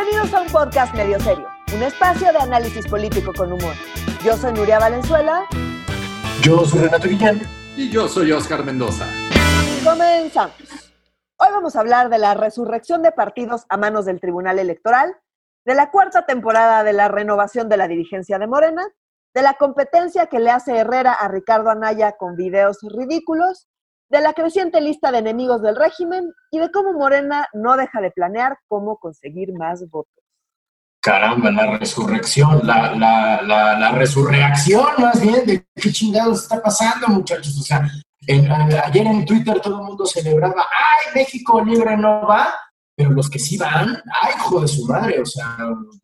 Bienvenidos 0.00 0.32
a 0.32 0.40
un 0.40 0.48
podcast 0.48 0.94
medio 0.94 1.20
serio, 1.20 1.46
un 1.74 1.82
espacio 1.82 2.32
de 2.32 2.38
análisis 2.38 2.86
político 2.86 3.34
con 3.36 3.52
humor. 3.52 3.74
Yo 4.24 4.34
soy 4.34 4.54
Nuria 4.54 4.78
Valenzuela. 4.78 5.46
Yo 6.40 6.64
soy 6.64 6.80
Renato 6.80 7.06
Guillén. 7.06 7.42
Y 7.76 7.90
yo 7.90 8.08
soy 8.08 8.32
Oscar 8.32 8.64
Mendoza. 8.64 9.06
Comenzamos. 9.84 10.56
Hoy 11.36 11.48
vamos 11.50 11.76
a 11.76 11.80
hablar 11.80 12.08
de 12.08 12.16
la 12.16 12.32
resurrección 12.32 13.02
de 13.02 13.12
partidos 13.12 13.66
a 13.68 13.76
manos 13.76 14.06
del 14.06 14.20
Tribunal 14.20 14.58
Electoral, 14.58 15.14
de 15.66 15.74
la 15.74 15.90
cuarta 15.90 16.24
temporada 16.24 16.82
de 16.82 16.94
la 16.94 17.08
renovación 17.08 17.68
de 17.68 17.76
la 17.76 17.86
dirigencia 17.86 18.38
de 18.38 18.46
Morena, 18.46 18.88
de 19.34 19.42
la 19.42 19.54
competencia 19.54 20.28
que 20.28 20.40
le 20.40 20.50
hace 20.50 20.78
Herrera 20.78 21.12
a 21.12 21.28
Ricardo 21.28 21.68
Anaya 21.68 22.12
con 22.12 22.36
videos 22.36 22.78
ridículos, 22.82 23.68
de 24.10 24.20
la 24.20 24.34
creciente 24.34 24.80
lista 24.80 25.12
de 25.12 25.18
enemigos 25.18 25.62
del 25.62 25.76
régimen 25.76 26.32
y 26.50 26.58
de 26.58 26.70
cómo 26.70 26.92
Morena 26.92 27.48
no 27.54 27.76
deja 27.76 28.00
de 28.00 28.10
planear 28.10 28.58
cómo 28.68 28.98
conseguir 28.98 29.52
más 29.54 29.88
votos. 29.88 30.12
Caramba, 31.00 31.50
la 31.50 31.78
resurrección, 31.78 32.60
la, 32.64 32.94
la, 32.94 33.40
la, 33.42 33.78
la 33.78 33.92
resurrección 33.92 34.86
más 34.98 35.18
bien 35.20 35.46
de 35.46 35.66
qué 35.74 35.90
chingados 35.90 36.42
está 36.42 36.60
pasando, 36.60 37.08
muchachos. 37.08 37.56
O 37.58 37.62
sea, 37.62 37.88
ayer 38.84 39.06
en 39.06 39.24
Twitter 39.24 39.60
todo 39.60 39.80
el 39.80 39.86
mundo 39.86 40.04
celebraba, 40.04 40.60
¡ay, 40.60 41.14
México 41.14 41.64
libre 41.64 41.96
no 41.96 42.26
va! 42.26 42.52
Pero 42.94 43.10
los 43.12 43.30
que 43.30 43.38
sí 43.38 43.56
van, 43.56 43.96
¡ay, 44.20 44.34
hijo 44.36 44.60
de 44.60 44.68
su 44.68 44.84
madre! 44.84 45.20
O 45.20 45.24
sea, 45.24 45.56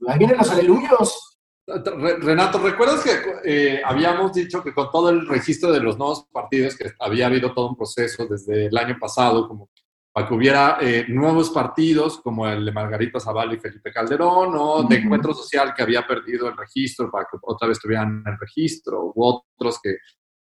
ahí 0.09 0.19
vienen 0.19 0.38
los 0.38 0.51
aleluyos. 0.51 1.36
Renato, 1.66 2.61
¿recuerdas 2.61 3.02
que 3.02 3.11
eh, 3.45 3.83
habíamos 3.84 4.33
dicho 4.33 4.62
que 4.62 4.73
con 4.73 4.88
todo 4.91 5.11
el 5.11 5.27
registro 5.27 5.73
de 5.73 5.80
los 5.80 5.98
nuevos 5.98 6.27
partidos, 6.33 6.77
que 6.77 6.93
había 7.01 7.27
habido 7.27 7.52
todo 7.52 7.70
un 7.70 7.77
proceso 7.77 8.27
desde 8.27 8.66
el 8.66 8.77
año 8.79 8.97
pasado, 9.01 9.48
como 9.48 9.71
para 10.12 10.29
que 10.29 10.34
hubiera 10.34 10.79
eh, 10.80 11.05
nuevos 11.09 11.51
partidos 11.51 12.21
como 12.21 12.48
el 12.48 12.65
de 12.65 12.73
Margarita 12.73 13.21
Zavala 13.21 13.52
y 13.52 13.59
Felipe 13.59 13.93
Calderón, 13.93 14.55
o 14.57 14.84
de 14.84 14.97
Encuentro 14.97 15.35
Social 15.35 15.74
que 15.74 15.82
había 15.82 16.07
perdido 16.07 16.49
el 16.49 16.57
registro 16.57 17.10
para 17.10 17.26
que 17.30 17.37
otra 17.43 17.69
vez 17.69 17.80
tuvieran 17.80 18.23
el 18.24 18.38
registro, 18.38 19.13
u 19.15 19.24
otros 19.24 19.80
que 19.82 19.96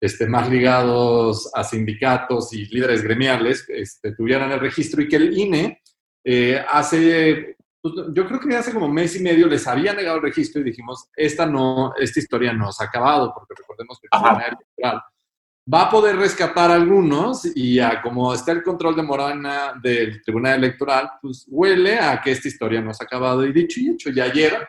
este, 0.02 0.28
más 0.28 0.50
ligados 0.50 1.52
a 1.54 1.64
sindicatos 1.64 2.54
y 2.54 2.66
líderes 2.68 3.04
gremiales 3.04 3.66
este, 3.68 4.16
tuvieran 4.16 4.52
el 4.52 4.60
registro 4.60 5.02
y 5.02 5.08
que 5.08 5.18
el 5.18 5.38
INE 5.38 5.82
eh, 6.24 6.64
hace 6.68 7.58
pues, 7.82 7.94
yo 8.14 8.28
creo 8.28 8.40
que 8.40 8.56
hace 8.56 8.74
como 8.74 8.88
mes 8.88 9.16
y 9.16 9.24
medio 9.24 9.48
les 9.48 9.68
había 9.68 9.94
negado 9.94 10.18
el 10.18 10.24
registro 10.24 10.62
y 10.62 10.66
dijimos, 10.66 11.10
esta 11.16 11.46
no, 11.46 11.94
esta 11.98 12.20
historia 12.20 12.54
no 12.54 12.72
se 12.72 12.84
ha 12.84 12.88
acabado, 12.88 13.34
porque 13.34 13.56
recordemos 13.58 14.00
que 14.00 14.08
Electoral 14.12 15.02
va 15.72 15.84
a 15.84 15.90
poder 15.90 16.16
rescatar 16.18 16.72
algunos 16.72 17.46
y 17.56 17.80
a 17.80 18.02
como 18.02 18.34
está 18.34 18.52
el 18.52 18.64
control 18.64 18.96
de 18.96 19.04
Morana 19.04 19.74
del 19.82 20.22
Tribunal 20.22 20.56
Electoral, 20.56 21.12
pues 21.22 21.46
huele 21.48 22.00
a 22.00 22.20
que 22.22 22.32
esta 22.32 22.48
historia 22.48 22.82
no 22.82 22.94
se 22.94 23.04
ha 23.04 23.06
acabado. 23.06 23.46
Y 23.46 23.54
dicho 23.54 23.80
y 23.80 23.90
hecho, 23.90 24.10
y 24.10 24.20
ayer, 24.20 24.68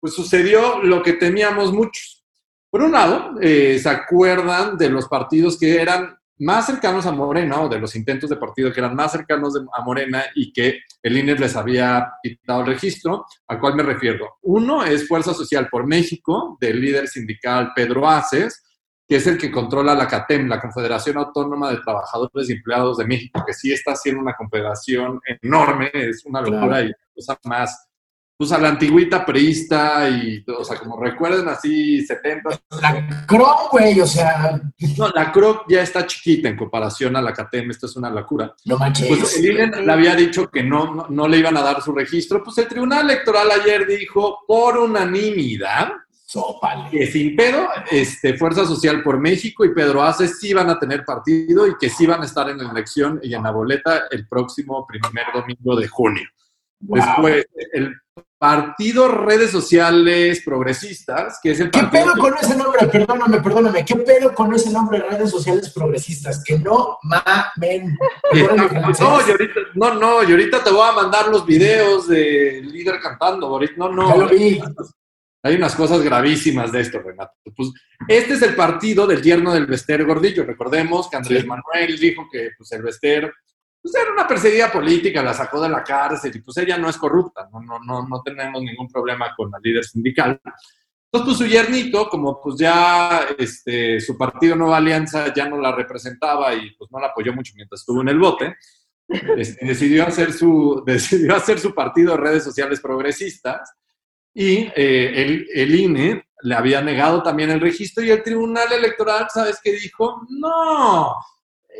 pues 0.00 0.14
sucedió 0.14 0.82
lo 0.82 1.02
que 1.02 1.14
temíamos 1.14 1.72
muchos. 1.72 2.24
Por 2.70 2.82
un 2.82 2.92
lado, 2.92 3.36
eh, 3.40 3.78
se 3.78 3.88
acuerdan 3.88 4.76
de 4.76 4.90
los 4.90 5.08
partidos 5.08 5.58
que 5.58 5.80
eran 5.80 6.17
más 6.40 6.66
cercanos 6.66 7.06
a 7.06 7.12
Morena 7.12 7.60
o 7.62 7.68
de 7.68 7.78
los 7.78 7.94
intentos 7.96 8.30
de 8.30 8.36
partido 8.36 8.72
que 8.72 8.80
eran 8.80 8.94
más 8.94 9.12
cercanos 9.12 9.54
a 9.72 9.82
Morena 9.82 10.24
y 10.34 10.52
que 10.52 10.80
el 11.02 11.16
INE 11.16 11.34
les 11.34 11.56
había 11.56 12.12
quitado 12.22 12.60
el 12.60 12.66
registro, 12.66 13.26
al 13.46 13.60
cual 13.60 13.74
me 13.74 13.82
refiero. 13.82 14.38
Uno 14.42 14.84
es 14.84 15.08
Fuerza 15.08 15.34
Social 15.34 15.68
por 15.70 15.86
México, 15.86 16.56
del 16.60 16.80
líder 16.80 17.08
sindical 17.08 17.72
Pedro 17.74 18.08
Aces, 18.08 18.62
que 19.08 19.16
es 19.16 19.26
el 19.26 19.38
que 19.38 19.50
controla 19.50 19.94
la 19.94 20.06
CATEM, 20.06 20.48
la 20.48 20.60
Confederación 20.60 21.16
Autónoma 21.16 21.70
de 21.70 21.78
Trabajadores 21.78 22.50
y 22.50 22.52
Empleados 22.52 22.98
de 22.98 23.06
México, 23.06 23.42
que 23.46 23.54
sí 23.54 23.72
está 23.72 23.92
haciendo 23.92 24.20
una 24.20 24.34
confederación 24.34 25.18
enorme, 25.40 25.90
es 25.94 26.24
una 26.26 26.42
locura 26.42 26.82
y 26.82 26.92
cosa 27.14 27.38
más 27.44 27.87
pues 28.38 28.52
a 28.52 28.58
la 28.58 28.68
antigüita 28.68 29.26
priista 29.26 30.08
y, 30.08 30.44
o 30.56 30.64
sea, 30.64 30.78
como 30.78 30.96
recuerden 30.96 31.48
así, 31.48 32.06
70. 32.06 32.60
La 32.80 33.26
CROC, 33.26 33.72
güey, 33.72 34.00
o 34.00 34.06
sea. 34.06 34.60
No, 34.96 35.08
la 35.08 35.32
CROC 35.32 35.64
ya 35.68 35.82
está 35.82 36.06
chiquita 36.06 36.48
en 36.48 36.56
comparación 36.56 37.16
a 37.16 37.20
la 37.20 37.32
CATEM, 37.32 37.72
esto 37.72 37.86
es 37.86 37.96
una 37.96 38.10
locura. 38.10 38.54
No 38.64 38.78
manches. 38.78 39.08
Pues 39.08 39.38
el 39.38 39.50
INE 39.50 39.82
le 39.82 39.92
había 39.92 40.14
dicho 40.14 40.48
que 40.48 40.62
no, 40.62 41.08
no, 41.08 41.26
le 41.26 41.38
iban 41.38 41.56
a 41.56 41.62
dar 41.62 41.82
su 41.82 41.92
registro, 41.92 42.44
pues 42.44 42.56
el 42.58 42.68
Tribunal 42.68 43.10
Electoral 43.10 43.48
ayer 43.50 43.84
dijo 43.88 44.38
por 44.46 44.78
unanimidad 44.78 45.94
que 46.90 47.06
sin 47.06 47.34
pedo, 47.34 47.66
este, 47.90 48.36
Fuerza 48.36 48.66
Social 48.66 49.02
por 49.02 49.18
México 49.18 49.64
y 49.64 49.74
Pedro 49.74 50.02
Ace 50.02 50.28
sí 50.28 50.52
van 50.52 50.68
a 50.68 50.78
tener 50.78 51.02
partido 51.04 51.66
y 51.66 51.76
que 51.80 51.88
sí 51.88 52.06
van 52.06 52.20
a 52.20 52.26
estar 52.26 52.50
en 52.50 52.58
la 52.58 52.70
elección 52.70 53.18
y 53.22 53.34
en 53.34 53.42
la 53.42 53.50
boleta 53.50 54.04
el 54.10 54.28
próximo 54.28 54.86
primer 54.86 55.24
domingo 55.32 55.74
de 55.74 55.88
junio. 55.88 56.28
Después, 56.80 57.46
el 57.72 57.96
Partido 58.38 59.08
Redes 59.08 59.50
Sociales 59.50 60.42
Progresistas, 60.44 61.40
que 61.42 61.50
es 61.50 61.60
el 61.60 61.72
¿Qué 61.72 61.82
pedo 61.90 62.12
con 62.16 62.32
ese 62.40 62.56
nombre? 62.56 62.86
Perdóname, 62.86 63.40
perdóname. 63.40 63.84
¿Qué 63.84 63.96
pedo 63.96 64.32
con 64.32 64.54
ese 64.54 64.70
nombre 64.70 65.00
Redes 65.00 65.30
Sociales 65.30 65.70
Progresistas? 65.70 66.44
Que 66.44 66.56
no 66.56 66.98
mamen. 67.02 67.98
No, 69.00 69.26
y 69.26 69.30
ahorita, 69.30 69.60
no, 69.74 69.94
no, 69.94 70.22
y 70.22 70.30
ahorita 70.30 70.62
te 70.62 70.70
voy 70.70 70.88
a 70.88 70.92
mandar 70.92 71.28
los 71.28 71.44
videos 71.44 72.06
del 72.06 72.70
líder 72.70 73.00
cantando. 73.00 73.60
No, 73.76 73.88
no. 73.88 74.08
Ya 74.08 74.16
lo 74.16 74.28
vi. 74.28 74.60
Hay 75.42 75.54
unas 75.56 75.74
cosas 75.74 76.00
gravísimas 76.02 76.70
de 76.70 76.80
esto, 76.80 77.00
Renato. 77.00 77.32
Pues 77.56 77.72
este 78.06 78.34
es 78.34 78.42
el 78.42 78.54
partido 78.54 79.06
del 79.06 79.22
yerno 79.22 79.52
del 79.52 79.66
Vester 79.66 80.04
Gordillo. 80.04 80.44
Recordemos 80.44 81.08
que 81.08 81.16
Andrés 81.16 81.44
Manuel 81.44 81.98
dijo 81.98 82.28
que 82.30 82.50
pues, 82.56 82.70
el 82.72 82.82
Vester 82.82 83.32
pues 83.80 83.94
era 83.94 84.12
una 84.12 84.26
perseguida 84.26 84.70
política, 84.70 85.22
la 85.22 85.34
sacó 85.34 85.60
de 85.62 85.68
la 85.68 85.82
cárcel 85.82 86.34
y 86.34 86.40
pues 86.40 86.56
ella 86.58 86.78
no 86.78 86.88
es 86.88 86.96
corrupta, 86.96 87.48
no, 87.52 87.60
no, 87.60 87.78
no, 87.80 88.06
no 88.06 88.22
tenemos 88.22 88.62
ningún 88.62 88.88
problema 88.88 89.34
con 89.36 89.50
la 89.50 89.58
líder 89.62 89.84
sindical. 89.84 90.40
Entonces, 91.10 91.24
pues 91.24 91.36
su 91.38 91.46
yernito, 91.46 92.08
como 92.08 92.40
pues 92.40 92.56
ya 92.58 93.26
este, 93.38 93.98
su 94.00 94.18
partido 94.18 94.56
Nueva 94.56 94.76
Alianza 94.76 95.32
ya 95.32 95.48
no 95.48 95.58
la 95.58 95.72
representaba 95.72 96.54
y 96.54 96.72
pues 96.72 96.90
no 96.90 97.00
la 97.00 97.06
apoyó 97.08 97.32
mucho 97.32 97.54
mientras 97.56 97.80
estuvo 97.80 98.02
en 98.02 98.08
el 98.08 98.18
bote, 98.18 98.56
este, 99.08 99.64
decidió, 99.64 100.06
hacer 100.06 100.32
su, 100.32 100.82
decidió 100.86 101.34
hacer 101.34 101.58
su 101.58 101.74
partido 101.74 102.12
de 102.12 102.18
redes 102.18 102.44
sociales 102.44 102.80
progresistas 102.80 103.72
y 104.34 104.70
eh, 104.76 105.12
el, 105.14 105.48
el 105.54 105.74
INE 105.74 106.28
le 106.42 106.54
había 106.54 106.82
negado 106.82 107.22
también 107.22 107.50
el 107.50 107.60
registro 107.60 108.04
y 108.04 108.10
el 108.10 108.22
Tribunal 108.22 108.70
Electoral, 108.72 109.26
¿sabes 109.32 109.58
qué 109.62 109.72
dijo? 109.72 110.26
No, 110.28 111.14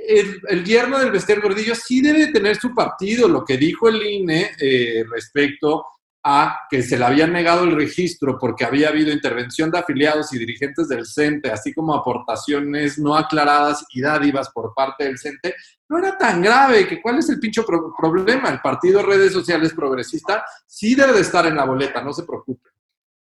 el, 0.06 0.40
el, 0.48 0.64
del 0.64 1.10
Bester 1.10 1.40
Gordillo 1.40 1.74
sí 1.74 2.00
debe 2.00 2.28
tener 2.28 2.56
su 2.56 2.74
partido. 2.74 3.28
Lo 3.28 3.44
que 3.44 3.56
dijo 3.56 3.88
el 3.88 4.02
INE 4.02 4.50
eh, 4.60 5.04
respecto 5.10 5.86
a 6.22 6.60
que 6.68 6.82
se 6.82 6.98
le 6.98 7.04
había 7.04 7.26
negado 7.26 7.64
el 7.64 7.74
registro 7.74 8.38
porque 8.38 8.64
había 8.64 8.88
habido 8.88 9.12
intervención 9.12 9.70
de 9.70 9.78
afiliados 9.78 10.32
y 10.32 10.38
dirigentes 10.38 10.88
del 10.88 11.06
CENTE, 11.06 11.50
así 11.50 11.72
como 11.72 11.94
aportaciones 11.94 12.98
no 12.98 13.16
aclaradas 13.16 13.84
y 13.94 14.00
dádivas 14.00 14.50
por 14.50 14.74
parte 14.74 15.04
del 15.04 15.18
CENTE, 15.18 15.54
no 15.88 15.98
era 15.98 16.18
tan 16.18 16.42
grave. 16.42 16.86
que 16.86 17.00
¿Cuál 17.00 17.18
es 17.18 17.28
el 17.30 17.38
pincho 17.40 17.64
problema? 17.64 18.50
El 18.50 18.60
partido 18.60 19.02
Redes 19.02 19.32
Sociales 19.32 19.72
Progresista 19.72 20.44
sí 20.66 20.94
debe 20.94 21.12
de 21.14 21.20
estar 21.20 21.46
en 21.46 21.56
la 21.56 21.64
boleta, 21.64 22.02
no 22.02 22.12
se 22.12 22.24
preocupe. 22.24 22.68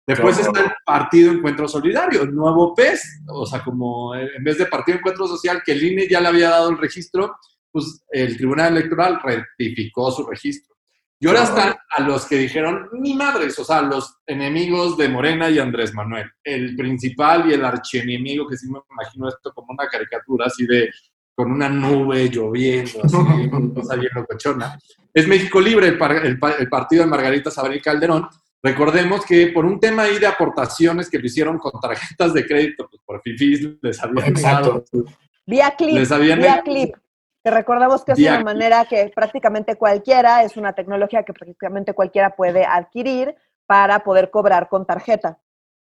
Después 0.07 0.39
está 0.39 0.61
el 0.61 0.71
Partido 0.85 1.33
Encuentro 1.33 1.67
Solidario, 1.67 2.23
el 2.23 2.33
nuevo 2.33 2.73
PES, 2.73 3.23
o 3.27 3.45
sea, 3.45 3.61
como 3.61 4.15
en 4.15 4.41
vez 4.41 4.57
de 4.57 4.65
Partido 4.65 4.99
Encuentro 4.99 5.27
Social, 5.27 5.61
que 5.65 5.73
el 5.73 5.83
INE 5.83 6.07
ya 6.07 6.21
le 6.21 6.29
había 6.29 6.49
dado 6.49 6.69
el 6.69 6.77
registro, 6.77 7.35
pues 7.69 8.05
el 8.09 8.37
Tribunal 8.37 8.77
Electoral 8.77 9.19
rectificó 9.21 10.09
su 10.11 10.25
registro. 10.25 10.77
Y 11.19 11.27
ahora 11.27 11.43
están 11.43 11.75
a 11.89 12.01
los 12.03 12.25
que 12.25 12.37
dijeron, 12.37 12.87
ni 12.93 13.15
madres, 13.15 13.59
o 13.59 13.65
sea, 13.65 13.81
los 13.81 14.17
enemigos 14.25 14.97
de 14.97 15.09
Morena 15.09 15.49
y 15.49 15.59
Andrés 15.59 15.93
Manuel. 15.93 16.31
El 16.41 16.75
principal 16.77 17.49
y 17.49 17.53
el 17.53 17.65
archienemigo, 17.65 18.47
que 18.47 18.55
sí 18.55 18.69
me 18.71 18.79
imagino 18.89 19.27
esto 19.27 19.51
como 19.53 19.73
una 19.73 19.89
caricatura 19.89 20.45
así 20.45 20.65
de 20.65 20.89
con 21.35 21.51
una 21.51 21.69
nube 21.69 22.29
lloviendo, 22.29 23.03
así, 23.03 23.15
una 23.51 23.73
cosa 23.73 23.95
bien 23.95 24.11
locochona. 24.15 24.79
Es 25.13 25.27
México 25.27 25.59
Libre, 25.59 25.87
el, 25.87 26.01
el, 26.01 26.39
el 26.59 26.69
partido 26.69 27.03
de 27.03 27.09
Margarita 27.09 27.51
Sabrina 27.51 27.81
Calderón, 27.83 28.27
Recordemos 28.63 29.25
que 29.25 29.47
por 29.47 29.65
un 29.65 29.79
tema 29.79 30.03
ahí 30.03 30.17
de 30.17 30.27
aportaciones 30.27 31.09
que 31.09 31.19
lo 31.19 31.25
hicieron 31.25 31.57
con 31.57 31.79
tarjetas 31.79 32.33
de 32.33 32.45
crédito, 32.45 32.87
pues 32.89 33.01
por 33.05 33.21
FIFIs 33.21 33.77
les 33.81 34.03
habían 34.03 34.27
Exacto. 34.27 34.83
Vía 35.45 35.75
clip, 35.77 35.97
vía 36.19 36.61
clip. 36.63 36.95
Te 37.41 37.51
recordamos 37.51 38.03
que 38.03 38.11
es 38.11 38.19
una 38.19 38.43
manera 38.43 38.85
que 38.85 39.09
prácticamente 39.15 39.75
cualquiera, 39.75 40.43
es 40.43 40.57
una 40.57 40.73
tecnología 40.73 41.23
que 41.23 41.31
prácticamente 41.31 41.93
cualquiera 41.93 42.35
puede 42.35 42.65
adquirir 42.65 43.35
para 43.65 43.99
poder 44.03 44.29
cobrar 44.29 44.67
con 44.67 44.85
tarjeta, 44.85 45.39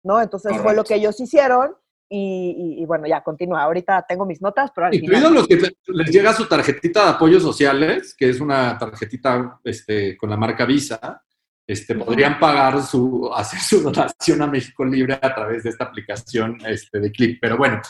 ¿no? 0.03 0.23
Entonces 0.23 0.57
fue 0.59 0.75
lo 0.75 0.85
que 0.85 0.95
ellos 0.95 1.21
hicieron 1.21 1.77
y, 2.09 2.85
bueno, 2.87 3.07
ya 3.07 3.23
continúa. 3.23 3.63
Ahorita 3.63 4.05
tengo 4.09 4.25
mis 4.25 4.41
notas, 4.41 4.71
pero 4.75 4.87
al 4.87 4.93
los 5.35 5.47
que 5.47 5.61
les 5.89 6.11
llega 6.11 6.33
su 6.33 6.49
tarjetita 6.49 7.05
de 7.05 7.11
apoyos 7.11 7.43
sociales, 7.43 8.15
que 8.17 8.31
es 8.31 8.41
una 8.41 8.79
tarjetita 8.79 9.61
este, 9.63 10.17
con 10.17 10.31
la 10.31 10.37
marca 10.37 10.65
Visa, 10.65 11.23
este, 11.71 11.95
podrían 11.95 12.39
pagar 12.41 12.83
su, 12.83 13.31
hacer 13.35 13.61
su 13.61 13.81
donación 13.81 14.43
a 14.43 14.47
México 14.49 14.85
Libre 14.85 15.15
a 15.15 15.35
través 15.35 15.63
de 15.63 15.71
esta 15.71 15.85
aplicación 15.85 16.59
este, 16.67 16.99
de 16.99 17.13
Clip. 17.13 17.39
Pero 17.41 17.57
bueno, 17.57 17.81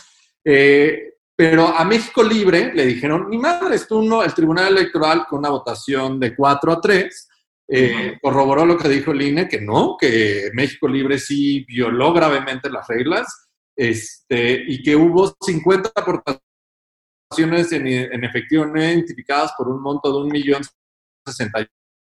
eh, 0.44 1.14
pero 1.34 1.68
a 1.68 1.84
México 1.86 2.22
Libre 2.22 2.72
le 2.74 2.84
dijeron, 2.84 3.28
mi 3.28 3.38
madre, 3.38 3.76
estuvo 3.76 4.22
el 4.22 4.34
Tribunal 4.34 4.76
Electoral 4.76 5.24
con 5.26 5.38
una 5.38 5.48
votación 5.48 6.20
de 6.20 6.36
4 6.36 6.72
a 6.72 6.80
3, 6.80 7.28
eh, 7.72 8.18
corroboró 8.20 8.66
lo 8.66 8.76
que 8.76 8.88
dijo 8.88 9.12
el 9.12 9.22
INE, 9.22 9.48
que 9.48 9.60
no, 9.60 9.96
que 9.98 10.50
México 10.52 10.86
Libre 10.86 11.18
sí 11.18 11.64
violó 11.66 12.12
gravemente 12.12 12.68
las 12.68 12.86
reglas 12.86 13.48
este, 13.74 14.62
y 14.66 14.82
que 14.82 14.94
hubo 14.94 15.34
50 15.40 15.92
aportaciones 15.94 17.72
en, 17.72 17.86
en 17.86 18.24
efectivo 18.24 18.66
no 18.66 18.78
identificadas 18.78 19.52
por 19.56 19.68
un 19.68 19.80
monto 19.80 20.12
de 20.12 20.18
un 20.18 20.28
millón 20.28 20.62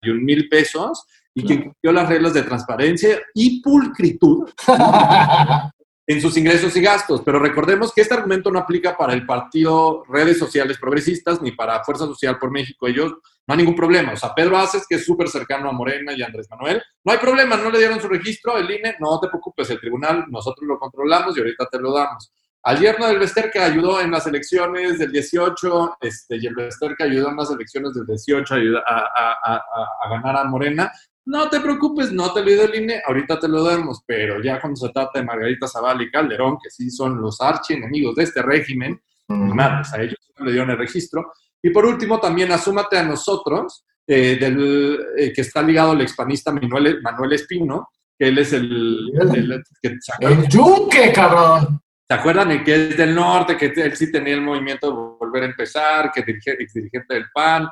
mil 0.03 0.49
pesos 0.49 1.07
y 1.35 1.45
que 1.45 1.55
incluyó 1.55 1.93
las 1.93 2.09
reglas 2.09 2.35
de 2.35 2.43
transparencia 2.43 3.21
y 3.35 3.63
pulcritud 3.63 4.49
en 6.07 6.21
sus 6.21 6.37
ingresos 6.37 6.77
y 6.77 6.81
gastos. 6.81 7.23
Pero 7.25 7.39
recordemos 7.39 7.93
que 7.93 8.03
este 8.03 8.15
argumento 8.15 8.51
no 8.51 8.59
aplica 8.59 8.97
para 8.97 9.15
el 9.15 9.25
partido 9.25 10.05
Redes 10.09 10.39
Sociales 10.39 10.79
Progresistas 10.79 11.41
ni 11.41 11.53
para 11.53 11.83
Fuerza 11.85 12.07
Social 12.07 12.39
por 12.39 12.51
México. 12.51 12.87
Ellos 12.87 13.13
no 13.47 13.55
hay 13.55 13.59
ningún 13.59 13.77
problema. 13.77 14.13
O 14.13 14.17
sea, 14.17 14.35
Pedro 14.35 14.59
Aces, 14.59 14.87
que 14.89 14.97
es 14.97 15.05
súper 15.05 15.29
cercano 15.29 15.69
a 15.69 15.73
Morena 15.73 16.13
y 16.13 16.23
Andrés 16.23 16.49
Manuel, 16.51 16.83
no 17.05 17.13
hay 17.13 17.19
problema, 17.19 17.57
no 17.57 17.71
le 17.71 17.79
dieron 17.79 18.01
su 18.01 18.09
registro, 18.09 18.57
el 18.57 18.71
INE, 18.71 18.97
no 19.01 19.19
te 19.21 19.29
preocupes, 19.29 19.71
el 19.71 19.81
tribunal, 19.81 20.27
nosotros 20.29 20.67
lo 20.67 20.79
controlamos 20.79 21.37
y 21.37 21.41
ahorita 21.41 21.67
te 21.71 21.79
lo 21.79 21.93
damos. 21.93 22.33
Al 22.65 22.79
yerno 22.79 23.09
del 23.09 23.19
Bester 23.19 23.51
que 23.51 23.59
ayudó 23.59 24.01
en 24.01 24.13
las 24.13 24.25
elecciones 24.29 24.97
del 25.01 25.11
18, 25.11 25.97
este, 26.01 26.37
y 26.37 26.47
el 26.47 26.55
Bester 26.55 26.95
que 26.97 27.03
ayudó 27.03 27.31
en 27.31 27.37
las 27.37 27.51
elecciones 27.51 27.93
del 27.93 28.07
18 28.07 28.55
a, 28.87 28.91
a, 28.91 29.57
a, 29.57 30.09
ganar 30.09 30.37
a 30.37 30.45
Morena, 30.45 30.93
no 31.25 31.49
te 31.49 31.61
preocupes, 31.61 32.13
no 32.13 32.33
te 32.33 32.41
lo 32.41 32.47
dio 32.47 32.65
el 32.65 32.83
INE, 32.83 33.03
ahorita 33.07 33.39
te 33.39 33.49
lo 33.49 33.63
damos, 33.63 34.03
pero 34.07 34.43
ya 34.43 34.61
cuando 34.61 34.77
se 34.77 34.93
trata 34.93 35.21
de 35.21 35.25
Margarita 35.25 35.69
Zavala 35.69 36.03
y 36.03 36.11
Calderón, 36.11 36.59
que 36.63 36.71
sí 36.71 36.91
son 36.91 37.21
los 37.21 37.41
archienemigos 37.41 38.17
de 38.17 38.25
este 38.25 38.43
régimen, 38.43 39.01
ni 39.29 39.55
más, 39.55 39.93
a 39.95 40.03
ellos 40.03 40.19
no 40.39 40.47
le 40.47 40.53
dieron 40.53 40.71
el 40.71 40.79
registro. 40.79 41.33
Y 41.63 41.71
por 41.71 41.87
último, 41.87 42.19
también 42.19 42.51
asúmate 42.53 42.99
a 42.99 43.05
nosotros, 43.05 43.85
eh, 44.07 44.37
del, 44.39 44.99
eh, 45.17 45.33
que 45.33 45.43
está 45.43 45.63
ligado 45.63 45.93
al 45.93 46.01
expanista 46.01 46.53
Manuel, 46.53 47.01
Manuel 47.03 47.33
Espino, 47.35 47.89
que 48.19 48.29
él 48.29 48.39
es 48.39 48.53
el... 48.53 49.13
El, 49.15 49.63
que, 49.81 49.97
el 50.21 50.49
yuque, 50.49 51.13
cabrón. 51.13 51.81
¿Se 52.07 52.15
acuerdan 52.15 52.51
el 52.51 52.65
que 52.65 52.75
es 52.75 52.97
del 52.97 53.15
norte, 53.15 53.57
que 53.57 53.67
él 53.67 53.97
sí 53.97 54.11
tenía 54.11 54.35
el 54.35 54.43
movimiento 54.43 54.89
de 54.89 54.93
volver 54.93 55.45
a 55.45 55.47
empezar, 55.47 56.11
que 56.13 56.21
es 56.21 56.73
dirigente 56.75 57.15
del 57.15 57.27
PAN? 57.33 57.69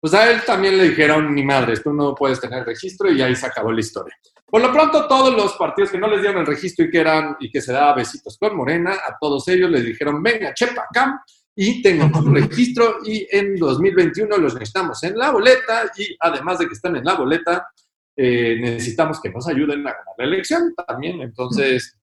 Pues 0.00 0.14
a 0.14 0.30
él 0.30 0.40
también 0.46 0.78
le 0.78 0.84
dijeron, 0.88 1.34
ni 1.34 1.44
madres, 1.44 1.82
tú 1.82 1.92
no 1.92 2.14
puedes 2.14 2.40
tener 2.40 2.64
registro 2.64 3.10
y 3.10 3.20
ahí 3.20 3.36
se 3.36 3.46
acabó 3.46 3.70
la 3.70 3.80
historia. 3.80 4.16
Por 4.46 4.62
lo 4.62 4.72
pronto, 4.72 5.06
todos 5.06 5.34
los 5.34 5.52
partidos 5.54 5.90
que 5.90 5.98
no 5.98 6.08
les 6.08 6.22
dieron 6.22 6.40
el 6.40 6.46
registro 6.46 6.84
y 6.84 6.90
que 6.90 6.98
eran 6.98 7.36
y 7.38 7.50
que 7.50 7.60
se 7.60 7.72
daba 7.72 7.94
besitos 7.94 8.36
con 8.38 8.56
Morena, 8.56 8.92
a 8.92 9.16
todos 9.20 9.46
ellos 9.48 9.70
les 9.70 9.84
dijeron, 9.84 10.22
venga, 10.22 10.54
chepa 10.54 10.86
acá 10.90 11.22
y 11.54 11.82
tengan 11.82 12.12
su 12.14 12.22
registro 12.32 12.96
y 13.04 13.28
en 13.30 13.56
2021 13.56 14.38
los 14.38 14.54
necesitamos 14.54 15.02
en 15.04 15.16
la 15.16 15.30
boleta 15.30 15.90
y 15.96 16.16
además 16.18 16.58
de 16.58 16.66
que 16.66 16.72
están 16.74 16.96
en 16.96 17.04
la 17.04 17.14
boleta, 17.14 17.68
eh, 18.16 18.56
necesitamos 18.58 19.20
que 19.20 19.30
nos 19.30 19.46
ayuden 19.46 19.80
a 19.86 19.92
ganar 19.92 20.14
la 20.16 20.24
elección 20.24 20.74
también. 20.86 21.20
Entonces, 21.20 21.96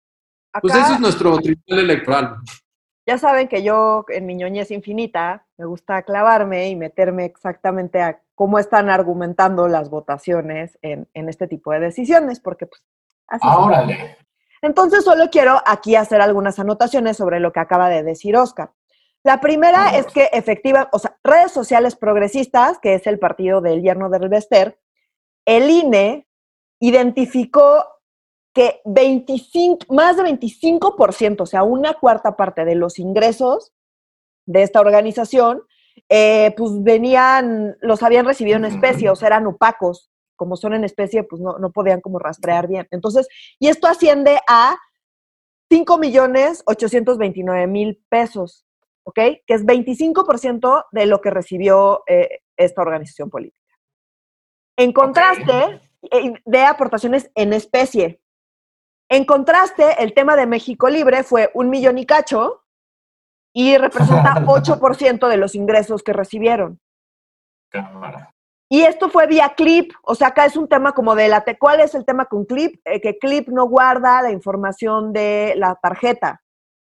pues 0.61 0.75
ese 0.75 0.94
es 0.94 1.00
nuestro 1.00 1.38
tribunal 1.38 1.85
electoral. 1.85 2.37
Ya 3.06 3.19
saben 3.19 3.49
que 3.49 3.62
yo 3.62 4.05
en 4.08 4.26
mi 4.26 4.35
ñoñez 4.35 4.70
infinita 4.70 5.44
me 5.56 5.66
gusta 5.66 6.02
clavarme 6.02 6.68
y 6.68 6.76
meterme 6.76 7.24
exactamente 7.24 8.00
a 8.00 8.20
cómo 8.34 8.58
están 8.58 8.90
argumentando 8.90 9.68
las 9.68 9.88
votaciones 9.90 10.78
en, 10.82 11.08
este 11.14 11.46
tipo 11.46 11.72
de 11.72 11.80
decisiones, 11.80 12.40
porque 12.40 12.66
pues 12.66 12.82
así 13.28 13.46
¡Órale! 13.46 14.16
Entonces 14.62 15.04
solo 15.04 15.28
quiero 15.30 15.60
aquí 15.66 15.94
hacer 15.94 16.20
algunas 16.20 16.58
anotaciones 16.58 17.16
sobre 17.16 17.38
lo 17.38 17.52
que 17.52 17.60
acaba 17.60 17.88
de 17.88 18.02
decir 18.02 18.36
Oscar. 18.36 18.72
La 19.22 19.40
primera 19.40 19.96
es 19.96 20.06
que 20.06 20.28
efectiva, 20.32 20.88
o 20.92 20.98
sea, 20.98 21.16
redes 21.22 21.52
sociales 21.52 21.96
progresistas, 21.96 22.78
que 22.78 22.94
es 22.94 23.06
el 23.06 23.18
partido 23.18 23.60
del 23.60 23.82
yerno 23.82 24.10
del 24.10 24.28
Bester, 24.28 24.78
el 25.46 25.70
INE 25.70 26.26
identificó 26.80 27.84
que 28.54 28.80
25, 28.84 29.92
más 29.92 30.16
de 30.16 30.24
25%, 30.24 31.40
o 31.40 31.46
sea, 31.46 31.62
una 31.62 31.94
cuarta 31.94 32.36
parte 32.36 32.64
de 32.64 32.74
los 32.74 32.98
ingresos 32.98 33.72
de 34.46 34.62
esta 34.62 34.81
organización, 34.81 35.62
eh, 36.08 36.55
pues 36.56 36.82
venían, 36.82 37.76
los 37.81 38.02
habían 38.02 38.26
recibido 38.26 38.56
en 38.56 38.64
especie, 38.64 39.11
o 39.11 39.17
sea, 39.17 39.29
eran 39.29 39.46
opacos. 39.46 40.11
Como 40.37 40.56
son 40.56 40.75
en 40.75 40.85
especie, 40.85 41.23
pues 41.23 41.41
no, 41.41 41.58
no 41.58 41.70
podían 41.70 42.00
como 42.00 42.19
rastrear 42.19 42.67
bien. 42.67 42.88
Entonces, 42.91 43.29
y 43.61 43.69
esto 43.69 43.87
asciende 43.87 44.41
a 44.49 44.76
5 45.70 45.99
millones 45.99 46.62
829 46.67 47.67
mil 47.69 48.05
pesos, 48.08 48.67
¿ok? 49.05 49.14
Que 49.14 49.55
es 49.55 49.64
25% 49.64 50.87
de 50.90 51.06
lo 51.06 51.20
que 51.20 51.31
recibió 51.31 52.02
eh, 52.08 52.40
esta 52.56 52.82
organización 52.82 53.31
política. 53.31 53.58
En 54.76 54.93
contraste, 54.93 55.81
eh, 56.11 56.35
de 56.44 56.62
aportaciones 56.64 57.31
en 57.37 57.52
especie, 57.52 58.20
en 59.08 59.25
contraste, 59.25 60.02
el 60.02 60.14
tema 60.14 60.35
de 60.35 60.47
México 60.47 60.88
Libre 60.88 61.23
fue 61.23 61.50
un 61.55 61.70
millón 61.70 61.99
y 61.99 62.06
cacho 62.06 62.63
y 63.54 63.78
representa 63.78 64.34
8% 64.44 65.28
de 65.28 65.36
los 65.38 65.54
ingresos 65.54 66.02
que 66.02 66.12
recibieron. 66.12 66.80
Y 68.68 68.82
esto 68.82 69.08
fue 69.08 69.26
vía 69.26 69.54
clip, 69.56 69.92
o 70.02 70.14
sea, 70.14 70.28
acá 70.28 70.46
es 70.46 70.56
un 70.56 70.68
tema 70.68 70.92
como 70.92 71.14
de 71.14 71.28
la... 71.28 71.44
¿Cuál 71.58 71.80
es 71.80 71.94
el 71.94 72.04
tema 72.04 72.26
con 72.26 72.44
clip? 72.44 72.80
Eh, 72.84 73.00
que 73.00 73.18
clip 73.18 73.48
no 73.48 73.66
guarda 73.66 74.20
la 74.22 74.32
información 74.32 75.12
de 75.12 75.54
la 75.56 75.76
tarjeta. 75.76 76.42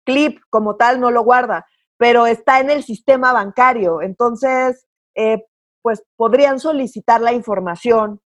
Clip 0.06 0.40
como 0.50 0.76
tal 0.76 1.00
no 1.00 1.12
lo 1.12 1.24
guarda, 1.24 1.66
pero 1.98 2.26
está 2.26 2.60
en 2.60 2.70
el 2.70 2.84
sistema 2.84 3.34
bancario. 3.34 4.02
Entonces, 4.02 4.88
eh, 5.16 5.46
pues 5.82 6.04
podrían 6.16 6.60
solicitar 6.60 7.22
la 7.22 7.34
información 7.34 8.22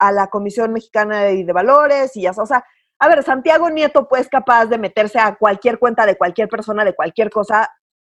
a 0.00 0.10
la 0.10 0.28
Comisión 0.28 0.72
Mexicana 0.72 1.22
de, 1.22 1.44
de 1.44 1.52
Valores 1.52 2.16
y 2.16 2.22
ya, 2.22 2.30
o 2.30 2.46
sea, 2.46 2.64
a 2.98 3.08
ver, 3.08 3.22
Santiago 3.22 3.70
Nieto 3.70 4.08
pues 4.08 4.28
capaz 4.28 4.66
de 4.66 4.78
meterse 4.78 5.18
a 5.18 5.36
cualquier 5.36 5.78
cuenta 5.78 6.06
de 6.06 6.16
cualquier 6.16 6.48
persona, 6.48 6.84
de 6.84 6.94
cualquier 6.94 7.30
cosa. 7.30 7.70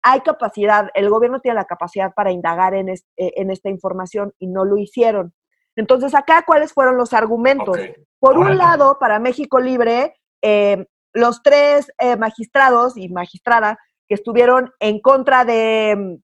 Hay 0.02 0.20
capacidad, 0.20 0.88
el 0.94 1.10
gobierno 1.10 1.40
tiene 1.40 1.56
la 1.56 1.66
capacidad 1.66 2.12
para 2.14 2.32
indagar 2.32 2.74
en, 2.74 2.88
eh, 2.88 2.98
en 3.16 3.50
esta 3.50 3.68
información 3.68 4.32
y 4.38 4.46
no 4.46 4.64
lo 4.64 4.78
hicieron. 4.78 5.34
Entonces, 5.76 6.14
acá, 6.14 6.44
¿cuáles 6.46 6.72
fueron 6.72 6.96
los 6.96 7.12
argumentos? 7.12 7.78
Por 8.18 8.38
un 8.38 8.58
lado, 8.58 8.98
para 8.98 9.18
México 9.18 9.60
Libre, 9.60 10.14
eh, 10.42 10.86
los 11.12 11.42
tres 11.42 11.92
eh, 11.98 12.16
magistrados 12.16 12.96
y 12.96 13.08
magistrada 13.08 13.78
que 14.08 14.14
estuvieron 14.14 14.72
en 14.80 15.00
contra 15.00 15.44
de, 15.44 16.18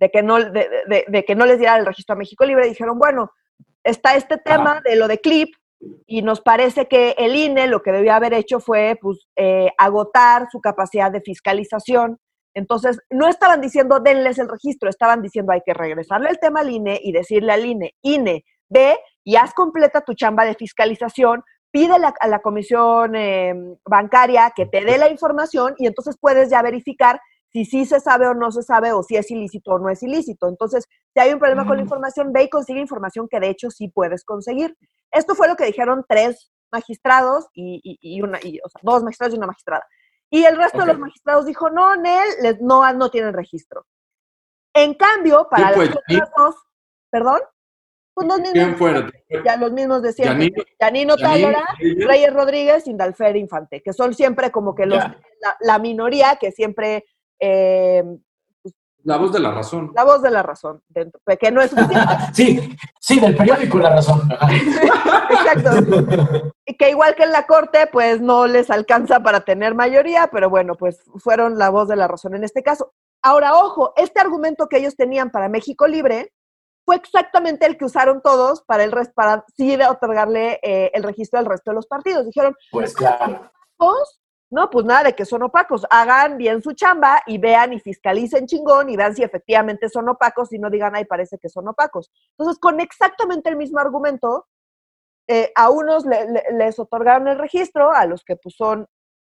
de 0.00 0.10
que 0.10 0.22
no, 0.22 0.38
de, 0.38 1.24
que 1.26 1.34
no 1.34 1.46
les 1.46 1.58
diera 1.58 1.76
el 1.76 1.86
registro 1.86 2.14
a 2.14 2.18
México 2.18 2.44
Libre 2.44 2.68
dijeron, 2.68 2.98
bueno, 2.98 3.32
está 3.82 4.16
este 4.16 4.38
tema 4.38 4.80
de 4.84 4.96
lo 4.96 5.08
de 5.08 5.20
CLIP, 5.20 5.54
y 6.06 6.22
nos 6.22 6.40
parece 6.40 6.86
que 6.86 7.14
el 7.18 7.34
INE 7.36 7.66
lo 7.66 7.82
que 7.82 7.92
debía 7.92 8.16
haber 8.16 8.34
hecho 8.34 8.60
fue 8.60 8.98
pues, 9.00 9.26
eh, 9.36 9.70
agotar 9.78 10.48
su 10.50 10.60
capacidad 10.60 11.10
de 11.10 11.20
fiscalización. 11.20 12.18
Entonces, 12.54 13.00
no 13.10 13.28
estaban 13.28 13.60
diciendo 13.60 14.00
denles 14.00 14.38
el 14.38 14.48
registro, 14.48 14.88
estaban 14.88 15.22
diciendo 15.22 15.52
hay 15.52 15.60
que 15.64 15.74
regresarle 15.74 16.30
el 16.30 16.38
tema 16.38 16.60
al 16.60 16.70
INE 16.70 17.00
y 17.02 17.12
decirle 17.12 17.52
al 17.52 17.66
INE, 17.66 17.94
INE, 18.02 18.44
ve 18.68 18.98
y 19.24 19.36
haz 19.36 19.52
completa 19.54 20.02
tu 20.02 20.14
chamba 20.14 20.44
de 20.44 20.54
fiscalización, 20.54 21.42
pide 21.72 21.94
a 21.94 22.28
la 22.28 22.38
comisión 22.38 23.16
em, 23.16 23.76
bancaria 23.84 24.52
que 24.54 24.66
te 24.66 24.84
dé 24.84 24.96
la 24.96 25.10
información 25.10 25.74
y 25.78 25.88
entonces 25.88 26.16
puedes 26.20 26.48
ya 26.48 26.62
verificar 26.62 27.20
si 27.54 27.64
sí 27.64 27.84
se 27.84 28.00
sabe 28.00 28.26
o 28.26 28.34
no 28.34 28.50
se 28.50 28.64
sabe 28.64 28.90
o 28.92 29.04
si 29.04 29.16
es 29.16 29.30
ilícito 29.30 29.70
o 29.70 29.78
no 29.78 29.88
es 29.88 30.02
ilícito. 30.02 30.48
Entonces, 30.48 30.86
si 31.14 31.20
hay 31.20 31.32
un 31.32 31.38
problema 31.38 31.64
con 31.64 31.76
la 31.76 31.84
información, 31.84 32.32
ve 32.32 32.42
y 32.42 32.50
consigue 32.50 32.80
información 32.80 33.28
que 33.30 33.38
de 33.38 33.48
hecho 33.48 33.70
sí 33.70 33.86
puedes 33.86 34.24
conseguir. 34.24 34.76
Esto 35.12 35.36
fue 35.36 35.46
lo 35.46 35.54
que 35.54 35.66
dijeron 35.66 36.04
tres 36.08 36.50
magistrados 36.72 37.46
y, 37.54 38.20
una, 38.20 38.38
o 38.38 38.68
sea, 38.68 38.80
dos 38.82 39.04
magistrados 39.04 39.34
y 39.34 39.38
una 39.38 39.46
magistrada. 39.46 39.86
Y 40.30 40.44
el 40.44 40.56
resto 40.56 40.80
de 40.80 40.86
los 40.86 40.98
magistrados 40.98 41.46
dijo, 41.46 41.70
no, 41.70 41.94
Nel, 41.94 42.28
les, 42.42 42.60
no, 42.60 42.92
no 42.92 43.08
tienen 43.08 43.32
registro. 43.32 43.86
En 44.74 44.94
cambio, 44.94 45.46
para 45.48 45.76
los 45.76 45.90
otros 45.90 46.28
dos, 46.36 46.56
¿perdón? 47.08 47.40
Pues 48.14 48.28
los 48.28 48.40
mismos, 48.40 49.12
Ya 49.44 49.56
los 49.56 49.72
mismos 49.72 50.02
decían. 50.02 50.40
Yanino, 50.80 51.16
Talora, 51.16 51.64
Reyes 51.78 52.32
Rodríguez, 52.32 52.86
Indalfer 52.88 53.36
Infante, 53.36 53.80
que 53.80 53.92
son 53.92 54.12
siempre 54.12 54.50
como 54.50 54.74
que 54.74 54.86
los, 54.86 55.02
la, 55.60 55.78
minoría 55.78 56.36
que 56.36 56.52
siempre 56.52 57.04
eh, 57.40 58.04
la 59.04 59.18
voz 59.18 59.32
de 59.32 59.38
la 59.38 59.50
razón. 59.52 59.92
La 59.94 60.04
voz 60.04 60.22
de 60.22 60.30
la 60.30 60.42
razón, 60.42 60.82
dentro, 60.88 61.20
que 61.38 61.50
no 61.50 61.60
es 61.60 61.72
sí, 62.34 62.74
sí, 62.98 63.20
del 63.20 63.36
periódico 63.36 63.78
La 63.78 63.90
Razón. 63.90 64.26
Exacto. 65.30 66.52
Y 66.64 66.74
que 66.74 66.88
igual 66.88 67.14
que 67.14 67.24
en 67.24 67.32
la 67.32 67.46
corte, 67.46 67.86
pues 67.86 68.22
no 68.22 68.46
les 68.46 68.70
alcanza 68.70 69.20
para 69.20 69.40
tener 69.40 69.74
mayoría, 69.74 70.28
pero 70.32 70.48
bueno, 70.48 70.74
pues 70.74 71.02
fueron 71.16 71.58
la 71.58 71.68
voz 71.68 71.86
de 71.88 71.96
la 71.96 72.08
razón 72.08 72.34
en 72.34 72.44
este 72.44 72.62
caso. 72.62 72.94
Ahora, 73.22 73.54
ojo, 73.58 73.92
este 73.96 74.20
argumento 74.20 74.68
que 74.68 74.78
ellos 74.78 74.96
tenían 74.96 75.30
para 75.30 75.50
México 75.50 75.86
Libre 75.86 76.32
fue 76.86 76.96
exactamente 76.96 77.66
el 77.66 77.76
que 77.76 77.84
usaron 77.84 78.22
todos 78.22 78.62
para 78.62 78.84
el 78.84 78.92
para 79.14 79.44
sí 79.54 79.76
de 79.76 79.86
otorgarle 79.86 80.60
eh, 80.62 80.90
el 80.94 81.02
registro 81.02 81.38
al 81.38 81.46
resto 81.46 81.70
de 81.70 81.74
los 81.74 81.86
partidos. 81.86 82.24
Dijeron, 82.24 82.54
pues 82.70 82.94
claro. 82.94 83.50
No, 84.54 84.70
pues 84.70 84.84
nada 84.84 85.02
de 85.02 85.16
que 85.16 85.24
son 85.24 85.42
opacos. 85.42 85.84
Hagan 85.90 86.38
bien 86.38 86.62
su 86.62 86.74
chamba 86.74 87.20
y 87.26 87.38
vean 87.38 87.72
y 87.72 87.80
fiscalicen 87.80 88.46
chingón 88.46 88.88
y 88.88 88.96
vean 88.96 89.12
si 89.12 89.24
efectivamente 89.24 89.88
son 89.88 90.08
opacos 90.08 90.52
y 90.52 90.60
no 90.60 90.70
digan, 90.70 90.94
ay, 90.94 91.06
parece 91.06 91.38
que 91.38 91.48
son 91.48 91.66
opacos. 91.66 92.08
Entonces, 92.38 92.60
con 92.60 92.78
exactamente 92.78 93.50
el 93.50 93.56
mismo 93.56 93.80
argumento, 93.80 94.46
eh, 95.26 95.50
a 95.56 95.70
unos 95.70 96.04
les 96.06 96.78
otorgaron 96.78 97.26
el 97.26 97.36
registro, 97.36 97.90
a 97.90 98.06
los 98.06 98.22
que 98.22 98.36
pues, 98.36 98.54
son 98.54 98.86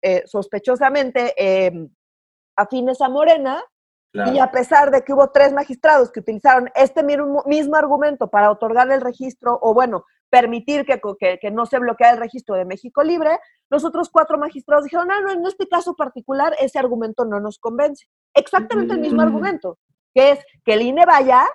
eh, 0.02 0.24
sospechosamente 0.26 1.34
em, 1.38 1.90
afines 2.58 3.00
a 3.00 3.08
Morena, 3.08 3.64
y 4.34 4.40
a 4.40 4.50
pesar 4.50 4.92
de 4.92 5.02
que 5.02 5.12
hubo 5.12 5.30
tres 5.32 5.52
magistrados 5.52 6.10
que 6.10 6.22
utilizaron 6.22 6.70
este 6.74 7.04
mismo, 7.04 7.44
mismo 7.46 7.76
argumento 7.76 8.30
para 8.30 8.50
otorgar 8.50 8.90
el 8.92 9.02
registro, 9.02 9.60
o 9.62 9.74
bueno, 9.74 10.06
permitir 10.30 10.86
que, 10.86 11.00
que, 11.40 11.52
no 11.52 11.66
se 11.66 11.80
bloquee 11.80 12.10
el 12.10 12.18
registro 12.18 12.56
de 12.56 12.66
México 12.66 13.04
Libre, 13.04 13.40
los 13.70 13.84
otros 13.84 14.10
cuatro 14.10 14.38
magistrados 14.38 14.84
dijeron, 14.84 15.12
ah, 15.12 15.22
no, 15.22 15.32
en 15.32 15.46
este 15.46 15.68
caso 15.68 15.96
particular 15.96 16.56
ese 16.60 16.80
argumento 16.80 17.26
no 17.26 17.40
nos 17.40 17.60
convence. 17.60 18.06
Exactamente 18.34 18.94
el 18.94 19.00
mismo 19.00 19.22
argumento, 19.22 19.78
que 20.14 20.32
es 20.32 20.40
que 20.64 20.74
el 20.74 20.82
INE 20.82 21.06
vaya 21.06 21.46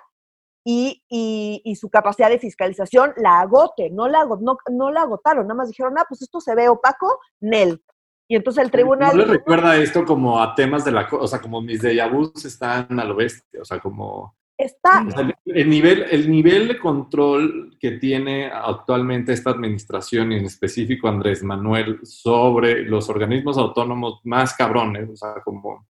y, 0.63 1.03
y, 1.09 1.75
su 1.75 1.89
capacidad 1.89 2.29
de 2.29 2.37
fiscalización 2.37 3.13
la 3.17 3.39
agote, 3.39 3.89
no 3.89 4.07
la, 4.07 4.25
no, 4.25 4.57
no 4.69 4.91
la 4.91 5.01
agotaron, 5.01 5.47
nada 5.47 5.57
más 5.57 5.69
dijeron, 5.69 5.97
ah, 5.97 6.05
pues 6.07 6.21
esto 6.21 6.39
se 6.39 6.53
ve 6.53 6.69
opaco, 6.69 7.19
NEL. 7.39 7.81
Y 8.27 8.35
entonces 8.35 8.63
el 8.63 8.71
tribunal... 8.71 9.17
¿No 9.17 9.25
le 9.25 9.33
recuerda 9.33 9.75
esto 9.75 10.05
como 10.05 10.41
a 10.41 10.55
temas 10.55 10.85
de 10.85 10.91
la... 10.91 11.05
O 11.11 11.27
sea, 11.27 11.41
como 11.41 11.61
mis 11.61 11.81
déjà 11.81 12.09
vus 12.09 12.45
están 12.45 12.97
a 12.97 13.03
lo 13.03 13.15
bestia, 13.15 13.61
o 13.61 13.65
sea, 13.65 13.79
como... 13.79 14.37
Está... 14.61 15.05
el, 15.45 15.69
nivel, 15.69 16.05
el 16.11 16.29
nivel 16.29 16.67
de 16.67 16.77
control 16.77 17.75
que 17.79 17.91
tiene 17.93 18.45
actualmente 18.45 19.33
esta 19.33 19.49
administración 19.49 20.31
y 20.31 20.37
en 20.37 20.45
específico 20.45 21.07
Andrés 21.07 21.41
Manuel 21.43 21.99
sobre 22.03 22.83
los 22.83 23.09
organismos 23.09 23.57
autónomos 23.57 24.21
más 24.23 24.53
cabrones, 24.53 25.09
o 25.09 25.15
sea, 25.15 25.35
como 25.43 25.87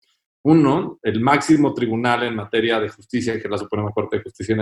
uno, 0.44 0.98
el 1.02 1.20
máximo 1.20 1.72
tribunal 1.72 2.24
en 2.24 2.36
materia 2.36 2.78
de 2.78 2.90
justicia, 2.90 3.32
que 3.34 3.44
es 3.44 3.50
la 3.50 3.58
Suprema 3.58 3.90
Corte 3.90 4.18
de 4.18 4.22
Justicia 4.22 4.54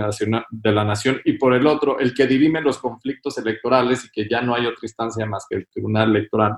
de 0.49 0.71
la 0.71 0.83
Nación, 0.85 1.19
y 1.25 1.33
por 1.33 1.53
el 1.53 1.67
otro, 1.67 1.99
el 1.99 2.13
que 2.13 2.27
dirime 2.27 2.61
los 2.61 2.77
conflictos 2.77 3.37
electorales 3.37 4.05
y 4.05 4.09
que 4.09 4.27
ya 4.29 4.41
no 4.41 4.55
hay 4.55 4.65
otra 4.65 4.83
instancia 4.83 5.25
más 5.25 5.45
que 5.49 5.57
el 5.57 5.67
Tribunal 5.67 6.09
Electoral 6.11 6.57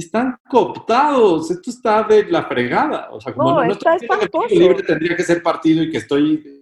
están 0.00 0.38
cooptados. 0.48 1.50
Esto 1.50 1.70
está 1.70 2.02
de 2.02 2.24
la 2.24 2.44
fregada. 2.44 3.08
O 3.12 3.20
sea, 3.20 3.32
como 3.32 3.52
no, 3.52 3.64
no 3.64 3.72
está 3.72 3.96
libre 4.50 4.82
tendría 4.82 5.16
que 5.16 5.22
ser 5.22 5.42
partido 5.42 5.82
y 5.82 5.90
que 5.90 5.98
estoy. 5.98 6.59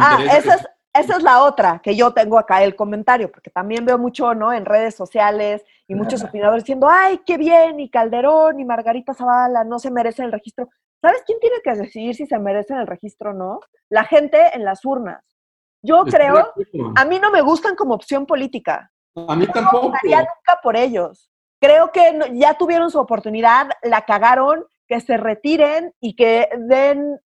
Ah, 0.00 0.18
esa, 0.32 0.54
es, 0.54 0.66
esa 0.92 1.16
es 1.16 1.22
la 1.22 1.42
otra 1.42 1.80
que 1.82 1.96
yo 1.96 2.12
tengo 2.12 2.38
acá 2.38 2.62
el 2.62 2.76
comentario, 2.76 3.30
porque 3.30 3.50
también 3.50 3.84
veo 3.84 3.98
mucho, 3.98 4.34
¿no? 4.34 4.52
En 4.52 4.64
redes 4.64 4.94
sociales 4.94 5.64
y 5.86 5.94
muchos 5.94 6.22
opinadores 6.22 6.64
diciendo, 6.64 6.88
ay, 6.88 7.20
qué 7.26 7.36
bien, 7.36 7.80
y 7.80 7.90
Calderón 7.90 8.60
y 8.60 8.64
Margarita 8.64 9.14
Zavala 9.14 9.64
no 9.64 9.78
se 9.78 9.90
merecen 9.90 10.26
el 10.26 10.32
registro. 10.32 10.68
¿Sabes 11.00 11.22
quién 11.26 11.38
tiene 11.40 11.56
que 11.62 11.74
decidir 11.74 12.14
si 12.14 12.26
se 12.26 12.38
merecen 12.38 12.78
el 12.78 12.86
registro 12.86 13.30
o 13.30 13.34
no? 13.34 13.60
La 13.90 14.04
gente 14.04 14.38
en 14.54 14.64
las 14.64 14.84
urnas. 14.84 15.22
Yo 15.82 16.04
creo, 16.04 16.52
a 16.96 17.04
mí 17.04 17.18
no 17.18 17.30
me 17.30 17.42
gustan 17.42 17.76
como 17.76 17.94
opción 17.94 18.24
política. 18.24 18.90
A 19.14 19.36
mí 19.36 19.46
tampoco. 19.46 19.88
No 19.88 20.18
nunca 20.18 20.60
por 20.62 20.76
ellos 20.76 21.28
creo 21.64 21.92
que 21.92 22.18
ya 22.34 22.54
tuvieron 22.54 22.90
su 22.90 22.98
oportunidad, 22.98 23.70
la 23.82 24.02
cagaron, 24.02 24.66
que 24.86 25.00
se 25.00 25.16
retiren 25.16 25.94
y 25.98 26.14
que 26.14 26.46
den, 26.58 27.18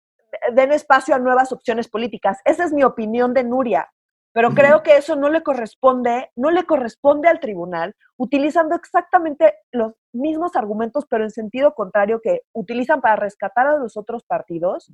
den 0.52 0.72
espacio 0.72 1.14
a 1.14 1.18
nuevas 1.18 1.52
opciones 1.52 1.88
políticas. 1.88 2.38
Esa 2.44 2.64
es 2.64 2.72
mi 2.72 2.84
opinión 2.84 3.34
de 3.34 3.44
Nuria. 3.44 3.88
Pero 4.32 4.54
creo 4.54 4.82
que 4.82 4.96
eso 4.96 5.16
no 5.16 5.30
le 5.30 5.42
corresponde, 5.42 6.30
no 6.36 6.50
le 6.50 6.64
corresponde 6.64 7.28
al 7.28 7.40
tribunal, 7.40 7.96
utilizando 8.16 8.76
exactamente 8.76 9.54
los 9.72 9.94
mismos 10.12 10.54
argumentos, 10.54 11.06
pero 11.08 11.24
en 11.24 11.30
sentido 11.30 11.74
contrario 11.74 12.20
que 12.22 12.42
utilizan 12.52 13.00
para 13.00 13.16
rescatar 13.16 13.66
a 13.66 13.78
los 13.78 13.96
otros 13.96 14.22
partidos. 14.24 14.92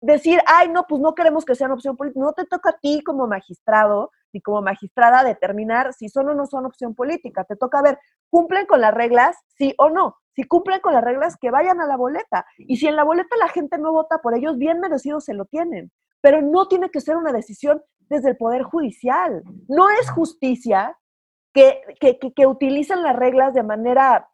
Decir, 0.00 0.40
ay, 0.46 0.68
no, 0.68 0.84
pues 0.88 1.00
no 1.00 1.14
queremos 1.14 1.44
que 1.44 1.54
sean 1.54 1.70
opción 1.70 1.96
política. 1.96 2.20
No 2.20 2.32
te 2.32 2.44
toca 2.44 2.70
a 2.70 2.78
ti 2.78 3.02
como 3.04 3.28
magistrado 3.28 4.10
ni 4.32 4.40
como 4.40 4.62
magistrada 4.62 5.22
determinar 5.22 5.92
si 5.92 6.08
son 6.08 6.30
o 6.30 6.34
no 6.34 6.46
son 6.46 6.66
opción 6.66 6.94
política. 6.94 7.44
Te 7.44 7.56
toca 7.56 7.82
ver, 7.82 7.98
¿cumplen 8.30 8.66
con 8.66 8.80
las 8.80 8.94
reglas? 8.94 9.36
Sí 9.58 9.74
o 9.78 9.90
no. 9.90 10.16
Si 10.34 10.44
cumplen 10.44 10.80
con 10.80 10.94
las 10.94 11.04
reglas, 11.04 11.36
que 11.40 11.50
vayan 11.50 11.80
a 11.80 11.86
la 11.86 11.96
boleta. 11.96 12.46
Y 12.58 12.76
si 12.76 12.86
en 12.86 12.96
la 12.96 13.04
boleta 13.04 13.36
la 13.36 13.48
gente 13.48 13.78
no 13.78 13.92
vota 13.92 14.18
por 14.18 14.34
ellos, 14.34 14.56
bien 14.58 14.80
merecidos 14.80 15.24
se 15.24 15.34
lo 15.34 15.44
tienen. 15.44 15.92
Pero 16.20 16.40
no 16.40 16.68
tiene 16.68 16.90
que 16.90 17.00
ser 17.00 17.16
una 17.16 17.32
decisión 17.32 17.82
desde 18.08 18.30
el 18.30 18.36
Poder 18.36 18.62
Judicial. 18.62 19.42
No 19.68 19.90
es 19.90 20.10
justicia 20.10 20.96
que, 21.52 21.80
que, 22.00 22.18
que, 22.18 22.46
utilicen 22.46 23.02
las 23.02 23.16
reglas 23.16 23.52
de 23.54 23.62
manera 23.62 24.28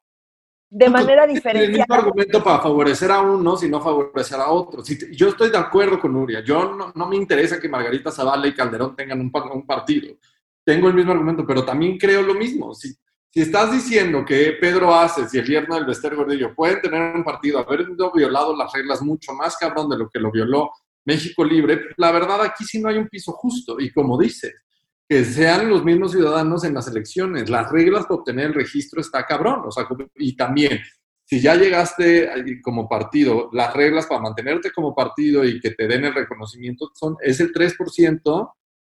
de 0.70 0.90
manera 0.90 1.26
diferente. 1.26 1.64
El 1.64 1.78
mismo 1.78 1.94
argumento 1.94 2.44
para 2.44 2.60
favorecer 2.60 3.10
a 3.10 3.20
uno, 3.20 3.56
sino 3.56 3.80
favorecer 3.80 4.38
a 4.38 4.50
otro. 4.50 4.82
yo 5.12 5.28
estoy 5.28 5.50
de 5.50 5.56
acuerdo 5.56 5.98
con 5.98 6.12
Nuria. 6.12 6.44
Yo 6.44 6.74
no, 6.74 6.92
no, 6.94 7.08
me 7.08 7.16
interesa 7.16 7.58
que 7.58 7.70
Margarita 7.70 8.10
Zavala 8.10 8.46
y 8.46 8.54
Calderón 8.54 8.94
tengan 8.94 9.20
un, 9.20 9.32
un, 9.52 9.66
partido. 9.66 10.14
Tengo 10.62 10.88
el 10.88 10.94
mismo 10.94 11.12
argumento, 11.12 11.46
pero 11.46 11.64
también 11.64 11.96
creo 11.96 12.20
lo 12.20 12.34
mismo. 12.34 12.74
Si, 12.74 12.94
si 13.30 13.42
estás 13.42 13.72
diciendo 13.72 14.24
que 14.24 14.56
Pedro 14.60 14.94
Aces 14.94 15.32
y 15.34 15.38
el 15.38 15.46
yerno 15.46 15.74
del 15.74 15.84
Bester 15.84 16.16
Gordillo 16.16 16.54
pueden 16.54 16.80
tener 16.80 17.14
un 17.14 17.24
partido, 17.24 17.58
habiendo 17.58 18.10
violado 18.12 18.56
las 18.56 18.72
reglas 18.72 19.02
mucho 19.02 19.32
más 19.34 19.56
cabrón 19.56 19.88
de 19.90 19.98
lo 19.98 20.08
que 20.08 20.18
lo 20.18 20.30
violó 20.30 20.70
México 21.04 21.44
Libre, 21.44 21.80
la 21.96 22.12
verdad 22.12 22.42
aquí 22.42 22.64
sí 22.64 22.80
no 22.80 22.88
hay 22.88 22.98
un 22.98 23.08
piso 23.08 23.32
justo. 23.32 23.80
Y 23.80 23.90
como 23.90 24.18
dices, 24.18 24.54
que 25.08 25.24
sean 25.24 25.70
los 25.70 25.82
mismos 25.82 26.12
ciudadanos 26.12 26.64
en 26.64 26.74
las 26.74 26.86
elecciones. 26.86 27.48
Las 27.48 27.70
reglas 27.70 28.04
para 28.04 28.16
obtener 28.16 28.46
el 28.46 28.54
registro 28.54 29.00
está 29.00 29.24
cabrón. 29.24 29.62
O 29.64 29.70
sea, 29.70 29.88
y 30.16 30.36
también, 30.36 30.80
si 31.24 31.40
ya 31.40 31.54
llegaste 31.54 32.30
como 32.62 32.86
partido, 32.86 33.48
las 33.52 33.72
reglas 33.72 34.06
para 34.06 34.20
mantenerte 34.20 34.70
como 34.70 34.94
partido 34.94 35.44
y 35.44 35.60
que 35.60 35.70
te 35.70 35.88
den 35.88 36.04
el 36.04 36.14
reconocimiento 36.14 36.90
son, 36.94 37.16
es 37.22 37.40
el 37.40 37.52
3% 37.54 38.52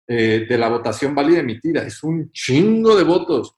eh, 0.09 0.47
de 0.49 0.59
la 0.59 0.69
votación 0.69 1.15
válida 1.15 1.41
emitida. 1.41 1.85
Es 1.85 2.03
un 2.03 2.33
chingo 2.33 2.97
de 2.97 3.05
votos. 3.05 3.55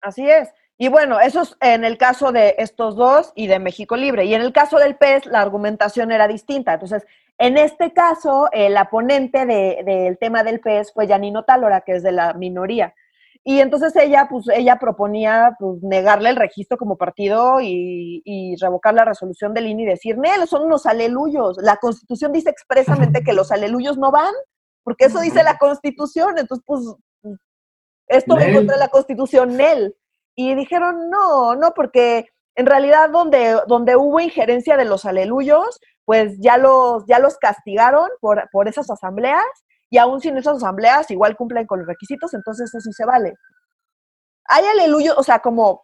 Así 0.00 0.28
es. 0.28 0.48
Y 0.78 0.88
bueno, 0.88 1.20
eso 1.20 1.42
es 1.42 1.56
en 1.60 1.84
el 1.84 1.98
caso 1.98 2.32
de 2.32 2.54
estos 2.56 2.96
dos 2.96 3.32
y 3.34 3.48
de 3.48 3.58
México 3.58 3.96
Libre. 3.96 4.24
Y 4.24 4.34
en 4.34 4.40
el 4.40 4.52
caso 4.52 4.78
del 4.78 4.96
PES, 4.96 5.26
la 5.26 5.42
argumentación 5.42 6.10
era 6.10 6.26
distinta. 6.26 6.72
Entonces, 6.72 7.06
en 7.36 7.58
este 7.58 7.92
caso, 7.92 8.48
el 8.52 8.76
ponente 8.90 9.44
del 9.44 10.16
tema 10.18 10.42
del 10.42 10.60
PES 10.60 10.92
fue 10.94 11.06
Janino 11.06 11.44
Talora, 11.44 11.82
que 11.82 11.96
es 11.96 12.02
de 12.02 12.12
la 12.12 12.32
minoría. 12.32 12.94
Y 13.42 13.60
entonces 13.60 13.96
ella, 13.96 14.26
pues, 14.30 14.46
ella 14.54 14.76
proponía 14.76 15.56
pues, 15.58 15.82
negarle 15.82 16.30
el 16.30 16.36
registro 16.36 16.76
como 16.76 16.96
partido 16.96 17.58
y, 17.60 18.54
revocar 18.60 18.94
la 18.94 19.04
resolución 19.04 19.54
del 19.54 19.66
INE 19.66 19.82
y 19.84 19.86
decir, 19.86 20.18
Nel, 20.18 20.46
son 20.46 20.62
unos 20.62 20.86
aleluyos. 20.86 21.56
La 21.62 21.76
Constitución 21.76 22.32
dice 22.32 22.50
expresamente 22.50 23.22
que 23.24 23.32
los 23.32 23.50
aleluyos 23.52 23.96
no 23.98 24.10
van, 24.10 24.32
porque 24.82 25.06
eso 25.06 25.20
dice 25.20 25.42
la 25.42 25.58
Constitución. 25.58 26.38
Entonces, 26.38 26.64
pues, 26.66 26.82
esto 28.10 28.34
va 28.36 28.52
contra 28.52 28.76
la 28.76 28.88
Constitución, 28.88 29.56
Nel. 29.56 29.96
Y 30.34 30.54
dijeron, 30.54 31.08
no, 31.10 31.54
no, 31.54 31.72
porque 31.74 32.26
en 32.56 32.66
realidad 32.66 33.10
donde, 33.10 33.60
donde 33.68 33.96
hubo 33.96 34.20
injerencia 34.20 34.76
de 34.76 34.84
los 34.84 35.04
aleluyos, 35.04 35.80
pues 36.04 36.36
ya 36.40 36.58
los, 36.58 37.04
ya 37.06 37.18
los 37.18 37.38
castigaron 37.38 38.08
por, 38.20 38.48
por 38.50 38.68
esas 38.68 38.90
asambleas 38.90 39.44
y 39.90 39.98
aún 39.98 40.20
sin 40.20 40.36
esas 40.36 40.56
asambleas 40.56 41.10
igual 41.10 41.36
cumplen 41.36 41.66
con 41.66 41.80
los 41.80 41.88
requisitos, 41.88 42.34
entonces 42.34 42.68
eso 42.68 42.80
sí 42.80 42.92
se 42.92 43.04
vale. 43.04 43.34
Hay 44.46 44.64
aleluyos, 44.64 45.16
o 45.16 45.22
sea, 45.22 45.38
como... 45.38 45.82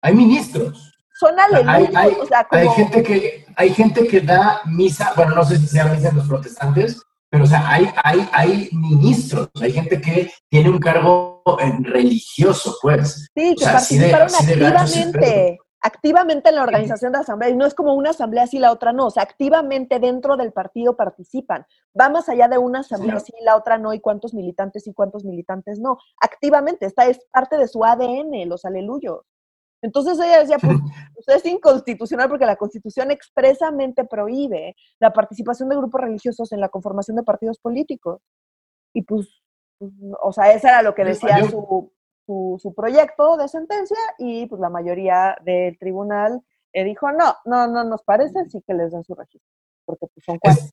Hay 0.00 0.14
ministros. 0.14 0.94
Son 1.18 1.38
aleluyos, 1.38 1.94
hay, 1.94 2.12
o 2.14 2.26
sea, 2.26 2.44
como... 2.44 2.62
Hay 2.62 2.68
gente, 2.68 3.02
que, 3.02 3.46
hay 3.56 3.70
gente 3.74 4.08
que 4.08 4.20
da 4.20 4.62
misa, 4.64 5.12
bueno, 5.14 5.34
no 5.34 5.44
sé 5.44 5.58
si 5.58 5.66
sea 5.66 5.86
misa 5.86 6.08
en 6.08 6.16
los 6.16 6.28
protestantes, 6.28 7.02
pero, 7.30 7.44
o 7.44 7.46
sea, 7.46 7.70
hay, 7.70 7.88
hay, 8.02 8.28
hay 8.32 8.68
ministros, 8.72 9.48
hay 9.60 9.72
gente 9.72 10.00
que 10.00 10.30
tiene 10.48 10.70
un 10.70 10.78
cargo 10.78 11.42
religioso, 11.80 12.76
pues. 12.80 13.28
Sí, 13.34 13.54
que 13.54 13.64
participaron 13.64 14.28
activamente, 14.34 15.58
activamente 15.80 16.48
en 16.48 16.54
la 16.54 16.62
organización 16.62 17.12
de 17.12 17.18
la 17.18 17.22
asamblea. 17.22 17.50
Y 17.50 17.56
no 17.56 17.66
es 17.66 17.74
como 17.74 17.94
una 17.94 18.10
asamblea 18.10 18.46
sí, 18.46 18.58
la 18.58 18.72
otra 18.72 18.92
no. 18.92 19.06
O 19.06 19.10
sea, 19.10 19.22
activamente 19.24 19.98
dentro 19.98 20.38
del 20.38 20.52
partido 20.52 20.96
participan. 20.96 21.66
Va 21.98 22.08
más 22.08 22.30
allá 22.30 22.48
de 22.48 22.56
una 22.56 22.80
asamblea 22.80 23.20
sí, 23.20 23.32
la 23.42 23.56
otra 23.56 23.76
no, 23.76 23.92
y 23.92 24.00
cuántos 24.00 24.32
militantes 24.32 24.86
y 24.86 24.94
cuántos 24.94 25.24
militantes 25.24 25.78
no. 25.78 25.98
Activamente, 26.20 26.86
esta 26.86 27.06
es 27.06 27.20
parte 27.30 27.58
de 27.58 27.68
su 27.68 27.84
ADN, 27.84 28.48
los 28.48 28.64
aleluyos. 28.64 29.26
Entonces 29.82 30.18
ella 30.18 30.40
decía, 30.40 30.58
pues, 30.58 30.76
pues, 31.14 31.28
es 31.28 31.46
inconstitucional 31.46 32.28
porque 32.28 32.46
la 32.46 32.56
Constitución 32.56 33.10
expresamente 33.10 34.04
prohíbe 34.04 34.76
la 34.98 35.12
participación 35.12 35.68
de 35.68 35.76
grupos 35.76 36.00
religiosos 36.00 36.52
en 36.52 36.60
la 36.60 36.68
conformación 36.68 37.16
de 37.16 37.22
partidos 37.22 37.58
políticos. 37.58 38.20
Y 38.92 39.02
pues, 39.02 39.42
pues 39.78 39.92
o 40.22 40.32
sea, 40.32 40.52
eso 40.52 40.66
era 40.68 40.82
lo 40.82 40.94
que 40.94 41.04
decía 41.04 41.44
su, 41.48 41.92
su, 42.26 42.74
proyecto 42.74 43.36
de 43.36 43.48
sentencia 43.48 43.98
y 44.18 44.46
pues 44.46 44.60
la 44.60 44.70
mayoría 44.70 45.36
del 45.44 45.78
tribunal 45.78 46.42
eh, 46.72 46.84
dijo, 46.84 47.10
no, 47.12 47.36
no, 47.44 47.66
no 47.68 47.84
nos 47.84 48.02
parece, 48.02 48.48
sí 48.50 48.62
que 48.66 48.74
les 48.74 48.92
den 48.92 49.04
su 49.04 49.14
registro, 49.14 49.48
porque 49.86 50.06
pues 50.12 50.24
son 50.24 50.38
Es, 50.42 50.72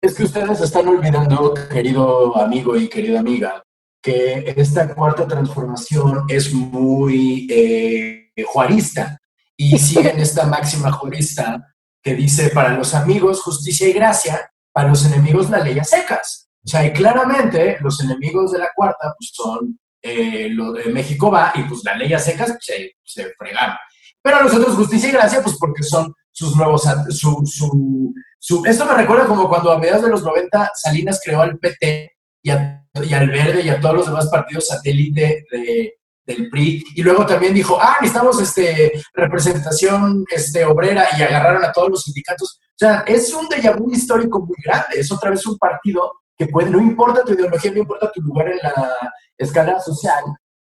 es 0.00 0.14
que 0.14 0.24
ustedes 0.24 0.60
están 0.60 0.86
olvidando, 0.86 1.54
querido 1.70 2.36
amigo 2.36 2.76
y 2.76 2.88
querida 2.88 3.20
amiga, 3.20 3.64
que 4.00 4.54
esta 4.56 4.94
cuarta 4.94 5.26
transformación 5.26 6.24
es 6.28 6.52
muy... 6.52 7.48
Eh, 7.50 8.23
juarista 8.42 9.18
y 9.56 9.78
siguen 9.78 10.18
esta 10.18 10.46
máxima 10.46 10.90
jurista 10.92 11.74
que 12.02 12.14
dice, 12.14 12.50
para 12.50 12.70
los 12.76 12.94
amigos 12.94 13.42
justicia 13.42 13.88
y 13.88 13.92
gracia, 13.92 14.50
para 14.72 14.88
los 14.88 15.06
enemigos 15.06 15.48
la 15.48 15.60
ley 15.60 15.78
a 15.78 15.84
secas. 15.84 16.48
O 16.64 16.68
sea, 16.68 16.84
y 16.84 16.92
claramente 16.92 17.78
los 17.80 18.02
enemigos 18.02 18.52
de 18.52 18.58
la 18.58 18.70
cuarta 18.74 19.14
pues, 19.18 19.30
son 19.32 19.78
eh, 20.02 20.48
lo 20.50 20.72
de 20.72 20.86
México 20.86 21.30
va 21.30 21.52
y 21.54 21.62
pues 21.62 21.82
la 21.84 21.96
ley 21.96 22.12
a 22.12 22.18
secas 22.18 22.50
pues, 22.50 22.64
se, 22.64 22.92
se 23.02 23.32
fregaron. 23.38 23.76
Pero 24.22 24.36
a 24.38 24.42
nosotros 24.42 24.74
justicia 24.74 25.08
y 25.10 25.12
gracia, 25.12 25.42
pues 25.42 25.56
porque 25.58 25.82
son 25.82 26.12
sus 26.30 26.56
nuevos, 26.56 26.82
su, 27.10 27.42
su, 27.46 28.12
su, 28.38 28.64
esto 28.66 28.84
me 28.86 28.94
recuerda 28.94 29.26
como 29.26 29.48
cuando 29.48 29.70
a 29.70 29.78
mediados 29.78 30.02
de 30.02 30.10
los 30.10 30.24
90 30.24 30.72
Salinas 30.74 31.20
creó 31.24 31.42
al 31.42 31.58
PT 31.58 32.10
y, 32.42 32.50
y 32.50 33.14
al 33.14 33.30
Verde 33.30 33.62
y 33.62 33.68
a 33.68 33.80
todos 33.80 33.94
los 33.94 34.06
demás 34.06 34.28
partidos 34.28 34.66
satélite 34.66 35.44
de, 35.50 35.94
del 36.26 36.48
PRI, 36.48 36.82
y 36.94 37.02
luego 37.02 37.26
también 37.26 37.54
dijo, 37.54 37.78
ah, 37.80 37.96
necesitamos 38.00 38.40
este, 38.40 38.92
representación 39.12 40.24
este, 40.30 40.64
obrera, 40.64 41.06
y 41.18 41.22
agarraron 41.22 41.64
a 41.64 41.72
todos 41.72 41.90
los 41.90 42.02
sindicatos. 42.02 42.58
O 42.62 42.78
sea, 42.78 43.04
es 43.06 43.32
un 43.32 43.46
déjà 43.48 43.76
vu 43.76 43.90
histórico 43.92 44.40
muy 44.40 44.56
grande, 44.64 44.98
es 44.98 45.10
otra 45.12 45.30
vez 45.30 45.46
un 45.46 45.58
partido 45.58 46.12
que 46.36 46.46
puede, 46.46 46.70
no 46.70 46.80
importa 46.80 47.24
tu 47.24 47.32
ideología, 47.32 47.70
no 47.72 47.78
importa 47.78 48.10
tu 48.12 48.20
lugar 48.22 48.48
en 48.48 48.58
la 48.62 49.12
escala 49.38 49.80
social, 49.80 50.24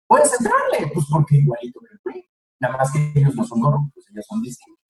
puedes 0.08 0.32
entrarle, 0.34 0.92
pues 0.94 1.06
porque 1.12 1.38
igualito 1.38 1.80
que 1.80 1.94
el 1.94 2.00
PRI, 2.04 2.30
nada 2.60 2.78
más 2.78 2.92
que 2.92 3.12
ellos 3.16 3.36
no 3.36 3.46
son 3.46 3.62
corruptos, 3.62 4.06
ellos 4.12 4.26
son 4.28 4.42
distintos. 4.42 4.86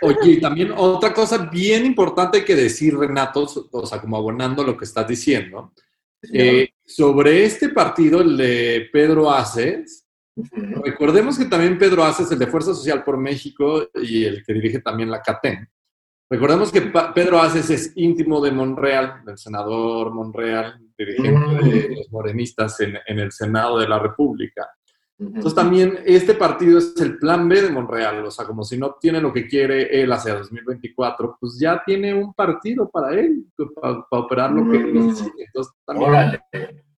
Oye, 0.00 0.40
también 0.40 0.72
otra 0.76 1.12
cosa 1.12 1.38
bien 1.38 1.84
importante 1.84 2.44
que 2.44 2.54
decir, 2.54 2.96
Renato, 2.96 3.46
o 3.72 3.86
sea, 3.86 4.00
como 4.00 4.16
abonando 4.16 4.62
lo 4.62 4.76
que 4.76 4.84
estás 4.84 5.08
diciendo, 5.08 5.72
eh, 6.32 6.70
sobre 6.88 7.44
este 7.44 7.68
partido, 7.68 8.22
el 8.22 8.36
de 8.36 8.88
Pedro 8.90 9.30
Aces, 9.30 10.06
recordemos 10.84 11.38
que 11.38 11.44
también 11.44 11.78
Pedro 11.78 12.02
Aces, 12.02 12.32
el 12.32 12.38
de 12.38 12.46
Fuerza 12.46 12.72
Social 12.72 13.04
por 13.04 13.18
México 13.18 13.88
y 13.94 14.24
el 14.24 14.42
que 14.42 14.54
dirige 14.54 14.80
también 14.80 15.10
la 15.10 15.20
CATEN, 15.20 15.68
recordemos 16.30 16.72
que 16.72 16.80
Pedro 17.14 17.40
Aces 17.40 17.68
es 17.68 17.92
íntimo 17.96 18.40
de 18.40 18.52
Monreal, 18.52 19.22
del 19.26 19.36
senador 19.36 20.14
Monreal, 20.14 20.80
dirigente 20.96 21.64
de 21.64 21.96
los 21.96 22.10
morenistas 22.10 22.80
en, 22.80 22.96
en 23.06 23.18
el 23.18 23.32
Senado 23.32 23.78
de 23.78 23.88
la 23.88 23.98
República. 23.98 24.66
Entonces 25.18 25.54
también 25.54 25.98
este 26.04 26.34
partido 26.34 26.78
es 26.78 26.94
el 27.00 27.18
plan 27.18 27.48
B 27.48 27.60
de 27.60 27.70
Monreal, 27.70 28.24
o 28.24 28.30
sea, 28.30 28.44
como 28.44 28.62
si 28.62 28.78
no 28.78 28.86
obtiene 28.86 29.20
lo 29.20 29.32
que 29.32 29.48
quiere 29.48 30.00
él 30.00 30.12
hacia 30.12 30.34
2024, 30.34 31.38
pues 31.40 31.58
ya 31.58 31.82
tiene 31.84 32.14
un 32.14 32.32
partido 32.32 32.88
para 32.88 33.18
él, 33.18 33.44
para, 33.80 34.04
operar 34.10 34.52
lo 34.52 34.70
que 34.70 34.76
él 34.76 34.94
necesita. 34.94 35.42
Entonces 35.44 35.72
también 35.84 36.40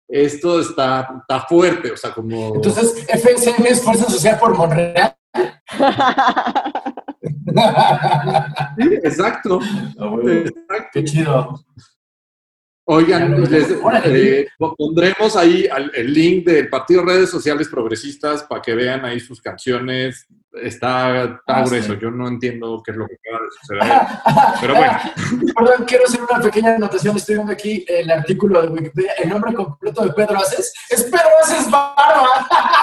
esto 0.09 0.59
está, 0.59 1.21
está 1.21 1.41
fuerte, 1.41 1.91
o 1.91 1.97
sea, 1.97 2.11
como... 2.11 2.55
Entonces, 2.55 3.05
FSM 3.07 3.65
es 3.67 3.81
Fuerza 3.81 4.09
Social 4.09 4.39
por 4.39 4.57
Monreal. 4.57 5.15
sí, 8.77 8.93
exacto. 9.03 9.59
Ah, 9.99 10.15
exacto. 10.25 10.89
Qué 10.93 11.03
chido. 11.03 11.63
Oigan, 12.91 13.39
les, 13.51 13.67
eh, 14.05 14.47
pondremos 14.57 15.35
ahí 15.35 15.69
el 15.93 16.11
link 16.11 16.43
del 16.43 16.69
Partido 16.69 17.05
Redes 17.05 17.29
Sociales 17.29 17.69
Progresistas 17.69 18.41
para 18.41 18.63
que 18.63 18.73
vean 18.73 19.05
ahí 19.05 19.19
sus 19.19 19.39
canciones. 19.39 20.25
Está, 20.51 21.23
está 21.25 21.39
ah, 21.45 21.63
grueso, 21.63 21.93
yo 21.93 22.09
no 22.09 22.27
entiendo 22.27 22.81
qué 22.83 22.89
es 22.89 22.97
lo 22.97 23.07
que 23.07 23.19
acaba 23.23 23.45
de 23.45 23.51
suceder. 23.61 24.57
Pero 24.61 24.75
bueno. 24.75 25.53
Perdón, 25.55 25.85
quiero 25.85 26.05
hacer 26.05 26.21
una 26.27 26.41
pequeña 26.41 26.75
anotación. 26.77 27.15
Estoy 27.15 27.35
viendo 27.35 27.53
aquí 27.53 27.85
el 27.87 28.09
artículo 28.09 28.59
de 28.63 28.69
Wikipedia. 28.69 29.13
El 29.19 29.29
nombre 29.29 29.53
completo 29.53 30.05
de 30.05 30.13
Pedro 30.13 30.39
Aces 30.39 30.73
es 30.89 31.03
Pedro 31.03 31.29
Aces 31.43 31.69
Barba. 31.69 32.27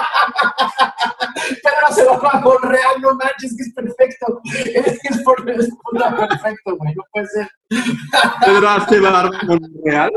Pedro 1.63 1.87
Aces 1.87 2.05
Barba 2.05 2.41
con 2.41 2.61
real, 2.69 3.01
no 3.01 3.13
manches, 3.15 3.55
que 3.55 3.63
es 3.63 3.73
perfecto. 3.73 4.41
Es 4.45 4.99
que 4.99 5.07
es 5.09 5.21
por 5.23 5.49
es 5.49 5.69
perfecto, 5.89 6.77
güey, 6.77 6.95
no 6.95 7.03
puede 7.11 7.27
ser. 7.27 7.49
Pedro 8.45 8.69
Aces 8.69 9.01
Barba 9.01 9.39
con 9.45 9.59
real. 9.83 10.11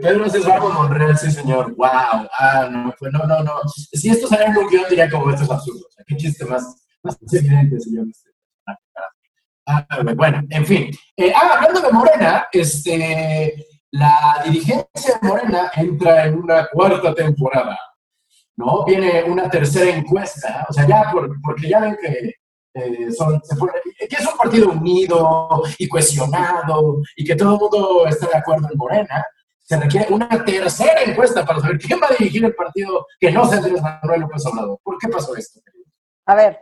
Pedro 0.00 0.24
Barbo 0.46 0.70
Monreal, 0.70 1.18
sí, 1.18 1.30
señor. 1.30 1.74
¡Wow! 1.76 2.28
Ah, 2.38 2.68
no, 2.70 2.94
pues 2.98 3.12
no, 3.12 3.26
no, 3.26 3.42
no. 3.42 3.52
Si 3.68 4.08
esto 4.08 4.26
saliera 4.26 4.50
en 4.50 4.58
un 4.58 4.68
guion, 4.68 4.84
diría 4.88 5.10
como 5.10 5.30
esto 5.30 5.44
es 5.44 5.50
absurdo. 5.50 5.86
O 5.88 5.92
sea, 5.92 6.04
qué 6.06 6.16
chiste 6.16 6.44
más, 6.44 6.86
más 7.02 7.16
evidente, 7.32 7.78
señor. 7.80 8.06
Ah, 9.66 9.86
bueno, 10.16 10.42
en 10.50 10.66
fin. 10.66 10.90
Eh, 11.16 11.32
ah, 11.34 11.56
hablando 11.56 11.80
de 11.80 11.92
Morena, 11.92 12.46
este, 12.52 13.66
la 13.92 14.42
dirigencia 14.44 15.18
de 15.20 15.28
Morena 15.28 15.70
entra 15.76 16.26
en 16.26 16.38
una 16.38 16.66
cuarta 16.68 17.14
temporada. 17.14 17.78
¿No? 18.64 18.84
Viene 18.84 19.24
una 19.24 19.50
tercera 19.50 19.90
encuesta. 19.90 20.66
O 20.68 20.72
sea, 20.72 20.86
ya 20.86 21.10
por, 21.10 21.30
porque 21.42 21.68
ya 21.68 21.80
ven 21.80 21.96
que 22.00 22.34
eh, 22.74 23.12
son, 23.12 23.40
que 23.98 24.16
es 24.16 24.26
un 24.26 24.36
partido 24.38 24.70
unido 24.70 25.62
y 25.78 25.88
cohesionado 25.88 27.02
y 27.16 27.24
que 27.24 27.34
todo 27.36 27.54
el 27.54 27.60
mundo 27.60 28.06
está 28.06 28.26
de 28.28 28.36
acuerdo 28.36 28.68
en 28.70 28.78
Morena 28.78 29.24
se 29.72 29.80
requiere 29.80 30.12
una 30.12 30.28
tercera 30.44 31.02
encuesta 31.02 31.44
para 31.44 31.60
saber 31.60 31.78
quién 31.78 31.98
va 32.00 32.08
a 32.08 32.14
dirigir 32.18 32.44
el 32.44 32.54
partido 32.54 33.06
que 33.18 33.30
no 33.30 33.44
sea 33.46 33.58
Andrés 33.58 33.80
Manuel 33.80 34.20
López 34.22 34.44
Obrador. 34.46 34.78
¿Por 34.82 34.98
qué 34.98 35.08
pasó 35.08 35.36
esto? 35.36 35.60
A 36.26 36.34
ver, 36.34 36.58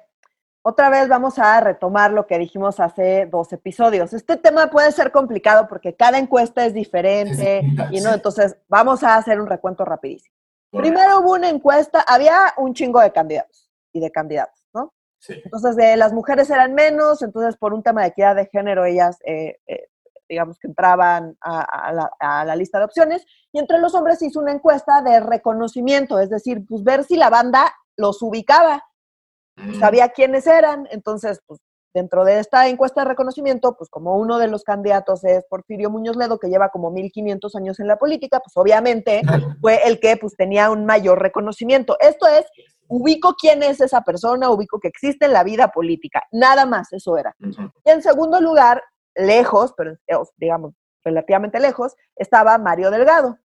otra 0.63 0.91
vez 0.91 1.09
vamos 1.09 1.39
a 1.39 1.61
retomar 1.61 2.13
lo 2.13 2.27
que 2.27 2.39
dijimos 2.39 2.79
hace 2.79 3.27
dos 3.27 3.53
episodios. 3.53 4.13
Este 4.13 4.37
tema 4.37 4.71
puede 4.71 4.93
ser 4.93 5.11
complicado 5.11 5.67
porque 5.69 5.97
cada 5.97 6.19
encuesta 6.19 6.65
es 6.67 6.75
diferente 6.75 7.63
y 7.91 8.01
no, 8.01 8.13
entonces 8.13 8.57
vamos 8.69 9.03
a 9.03 9.17
hacer 9.17 9.41
un 9.41 9.47
recuento 9.47 9.85
rapidísimo. 9.85 10.35
Primero 10.71 11.21
hubo 11.21 11.33
una 11.33 11.49
encuesta, 11.49 12.05
había 12.07 12.55
un 12.57 12.75
chingo 12.75 13.01
de 13.01 13.13
candidatos 13.13 13.71
y 13.93 14.01
de 14.01 14.11
candidatos, 14.11 14.67
¿no? 14.73 14.93
Sí. 15.19 15.41
Entonces, 15.45 15.77
de 15.77 15.97
las 15.97 16.13
mujeres 16.13 16.49
eran 16.51 16.75
menos, 16.75 17.23
entonces 17.23 17.57
por 17.57 17.75
un 17.75 17.83
tema 17.83 18.03
de 18.03 18.09
equidad 18.09 18.37
de 18.37 18.47
género 18.47 18.85
ellas 18.85 19.19
eh, 19.25 19.59
eh, 19.67 19.89
digamos, 20.31 20.59
que 20.59 20.69
entraban 20.69 21.37
a, 21.41 21.93
la, 22.47 22.57
lista 22.57 22.79
de 22.79 22.85
opciones, 22.85 23.27
y 23.53 23.59
entre 23.59 23.79
los 23.79 23.95
hombres 23.95 24.23
hizo 24.23 24.39
una 24.39 24.53
encuesta 24.53 25.03
de 25.03 25.19
reconocimiento, 25.21 26.21
es 26.21 26.31
decir, 26.31 26.65
pues 26.67 26.85
ver 26.85 27.05
si 27.05 27.17
la 27.17 27.29
banda 27.29 27.75
los 27.97 28.23
ubicaba, 28.23 28.85
mm. 29.57 29.81
sabía 29.81 30.11
quiénes 30.11 30.47
eran, 30.47 30.87
entonces, 30.93 31.41
pues 31.47 31.61
dentro 31.93 32.25
de 32.25 32.39
esta 32.39 32.69
encuesta 32.69 33.03
de 33.03 33.09
reconocimiento, 33.09 33.77
pues 33.77 33.91
como 33.91 34.17
uno 34.17 34.39
de 34.39 34.49
los 34.49 34.65
candidatos 34.65 35.25
es 35.25 35.45
Porfirio 35.49 35.91
Muñoz 35.91 36.17
Ledo, 36.17 36.39
que 36.39 36.49
lleva 36.49 36.71
como 36.71 36.91
1500 36.91 37.57
años 37.57 37.81
en 37.81 37.87
la 37.87 37.97
política, 37.97 38.41
pues 38.41 38.57
obviamente 38.57 39.23
fue 39.61 39.81
el 39.87 40.01
que 40.01 40.17
pues 40.17 40.37
tenía 40.37 40.71
un 40.71 40.87
mayor 40.87 41.21
reconocimiento. 41.21 41.97
Esto 42.01 42.27
es, 42.27 42.47
ubico 42.89 43.35
quién 43.35 43.63
es 43.63 43.81
esa 43.81 44.03
persona, 44.03 44.51
ubico 44.51 44.81
que 44.81 44.89
existe 44.89 45.27
en 45.27 45.33
la 45.33 45.45
vida 45.45 45.69
política, 45.69 46.23
nada 46.33 46.67
más, 46.67 46.93
eso 46.93 47.17
era. 47.17 47.35
Y 47.39 47.91
en 47.91 48.03
segundo 48.03 48.41
lugar, 48.41 48.83
lejos, 49.15 49.75
pero 49.77 49.97
digamos 50.37 50.75
relativamente 51.05 51.61
lejos, 51.61 51.95
estaba 52.17 52.59
Mario 52.59 52.91
Delgado. 52.91 53.39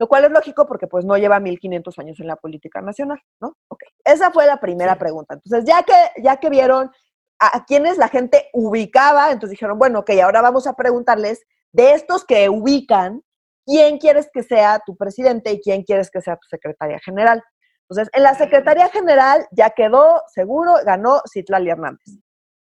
Lo 0.00 0.06
cual 0.06 0.24
es 0.24 0.30
lógico 0.30 0.66
porque 0.66 0.86
pues 0.86 1.04
no 1.04 1.16
lleva 1.16 1.40
1500 1.40 1.98
años 1.98 2.20
en 2.20 2.28
la 2.28 2.36
política 2.36 2.80
nacional, 2.80 3.20
¿no? 3.40 3.56
Ok. 3.68 3.82
Esa 4.04 4.30
fue 4.30 4.46
la 4.46 4.60
primera 4.60 4.96
pregunta. 4.96 5.34
Entonces, 5.34 5.64
ya 5.64 5.82
que, 5.82 6.22
ya 6.22 6.36
que 6.36 6.50
vieron 6.50 6.90
a, 7.38 7.64
quiénes 7.64 7.98
la 7.98 8.08
gente 8.08 8.48
ubicaba, 8.52 9.30
entonces 9.30 9.50
dijeron, 9.50 9.78
bueno, 9.78 10.00
ok, 10.00 10.10
ahora 10.22 10.42
vamos 10.42 10.66
a 10.66 10.74
preguntarles 10.74 11.44
de 11.72 11.92
estos 11.92 12.24
que 12.24 12.48
ubican, 12.48 13.22
¿quién 13.64 13.98
quieres 13.98 14.28
que 14.32 14.42
sea 14.42 14.80
tu 14.84 14.96
presidente 14.96 15.52
y 15.52 15.60
quién 15.60 15.82
quieres 15.82 16.10
que 16.10 16.20
sea 16.20 16.36
tu 16.36 16.48
secretaria 16.48 16.98
general? 17.04 17.42
Entonces, 17.88 18.10
en 18.12 18.22
la 18.22 18.34
secretaría 18.34 18.88
general 18.88 19.46
ya 19.50 19.70
quedó 19.70 20.22
seguro, 20.34 20.74
ganó 20.84 21.22
Citlali 21.32 21.70
Hernández. 21.70 22.18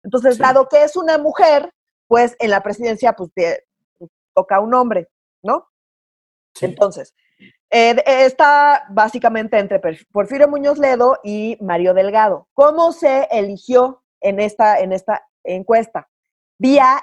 Entonces, 0.02 0.38
dado 0.38 0.68
que 0.68 0.84
es 0.84 0.96
una 0.96 1.18
mujer, 1.18 1.72
pues 2.06 2.36
en 2.38 2.50
la 2.50 2.62
presidencia 2.62 3.14
pues 3.14 3.30
toca 4.34 4.60
un 4.60 4.74
hombre, 4.74 5.08
¿no? 5.42 5.68
Entonces, 6.60 7.14
eh, 7.70 8.02
está 8.06 8.86
básicamente 8.90 9.58
entre 9.58 9.80
Porfirio 10.10 10.48
Muñoz 10.48 10.78
Ledo 10.78 11.18
y 11.22 11.56
Mario 11.60 11.94
Delgado. 11.94 12.48
¿Cómo 12.54 12.92
se 12.92 13.28
eligió 13.30 14.02
en 14.20 14.40
esta, 14.40 14.78
en 14.80 14.92
esta 14.92 15.22
encuesta? 15.44 16.08
Vía 16.58 17.02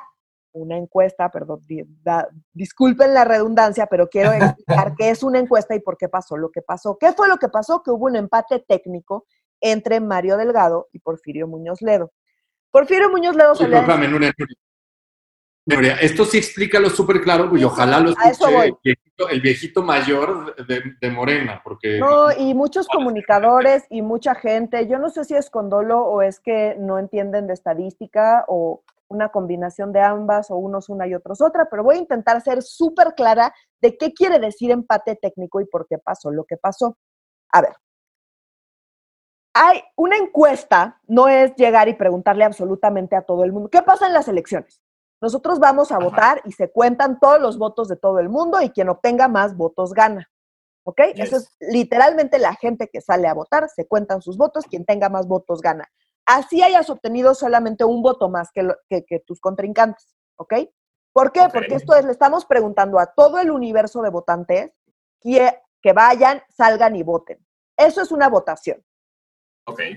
una 0.56 0.78
encuesta, 0.78 1.30
perdón, 1.30 1.62
disculpen 2.54 3.14
la 3.14 3.26
redundancia, 3.26 3.88
pero 3.88 4.08
quiero 4.08 4.32
explicar 4.34 4.96
qué 4.98 5.10
es 5.10 5.22
una 5.22 5.40
encuesta 5.40 5.76
y 5.76 5.80
por 5.80 5.98
qué 5.98 6.08
pasó 6.10 6.38
lo 6.38 6.50
que 6.50 6.62
pasó. 6.62 6.98
¿Qué 6.98 7.12
fue 7.14 7.28
lo 7.28 7.38
que 7.38 7.50
pasó? 7.50 7.84
Que 7.84 7.92
hubo 7.92 8.06
un 8.06 8.16
empate 8.16 8.60
técnico 8.60 9.26
entre 9.62 10.00
Mario 10.00 10.38
Delgado 10.38 10.88
y 10.92 11.00
Porfirio 11.00 11.48
Muñoz 11.48 11.82
Ledo. 11.82 12.12
Porfirio 12.72 13.10
Muñoz 13.10 13.36
Ledo 13.36 13.56
Esto 15.66 16.26
sí 16.26 16.38
explica 16.38 16.80
lo 16.80 16.90
súper 16.90 17.22
claro 17.22 17.56
y 17.58 17.64
ojalá 17.64 18.00
lo 18.00 18.12
escuche 18.12 18.96
el 19.30 19.42
viejito, 19.42 19.82
mayor 19.82 20.56
de, 20.66 21.10
Morena, 21.10 21.62
porque... 21.64 22.00
No, 22.00 22.32
y 22.32 22.54
muchos 22.54 22.88
comunicadores 22.88 23.86
y 23.90 24.02
mucha 24.02 24.36
gente, 24.36 24.88
yo 24.88 25.00
no 25.00 25.10
sé 25.10 25.24
si 25.24 25.36
es 25.36 25.50
condolo 25.50 26.02
o 26.02 26.22
es 26.22 26.40
que 26.40 26.76
no 26.78 27.00
entienden 27.00 27.48
de 27.48 27.54
estadística 27.54 28.46
o 28.48 28.84
una 29.08 29.30
combinación 29.30 29.92
de 29.94 30.02
ambas 30.02 30.52
o 30.52 30.58
unos 30.58 30.90
una 30.90 31.08
y 31.08 31.16
otros 31.16 31.42
otra, 31.42 31.68
pero 31.70 31.84
voy 31.84 31.96
a 31.96 32.00
intentar 32.00 32.42
ser 32.42 32.62
súper 32.62 33.14
clara 33.16 33.54
de 33.82 33.98
qué 33.98 34.14
quiere 34.14 34.40
decir 34.40 34.72
empate 34.72 35.16
técnico 35.16 35.62
y 35.62 35.66
por 35.66 35.88
qué 35.88 35.98
pasó 35.98 36.32
lo 36.32 36.44
que 36.44 36.58
pasó. 36.58 36.98
A 37.52 37.62
ver, 37.62 37.76
hay 39.54 39.82
una 39.96 40.18
encuesta, 40.18 41.00
no 41.08 41.28
es 41.28 41.56
llegar 41.56 41.88
y 41.88 41.94
preguntarle 41.94 42.44
absolutamente 42.44 43.16
a 43.16 43.22
todo 43.22 43.44
el 43.44 43.54
mundo. 43.54 43.70
¿Qué 43.70 43.82
pasa 43.82 44.08
en 44.08 44.14
las 44.14 44.28
elecciones? 44.28 44.82
Nosotros 45.26 45.58
vamos 45.58 45.92
a 45.92 45.98
votar 45.98 46.40
y 46.46 46.52
se 46.52 46.70
cuentan 46.70 47.20
todos 47.20 47.42
los 47.42 47.58
votos 47.58 47.88
de 47.88 47.96
todo 47.96 48.20
el 48.20 48.30
mundo 48.30 48.62
y 48.62 48.70
quien 48.70 48.90
obtenga 48.90 49.28
más 49.28 49.58
votos 49.58 49.92
gana. 49.92 50.30
¿Ok? 50.84 51.02
Eso 51.16 51.38
es 51.38 51.50
literalmente 51.60 52.38
la 52.38 52.54
gente 52.54 52.90
que 52.90 53.02
sale 53.02 53.28
a 53.28 53.34
votar, 53.34 53.68
se 53.68 53.88
cuentan 53.88 54.22
sus 54.22 54.38
votos, 54.38 54.66
quien 54.66 54.86
tenga 54.86 55.10
más 55.10 55.28
votos 55.28 55.62
gana. 55.62 55.90
Así 56.28 56.62
hayas 56.62 56.92
obtenido 56.92 57.34
solamente 57.34 57.84
un 57.84 58.04
voto 58.04 58.30
más 58.30 58.52
que, 58.52 58.70
que, 58.88 59.20
tus 59.22 59.42
contrincantes. 59.42 60.16
¿Ok? 60.36 60.54
¿Por 61.12 61.32
qué? 61.32 61.50
Porque 61.52 61.74
esto 61.74 61.96
es, 61.96 62.06
le 62.06 62.12
estamos 62.12 62.46
preguntando 62.46 63.00
a 63.00 63.08
todo 63.08 63.40
el 63.40 63.50
universo 63.50 64.04
de 64.04 64.12
votantes 64.12 64.74
que, 65.22 65.60
que 65.82 65.94
vayan, 65.94 66.44
salgan 66.56 66.96
y 66.96 67.02
voten. 67.02 67.44
Eso 67.76 68.00
es 68.00 68.12
una 68.12 68.30
votación. 68.30 68.86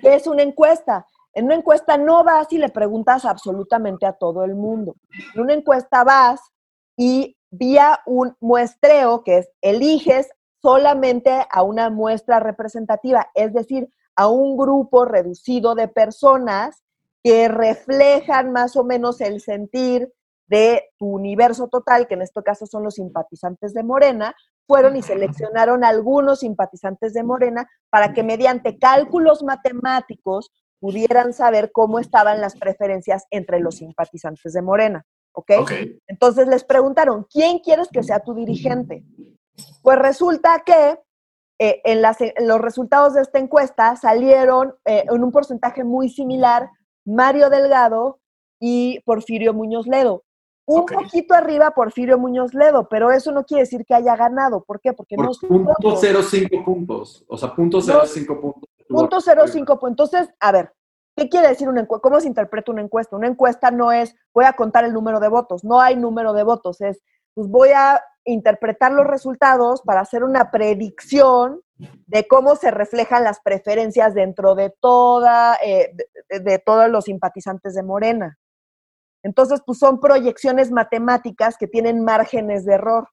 Es 0.02 0.26
una 0.26 0.40
encuesta. 0.40 1.06
En 1.34 1.46
una 1.46 1.54
encuesta 1.54 1.96
no 1.96 2.24
vas 2.24 2.52
y 2.52 2.58
le 2.58 2.68
preguntas 2.68 3.24
absolutamente 3.24 4.06
a 4.06 4.12
todo 4.12 4.44
el 4.44 4.54
mundo. 4.54 4.96
En 5.34 5.42
una 5.42 5.54
encuesta 5.54 6.04
vas 6.04 6.40
y 6.96 7.36
vía 7.50 8.00
un 8.06 8.36
muestreo 8.40 9.22
que 9.24 9.38
es 9.38 9.50
eliges 9.60 10.28
solamente 10.60 11.46
a 11.50 11.62
una 11.62 11.90
muestra 11.90 12.40
representativa, 12.40 13.30
es 13.34 13.52
decir, 13.52 13.88
a 14.16 14.28
un 14.28 14.56
grupo 14.56 15.04
reducido 15.04 15.74
de 15.74 15.88
personas 15.88 16.82
que 17.22 17.48
reflejan 17.48 18.52
más 18.52 18.76
o 18.76 18.84
menos 18.84 19.20
el 19.20 19.40
sentir 19.40 20.12
de 20.48 20.90
tu 20.98 21.06
universo 21.06 21.68
total, 21.68 22.08
que 22.08 22.14
en 22.14 22.22
este 22.22 22.42
caso 22.42 22.66
son 22.66 22.82
los 22.82 22.94
simpatizantes 22.94 23.74
de 23.74 23.82
Morena, 23.82 24.34
fueron 24.66 24.96
y 24.96 25.02
seleccionaron 25.02 25.84
algunos 25.84 26.40
simpatizantes 26.40 27.14
de 27.14 27.22
Morena 27.22 27.68
para 27.90 28.12
que 28.12 28.22
mediante 28.22 28.78
cálculos 28.78 29.42
matemáticos 29.42 30.50
pudieran 30.80 31.32
saber 31.32 31.70
cómo 31.72 31.98
estaban 31.98 32.40
las 32.40 32.56
preferencias 32.56 33.26
entre 33.30 33.60
los 33.60 33.76
simpatizantes 33.76 34.52
de 34.52 34.62
Morena. 34.62 35.04
¿Ok? 35.32 35.52
Entonces 36.06 36.48
les 36.48 36.64
preguntaron, 36.64 37.26
¿quién 37.30 37.60
quieres 37.60 37.88
que 37.88 38.02
sea 38.02 38.20
tu 38.20 38.34
dirigente? 38.34 39.04
Pues 39.82 39.98
resulta 39.98 40.62
que 40.64 40.98
eh, 41.60 41.80
en, 41.84 42.02
los 42.46 42.60
resultados 42.60 43.14
de 43.14 43.22
esta 43.22 43.38
encuesta 43.38 43.96
salieron 43.96 44.74
eh, 44.84 45.04
en 45.08 45.22
un 45.22 45.32
porcentaje 45.32 45.84
muy 45.84 46.08
similar 46.08 46.70
Mario 47.04 47.50
Delgado 47.50 48.20
y 48.60 49.00
Porfirio 49.00 49.54
Muñoz 49.54 49.86
Ledo. 49.86 50.24
Un 50.66 50.84
poquito 50.84 51.34
arriba 51.34 51.70
Porfirio 51.70 52.18
Muñoz 52.18 52.52
Ledo, 52.52 52.88
pero 52.88 53.10
eso 53.10 53.32
no 53.32 53.44
quiere 53.44 53.62
decir 53.62 53.84
que 53.86 53.94
haya 53.94 54.14
ganado. 54.16 54.62
¿Por 54.64 54.80
qué? 54.80 54.92
Porque 54.92 55.16
Por 55.16 55.24
no 55.24 55.32
punto 55.32 55.96
05 55.96 56.64
puntos. 56.64 57.24
O 57.26 57.38
sea, 57.38 57.54
punto 57.54 57.80
05 57.80 58.40
puntos. 58.40 58.68
Punto 58.88 59.20
05 59.20 59.78
puntos. 59.78 60.12
Entonces, 60.12 60.34
a 60.40 60.52
ver, 60.52 60.72
¿qué 61.16 61.28
quiere 61.28 61.48
decir 61.48 61.68
una 61.68 61.82
encuesta? 61.82 62.02
¿Cómo 62.02 62.20
se 62.20 62.28
interpreta 62.28 62.72
una 62.72 62.82
encuesta? 62.82 63.16
Una 63.16 63.28
encuesta 63.28 63.70
no 63.70 63.92
es 63.92 64.14
voy 64.32 64.44
a 64.44 64.54
contar 64.54 64.84
el 64.84 64.92
número 64.92 65.20
de 65.20 65.28
votos. 65.28 65.64
No 65.64 65.80
hay 65.80 65.96
número 65.96 66.32
de 66.32 66.42
votos. 66.42 66.80
Es 66.80 67.02
pues 67.34 67.48
voy 67.48 67.68
a 67.68 68.02
interpretar 68.24 68.90
los 68.92 69.06
resultados 69.06 69.82
para 69.82 70.00
hacer 70.00 70.24
una 70.24 70.50
predicción 70.50 71.60
de 72.06 72.26
cómo 72.26 72.56
se 72.56 72.70
reflejan 72.70 73.22
las 73.22 73.40
preferencias 73.40 74.12
dentro 74.12 74.56
de 74.56 74.74
toda, 74.80 75.56
eh, 75.64 75.94
de 76.28 76.58
todos 76.58 76.90
los 76.90 77.04
simpatizantes 77.04 77.74
de 77.74 77.84
Morena. 77.84 78.36
Entonces, 79.22 79.62
pues 79.64 79.78
son 79.78 80.00
proyecciones 80.00 80.70
matemáticas 80.70 81.56
que 81.56 81.68
tienen 81.68 82.04
márgenes 82.04 82.64
de 82.64 82.74
error. 82.74 83.08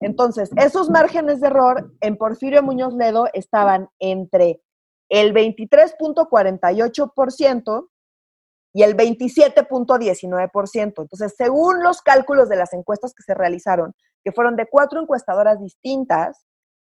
Entonces, 0.00 0.50
esos 0.56 0.90
márgenes 0.90 1.40
de 1.40 1.46
error 1.48 1.92
en 2.00 2.16
Porfirio 2.16 2.62
Muñoz 2.62 2.94
Ledo 2.94 3.26
estaban 3.32 3.88
entre 3.98 4.60
el 5.08 5.34
23.48% 5.34 7.88
y 8.74 8.82
el 8.82 8.96
27.19%. 8.96 11.02
Entonces, 11.02 11.34
según 11.36 11.82
los 11.82 12.00
cálculos 12.02 12.48
de 12.48 12.56
las 12.56 12.72
encuestas 12.72 13.14
que 13.14 13.22
se 13.22 13.34
realizaron, 13.34 13.94
que 14.24 14.32
fueron 14.32 14.56
de 14.56 14.66
cuatro 14.66 15.00
encuestadoras 15.00 15.60
distintas, 15.60 16.44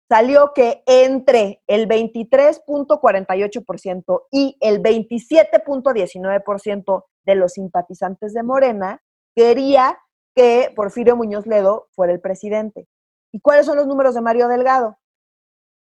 salió 0.09 0.53
que 0.55 0.81
entre 0.85 1.61
el 1.67 1.87
23.48% 1.87 4.23
y 4.31 4.57
el 4.61 4.81
27.19% 4.81 7.03
de 7.25 7.35
los 7.35 7.51
simpatizantes 7.53 8.33
de 8.33 8.43
Morena 8.43 9.01
quería 9.35 9.99
que 10.37 10.71
Porfirio 10.75 11.15
Muñoz 11.15 11.47
Ledo 11.47 11.87
fuera 11.91 12.13
el 12.13 12.21
presidente. 12.21 12.87
¿Y 13.33 13.41
cuáles 13.41 13.65
son 13.65 13.77
los 13.77 13.87
números 13.87 14.13
de 14.13 14.21
Mario 14.21 14.47
Delgado? 14.47 14.99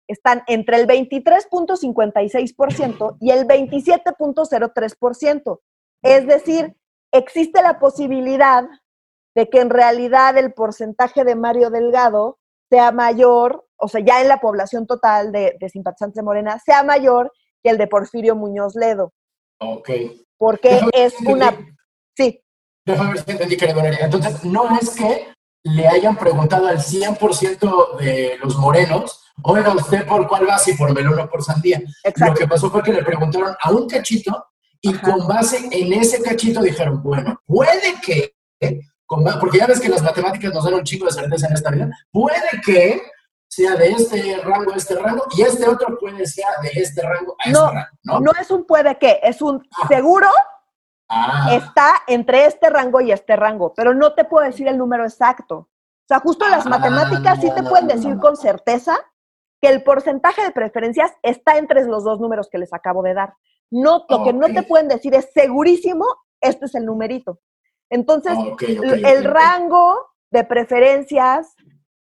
Están 0.07 0.43
entre 0.45 0.77
el 0.77 0.85
23.56% 0.87 3.17
y 3.19 3.31
el 3.31 3.47
27.03%. 3.47 5.59
Es 6.03 6.27
decir, 6.27 6.77
existe 7.11 7.63
la 7.63 7.79
posibilidad 7.79 8.65
de 9.35 9.49
que 9.49 9.61
en 9.61 9.71
realidad 9.71 10.37
el 10.37 10.53
porcentaje 10.53 11.23
de 11.23 11.35
Mario 11.35 11.71
Delgado 11.71 12.37
sea 12.69 12.91
mayor, 12.91 13.65
o 13.77 13.87
sea, 13.87 14.01
ya 14.01 14.21
en 14.21 14.27
la 14.27 14.39
población 14.39 14.85
total 14.85 15.31
de, 15.31 15.57
de 15.59 15.69
simpatizantes 15.69 16.17
de 16.17 16.21
Morena, 16.21 16.59
sea 16.59 16.83
mayor 16.83 17.33
que 17.63 17.71
el 17.71 17.79
de 17.79 17.87
Porfirio 17.87 18.35
Muñoz 18.35 18.75
Ledo. 18.75 19.11
Ok 19.59 19.89
porque 20.37 20.81
es 20.93 21.19
una... 21.21 21.57
Sí. 22.15 22.41
Déjame 22.85 23.13
ver 23.13 23.23
si 23.23 23.31
entendí, 23.31 23.57
Entonces, 23.99 24.43
no 24.43 24.77
es 24.79 24.91
que 24.91 25.27
le 25.63 25.87
hayan 25.87 26.15
preguntado 26.15 26.67
al 26.67 26.77
100% 26.77 27.97
de 27.97 28.37
los 28.43 28.55
morenos, 28.57 29.25
oiga, 29.41 29.73
¿usted 29.73 30.05
por 30.05 30.27
cuál 30.27 30.47
va? 30.47 30.59
Si 30.59 30.73
por 30.73 30.93
melón 30.93 31.19
o 31.19 31.27
por 31.27 31.43
sandía. 31.43 31.81
Lo 32.17 32.33
que 32.35 32.47
pasó 32.47 32.69
fue 32.69 32.83
que 32.83 32.93
le 32.93 33.03
preguntaron 33.03 33.55
a 33.59 33.71
un 33.71 33.89
cachito 33.89 34.45
y 34.81 34.93
con 34.93 35.27
base 35.27 35.67
en 35.71 35.93
ese 35.93 36.21
cachito 36.21 36.61
dijeron, 36.61 37.01
bueno, 37.01 37.41
puede 37.47 37.99
que, 38.05 38.35
porque 39.39 39.57
ya 39.57 39.65
ves 39.65 39.79
que 39.79 39.89
las 39.89 40.03
matemáticas 40.03 40.53
nos 40.53 40.63
dan 40.63 40.75
un 40.75 40.83
chingo 40.83 41.07
de 41.07 41.13
certeza 41.13 41.47
en 41.47 41.53
esta 41.53 41.71
vida, 41.71 41.89
puede 42.11 42.61
que 42.63 43.01
sea 43.47 43.75
de 43.75 43.89
este 43.89 44.37
rango 44.43 44.73
a 44.73 44.75
este 44.75 44.95
rango 44.95 45.25
y 45.35 45.41
este 45.41 45.67
otro 45.67 45.97
puede 45.97 46.27
ser 46.27 46.45
de 46.61 46.69
este 46.81 47.01
rango 47.01 47.35
a 47.43 47.49
no, 47.49 47.65
este 47.65 47.75
rango, 47.75 47.97
¿no? 48.03 48.19
No 48.19 48.31
es 48.39 48.51
un 48.51 48.65
puede 48.65 48.95
que, 48.99 49.19
es 49.23 49.41
un 49.41 49.67
seguro 49.87 50.29
ah. 51.09 51.49
está 51.53 51.93
entre 52.07 52.45
este 52.45 52.69
rango 52.69 53.01
y 53.01 53.11
este 53.11 53.35
rango, 53.35 53.73
pero 53.73 53.93
no 53.93 54.13
te 54.13 54.25
puedo 54.25 54.45
decir 54.45 54.67
el 54.67 54.77
número 54.77 55.03
exacto. 55.03 55.57
O 55.57 56.07
sea, 56.07 56.19
justo 56.19 56.47
las 56.47 56.65
ah, 56.65 56.69
matemáticas 56.69 57.41
sí 57.41 57.49
te 57.53 57.63
pueden 57.63 57.87
decir 57.87 58.17
con 58.17 58.37
certeza 58.37 58.97
que 59.61 59.69
el 59.69 59.83
porcentaje 59.83 60.43
de 60.43 60.51
preferencias 60.51 61.11
está 61.23 61.57
entre 61.57 61.83
los 61.85 62.03
dos 62.03 62.19
números 62.19 62.49
que 62.49 62.59
les 62.59 62.73
acabo 62.73 63.01
de 63.01 63.13
dar. 63.13 63.33
No, 63.71 64.05
lo 64.09 64.23
que 64.23 64.33
no 64.33 64.47
te 64.47 64.63
pueden 64.63 64.87
decir 64.87 65.15
es 65.15 65.31
segurísimo, 65.33 66.05
este 66.41 66.65
es 66.65 66.75
el 66.75 66.85
numerito. 66.85 67.39
Entonces, 67.89 68.37
el 68.61 69.23
rango 69.23 69.95
de 70.31 70.43
preferencias 70.43 71.55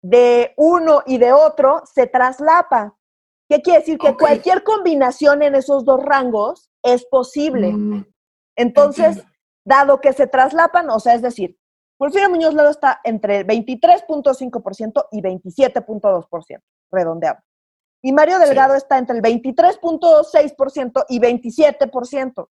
de 0.02 0.54
uno 0.58 1.04
y 1.06 1.17
de 1.17 1.34
otro 1.34 1.82
se 1.86 2.08
traslapa. 2.08 2.95
¿Qué 3.49 3.62
quiere 3.62 3.80
decir? 3.80 3.97
Que 3.97 4.15
cualquier 4.15 4.63
combinación 4.63 5.41
en 5.41 5.56
esos 5.56 5.84
dos 5.84 6.04
rangos 6.04 6.69
es 6.84 7.06
posible. 7.06 7.71
Mm, 7.73 8.06
Entonces, 8.60 9.24
dado 9.63 10.02
que 10.02 10.13
se 10.13 10.28
traslapan, 10.28 10.89
o 10.89 11.00
sea, 11.00 11.13
es 11.15 11.22
decir, 11.22 11.58
Porfirio 11.98 12.30
Muñoz 12.30 12.54
Ledo 12.54 12.69
está 12.69 13.00
entre 13.04 13.45
23.5% 13.45 15.08
y 15.12 15.22
27.2%, 15.22 16.62
redondeado. 16.91 17.39
Y 18.02 18.12
Mario 18.12 18.39
Delgado 18.39 18.76
está 18.76 18.98
entre 18.98 19.17
el 19.17 19.22
23.6% 19.22 21.06
y 21.10 21.19
27% 21.19 22.48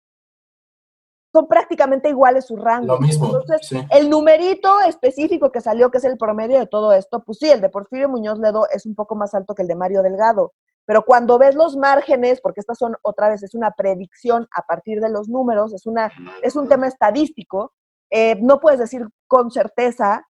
son 1.32 1.46
prácticamente 1.46 2.08
iguales 2.08 2.46
sus 2.46 2.58
rangos. 2.58 2.98
Lo 2.98 3.06
mismo. 3.06 3.26
Entonces, 3.26 3.84
el 3.90 4.08
numerito 4.08 4.80
específico 4.80 5.52
que 5.52 5.60
salió, 5.60 5.90
que 5.90 5.98
es 5.98 6.04
el 6.04 6.16
promedio 6.16 6.58
de 6.58 6.66
todo 6.66 6.92
esto, 6.92 7.22
pues 7.22 7.38
sí, 7.38 7.50
el 7.50 7.60
de 7.60 7.68
Porfirio 7.68 8.08
Muñoz 8.08 8.38
Ledo 8.38 8.66
es 8.70 8.86
un 8.86 8.94
poco 8.94 9.14
más 9.14 9.34
alto 9.34 9.54
que 9.54 9.62
el 9.62 9.68
de 9.68 9.76
Mario 9.76 10.02
Delgado. 10.02 10.54
Pero 10.88 11.04
cuando 11.04 11.36
ves 11.38 11.54
los 11.54 11.76
márgenes, 11.76 12.40
porque 12.40 12.60
estas 12.60 12.78
son 12.78 12.96
otra 13.02 13.28
vez, 13.28 13.42
es 13.42 13.54
una 13.54 13.72
predicción 13.72 14.48
a 14.56 14.62
partir 14.62 15.02
de 15.02 15.10
los 15.10 15.28
números, 15.28 15.74
es, 15.74 15.84
una, 15.84 16.10
es 16.42 16.56
un 16.56 16.66
tema 16.66 16.86
estadístico, 16.88 17.74
eh, 18.10 18.36
no 18.40 18.58
puedes 18.58 18.80
decir 18.80 19.06
con 19.26 19.50
certeza 19.50 20.26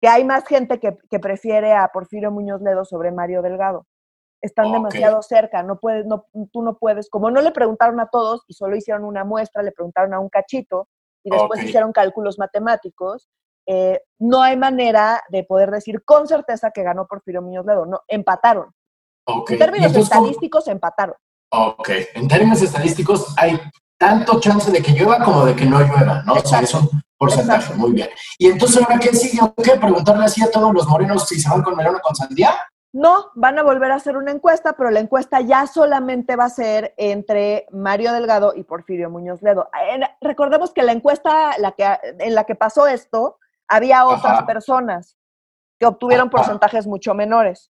que 0.00 0.08
hay 0.08 0.24
más 0.24 0.46
gente 0.46 0.80
que, 0.80 0.96
que 1.10 1.20
prefiere 1.20 1.74
a 1.74 1.90
Porfirio 1.92 2.30
Muñoz 2.30 2.62
Ledo 2.62 2.86
sobre 2.86 3.12
Mario 3.12 3.42
Delgado. 3.42 3.86
Están 4.40 4.72
demasiado 4.72 5.20
cerca, 5.20 5.62
no 5.62 5.78
puedes, 5.78 6.06
no, 6.06 6.24
tú 6.50 6.62
no 6.62 6.78
puedes, 6.78 7.10
como 7.10 7.30
no 7.30 7.42
le 7.42 7.50
preguntaron 7.50 8.00
a 8.00 8.08
todos 8.08 8.44
y 8.48 8.54
solo 8.54 8.74
hicieron 8.74 9.04
una 9.04 9.24
muestra, 9.24 9.62
le 9.62 9.72
preguntaron 9.72 10.14
a 10.14 10.20
un 10.20 10.30
cachito 10.30 10.88
y 11.22 11.30
después 11.30 11.62
hicieron 11.62 11.92
cálculos 11.92 12.38
matemáticos, 12.38 13.28
eh, 13.66 14.00
no 14.18 14.40
hay 14.40 14.56
manera 14.56 15.22
de 15.28 15.44
poder 15.44 15.70
decir 15.70 16.02
con 16.02 16.26
certeza 16.26 16.70
que 16.70 16.82
ganó 16.82 17.06
Porfirio 17.06 17.42
Muñoz 17.42 17.66
Ledo, 17.66 17.84
no, 17.84 18.00
empataron. 18.08 18.72
En 19.26 19.58
términos 19.58 19.94
estadísticos, 19.94 20.68
empataron. 20.68 21.16
Ok, 21.50 21.90
en 22.14 22.28
términos 22.28 22.62
estadísticos 22.62 23.34
hay 23.36 23.60
tanto 23.98 24.40
chance 24.40 24.70
de 24.70 24.82
que 24.82 24.92
llueva 24.92 25.22
como 25.22 25.44
de 25.44 25.54
que 25.54 25.64
no 25.64 25.80
llueva, 25.80 26.22
¿no? 26.24 26.34
O 26.34 26.40
sea, 26.40 26.60
es 26.60 26.74
un 26.74 26.88
porcentaje, 27.16 27.74
muy 27.74 27.92
bien. 27.92 28.08
Y 28.38 28.48
entonces, 28.48 28.82
¿ahora 28.82 28.98
qué 28.98 29.14
sigue? 29.14 29.40
¿Qué? 29.62 29.72
¿Preguntarle 29.78 30.24
así 30.24 30.42
a 30.42 30.50
todos 30.50 30.72
los 30.74 30.86
morenos 30.88 31.28
si 31.28 31.38
se 31.38 31.48
van 31.48 31.62
con 31.62 31.76
melón 31.76 31.96
o 31.96 32.00
con 32.00 32.16
sandía? 32.16 32.54
No, 32.94 33.30
van 33.34 33.58
a 33.58 33.62
volver 33.62 33.90
a 33.90 33.94
hacer 33.94 34.18
una 34.18 34.32
encuesta, 34.32 34.74
pero 34.74 34.90
la 34.90 35.00
encuesta 35.00 35.40
ya 35.40 35.66
solamente 35.66 36.36
va 36.36 36.44
a 36.44 36.50
ser 36.50 36.92
entre 36.98 37.66
Mario 37.70 38.12
Delgado 38.12 38.52
y 38.54 38.64
Porfirio 38.64 39.08
Muñoz 39.08 39.40
Ledo. 39.40 39.70
Recordemos 40.20 40.72
que 40.72 40.82
la 40.82 40.92
encuesta 40.92 41.56
la 41.58 41.72
que, 41.72 41.86
en 42.18 42.34
la 42.34 42.44
que 42.44 42.54
pasó 42.54 42.86
esto, 42.86 43.38
había 43.66 44.06
otras 44.06 44.42
personas 44.42 45.16
que 45.78 45.86
obtuvieron 45.86 46.28
porcentajes 46.28 46.86
mucho 46.86 47.14
menores. 47.14 47.71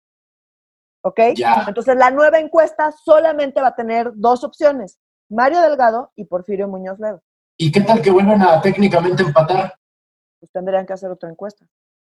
¿Ok? 1.07 1.21
Entonces, 1.69 1.95
la 1.97 2.11
nueva 2.11 2.41
encuesta 2.41 2.91
solamente 2.91 3.61
va 3.61 3.69
a 3.69 3.75
tener 3.77 4.11
dos 4.17 4.43
opciones, 4.43 4.99
Mario 5.31 5.61
Delgado 5.61 6.11
y 6.17 6.25
Porfirio 6.25 6.67
Muñoz 6.67 6.99
Ledo. 6.99 7.23
¿Y 7.57 7.71
qué 7.71 7.81
tal 7.81 8.03
que 8.03 8.11
vuelvan 8.11 8.43
a 8.43 8.61
técnicamente 8.61 9.23
empatar? 9.23 9.79
Pues 10.41 10.51
tendrían 10.51 10.85
que 10.85 10.95
hacer 10.95 11.09
otra 11.09 11.31
encuesta. 11.31 11.65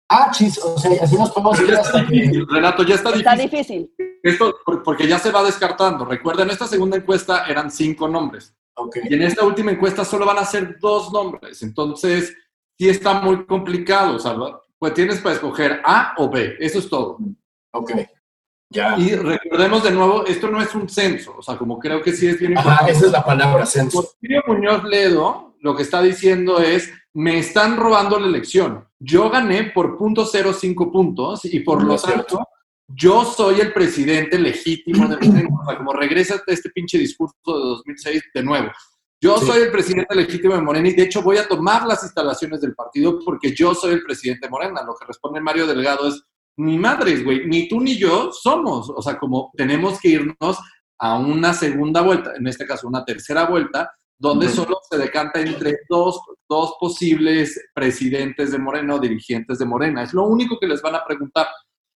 Ah, 0.08 0.30
chis, 0.30 0.62
o 0.62 0.78
sea, 0.78 0.92
así 1.02 1.16
nos 1.16 1.32
podemos 1.32 1.60
ir 1.60 1.74
hasta 1.74 2.06
que... 2.06 2.44
Renato, 2.48 2.84
ya 2.84 2.94
está, 2.94 3.10
está 3.10 3.34
difícil. 3.34 3.92
Esto, 4.22 4.54
porque 4.84 5.08
ya 5.08 5.18
se 5.18 5.32
va 5.32 5.42
descartando. 5.42 6.04
Recuerden, 6.04 6.50
esta 6.50 6.68
segunda 6.68 6.96
encuesta 6.96 7.46
eran 7.46 7.72
cinco 7.72 8.06
nombres. 8.06 8.54
Okay. 8.76 9.02
Y 9.10 9.14
en 9.14 9.22
esta 9.22 9.44
última 9.44 9.72
encuesta 9.72 10.04
solo 10.04 10.24
van 10.24 10.38
a 10.38 10.44
ser 10.44 10.78
dos 10.78 11.12
nombres. 11.12 11.62
Entonces, 11.64 12.32
sí 12.78 12.88
está 12.88 13.14
muy 13.14 13.44
complicado. 13.44 14.14
O 14.16 14.18
sea, 14.20 14.36
pues 14.78 14.94
tienes 14.94 15.20
para 15.20 15.34
escoger 15.34 15.80
A 15.84 16.14
o 16.18 16.30
B. 16.30 16.56
Eso 16.60 16.78
es 16.78 16.88
todo. 16.88 17.18
Ok. 17.72 17.90
Ya. 18.74 18.98
Y 18.98 19.14
recordemos 19.14 19.84
de 19.84 19.92
nuevo, 19.92 20.26
esto 20.26 20.50
no 20.50 20.60
es 20.60 20.74
un 20.74 20.88
censo. 20.88 21.36
O 21.38 21.42
sea, 21.42 21.56
como 21.56 21.78
creo 21.78 22.02
que 22.02 22.12
sí 22.12 22.26
es 22.26 22.38
bien 22.38 22.58
Ajá, 22.58 22.86
esa 22.88 23.06
es 23.06 23.12
la 23.12 23.24
palabra, 23.24 23.64
censo. 23.64 24.02
Porfirio 24.02 24.42
Muñoz 24.46 24.84
Ledo 24.84 25.54
lo 25.64 25.74
que 25.74 25.82
está 25.82 26.02
diciendo 26.02 26.58
es, 26.58 26.92
me 27.14 27.38
están 27.38 27.78
robando 27.78 28.18
la 28.18 28.26
elección. 28.26 28.86
Yo 28.98 29.30
gané 29.30 29.64
por 29.64 29.96
.05 29.96 30.92
puntos 30.92 31.44
y 31.46 31.60
por 31.60 31.82
lo 31.82 31.96
tanto 31.96 32.38
yo 32.86 33.24
soy 33.24 33.60
el 33.60 33.72
presidente 33.72 34.38
legítimo 34.38 35.08
de 35.08 35.16
Morena. 35.16 35.48
O 35.62 35.66
sea, 35.66 35.78
como 35.78 35.94
regresa 35.94 36.42
este 36.46 36.68
pinche 36.68 36.98
discurso 36.98 37.34
de 37.46 37.64
2006 37.64 38.24
de 38.34 38.42
nuevo. 38.42 38.70
Yo 39.22 39.38
soy 39.38 39.62
el 39.62 39.70
presidente 39.70 40.14
legítimo 40.14 40.54
de 40.54 40.60
Morena 40.60 40.86
y 40.86 40.92
de 40.92 41.04
hecho 41.04 41.22
voy 41.22 41.38
a 41.38 41.48
tomar 41.48 41.86
las 41.86 42.02
instalaciones 42.02 42.60
del 42.60 42.74
partido 42.74 43.18
porque 43.24 43.54
yo 43.54 43.74
soy 43.74 43.94
el 43.94 44.02
presidente 44.02 44.46
de 44.46 44.50
Morena. 44.50 44.82
Lo 44.84 44.94
que 44.96 45.06
responde 45.06 45.40
Mario 45.40 45.66
Delgado 45.66 46.08
es, 46.08 46.22
ni 46.56 46.78
madres, 46.78 47.24
güey, 47.24 47.46
ni 47.46 47.68
tú 47.68 47.80
ni 47.80 47.96
yo 47.96 48.30
somos. 48.32 48.90
O 48.90 49.02
sea, 49.02 49.18
como 49.18 49.50
tenemos 49.56 50.00
que 50.00 50.08
irnos 50.08 50.58
a 50.98 51.18
una 51.18 51.52
segunda 51.52 52.02
vuelta, 52.02 52.32
en 52.36 52.46
este 52.46 52.66
caso 52.66 52.88
una 52.88 53.04
tercera 53.04 53.46
vuelta, 53.46 53.90
donde 54.18 54.48
solo 54.48 54.78
se 54.88 54.96
decanta 54.96 55.40
entre 55.40 55.78
dos, 55.88 56.20
dos 56.48 56.76
posibles 56.78 57.60
presidentes 57.74 58.52
de 58.52 58.58
Morena 58.58 58.94
o 58.94 59.00
dirigentes 59.00 59.58
de 59.58 59.66
Morena. 59.66 60.02
Es 60.02 60.14
lo 60.14 60.24
único 60.24 60.58
que 60.58 60.68
les 60.68 60.80
van 60.80 60.94
a 60.94 61.04
preguntar. 61.04 61.46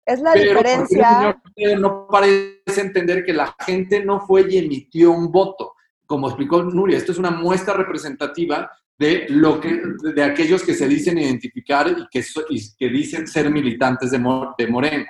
Es 0.06 0.22
la 0.22 0.34
diferencia. 0.34 1.38
no 1.78 2.08
parece 2.08 2.82
entender 2.82 3.26
que 3.26 3.34
la 3.34 3.56
gente 3.66 4.04
no 4.04 4.22
fue 4.22 4.46
y 4.50 4.58
emitió 4.58 5.12
un 5.12 5.32
voto. 5.32 5.74
Como 6.06 6.28
explicó 6.28 6.64
Nuria, 6.64 6.98
esto 6.98 7.12
es 7.12 7.18
una 7.18 7.32
muestra 7.32 7.74
representativa 7.74 8.72
de 8.98 9.26
lo 9.30 9.60
que 9.60 9.82
de 10.14 10.24
aquellos 10.24 10.64
que 10.64 10.74
se 10.74 10.88
dicen 10.88 11.18
identificar 11.18 11.88
y 11.90 12.08
que, 12.10 12.24
que 12.78 12.90
dicen 12.90 13.28
ser 13.28 13.52
militantes 13.52 14.12
de, 14.12 14.20
de 14.58 14.68
Morena. 14.68 15.08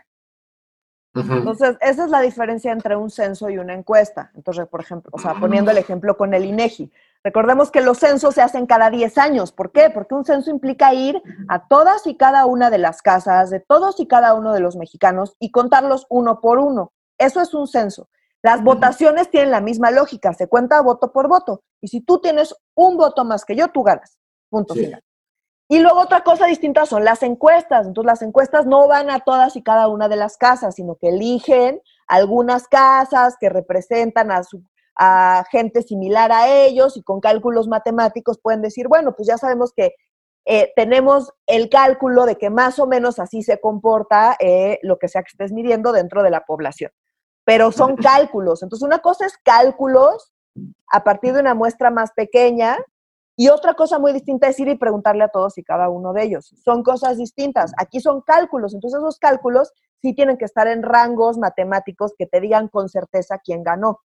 Entonces, 1.15 1.77
esa 1.79 2.03
es 2.03 2.09
la 2.09 2.19
diferencia 2.19 2.73
entre 2.73 2.97
un 2.97 3.09
censo 3.09 3.49
y 3.49 3.57
una 3.57 3.73
encuesta. 3.73 4.31
Entonces, 4.35 4.67
por 4.67 4.81
ejemplo, 4.81 5.11
o 5.13 5.19
sea, 5.19 5.35
poniendo 5.35 5.71
el 5.71 5.77
ejemplo 5.77 6.17
con 6.17 6.33
el 6.33 6.43
INEGI. 6.43 6.91
Recordemos 7.23 7.71
que 7.71 7.81
los 7.81 7.99
censos 7.99 8.35
se 8.35 8.41
hacen 8.41 8.65
cada 8.65 8.89
10 8.89 9.17
años. 9.17 9.51
¿Por 9.53 9.71
qué? 9.71 9.89
Porque 9.89 10.13
un 10.13 10.25
censo 10.25 10.51
implica 10.51 10.93
ir 10.93 11.21
a 11.47 11.67
todas 11.67 12.05
y 12.05 12.15
cada 12.17 12.45
una 12.45 12.69
de 12.69 12.79
las 12.79 13.01
casas 13.01 13.49
de 13.49 13.61
todos 13.61 13.99
y 13.99 14.07
cada 14.07 14.33
uno 14.33 14.53
de 14.53 14.59
los 14.59 14.75
mexicanos 14.75 15.37
y 15.39 15.51
contarlos 15.51 16.05
uno 16.09 16.41
por 16.41 16.59
uno. 16.59 16.91
Eso 17.17 17.41
es 17.41 17.53
un 17.53 17.67
censo. 17.67 18.09
Las 18.45 18.63
votaciones 18.63 19.31
tienen 19.31 19.49
la 19.49 19.59
misma 19.59 19.89
lógica, 19.89 20.31
se 20.35 20.45
cuenta 20.45 20.79
voto 20.79 21.11
por 21.11 21.27
voto. 21.27 21.63
Y 21.81 21.87
si 21.87 22.01
tú 22.01 22.21
tienes 22.21 22.53
un 22.75 22.95
voto 22.95 23.25
más 23.25 23.43
que 23.43 23.55
yo, 23.55 23.69
tú 23.69 23.81
ganas. 23.81 24.19
Punto 24.51 24.75
final. 24.75 25.01
Y 25.67 25.79
luego 25.79 25.99
otra 25.99 26.23
cosa 26.23 26.45
distinta 26.45 26.85
son 26.85 27.03
las 27.03 27.23
encuestas. 27.23 27.87
Entonces 27.87 28.05
las 28.05 28.21
encuestas 28.21 28.67
no 28.67 28.87
van 28.87 29.09
a 29.09 29.21
todas 29.21 29.55
y 29.55 29.63
cada 29.63 29.87
una 29.87 30.07
de 30.09 30.17
las 30.17 30.37
casas, 30.37 30.75
sino 30.75 30.95
que 30.95 31.09
eligen 31.09 31.81
algunas 32.07 32.67
casas 32.67 33.35
que 33.39 33.49
representan 33.49 34.29
a, 34.29 34.43
su, 34.43 34.61
a 34.95 35.43
gente 35.49 35.81
similar 35.81 36.31
a 36.31 36.47
ellos 36.47 36.97
y 36.97 37.01
con 37.01 37.21
cálculos 37.21 37.67
matemáticos 37.67 38.37
pueden 38.39 38.61
decir, 38.61 38.87
bueno, 38.87 39.15
pues 39.15 39.27
ya 39.27 39.39
sabemos 39.39 39.73
que 39.75 39.95
eh, 40.45 40.71
tenemos 40.75 41.33
el 41.47 41.67
cálculo 41.67 42.27
de 42.27 42.35
que 42.35 42.51
más 42.51 42.77
o 42.77 42.85
menos 42.85 43.17
así 43.17 43.41
se 43.41 43.59
comporta 43.59 44.37
eh, 44.39 44.77
lo 44.83 44.99
que 44.99 45.07
sea 45.07 45.23
que 45.23 45.31
estés 45.31 45.51
midiendo 45.51 45.91
dentro 45.91 46.21
de 46.21 46.29
la 46.29 46.41
población. 46.41 46.91
Pero 47.45 47.71
son 47.71 47.95
cálculos. 47.95 48.61
Entonces 48.63 48.85
una 48.85 48.99
cosa 48.99 49.25
es 49.25 49.37
cálculos 49.37 50.33
a 50.91 51.03
partir 51.03 51.33
de 51.33 51.41
una 51.41 51.53
muestra 51.53 51.91
más 51.91 52.11
pequeña 52.11 52.77
y 53.37 53.49
otra 53.49 53.73
cosa 53.73 53.99
muy 53.99 54.13
distinta 54.13 54.47
es 54.47 54.59
ir 54.59 54.69
y 54.69 54.77
preguntarle 54.77 55.23
a 55.23 55.27
todos 55.27 55.57
y 55.57 55.63
cada 55.63 55.89
uno 55.89 56.13
de 56.13 56.23
ellos. 56.23 56.53
Son 56.63 56.83
cosas 56.83 57.17
distintas. 57.17 57.73
Aquí 57.77 57.99
son 57.99 58.21
cálculos. 58.21 58.73
Entonces 58.73 58.99
esos 58.99 59.19
cálculos 59.19 59.73
sí 60.01 60.13
tienen 60.13 60.37
que 60.37 60.45
estar 60.45 60.67
en 60.67 60.83
rangos 60.83 61.37
matemáticos 61.37 62.13
que 62.17 62.27
te 62.27 62.39
digan 62.39 62.69
con 62.69 62.87
certeza 62.87 63.39
quién 63.43 63.63
ganó. 63.63 63.99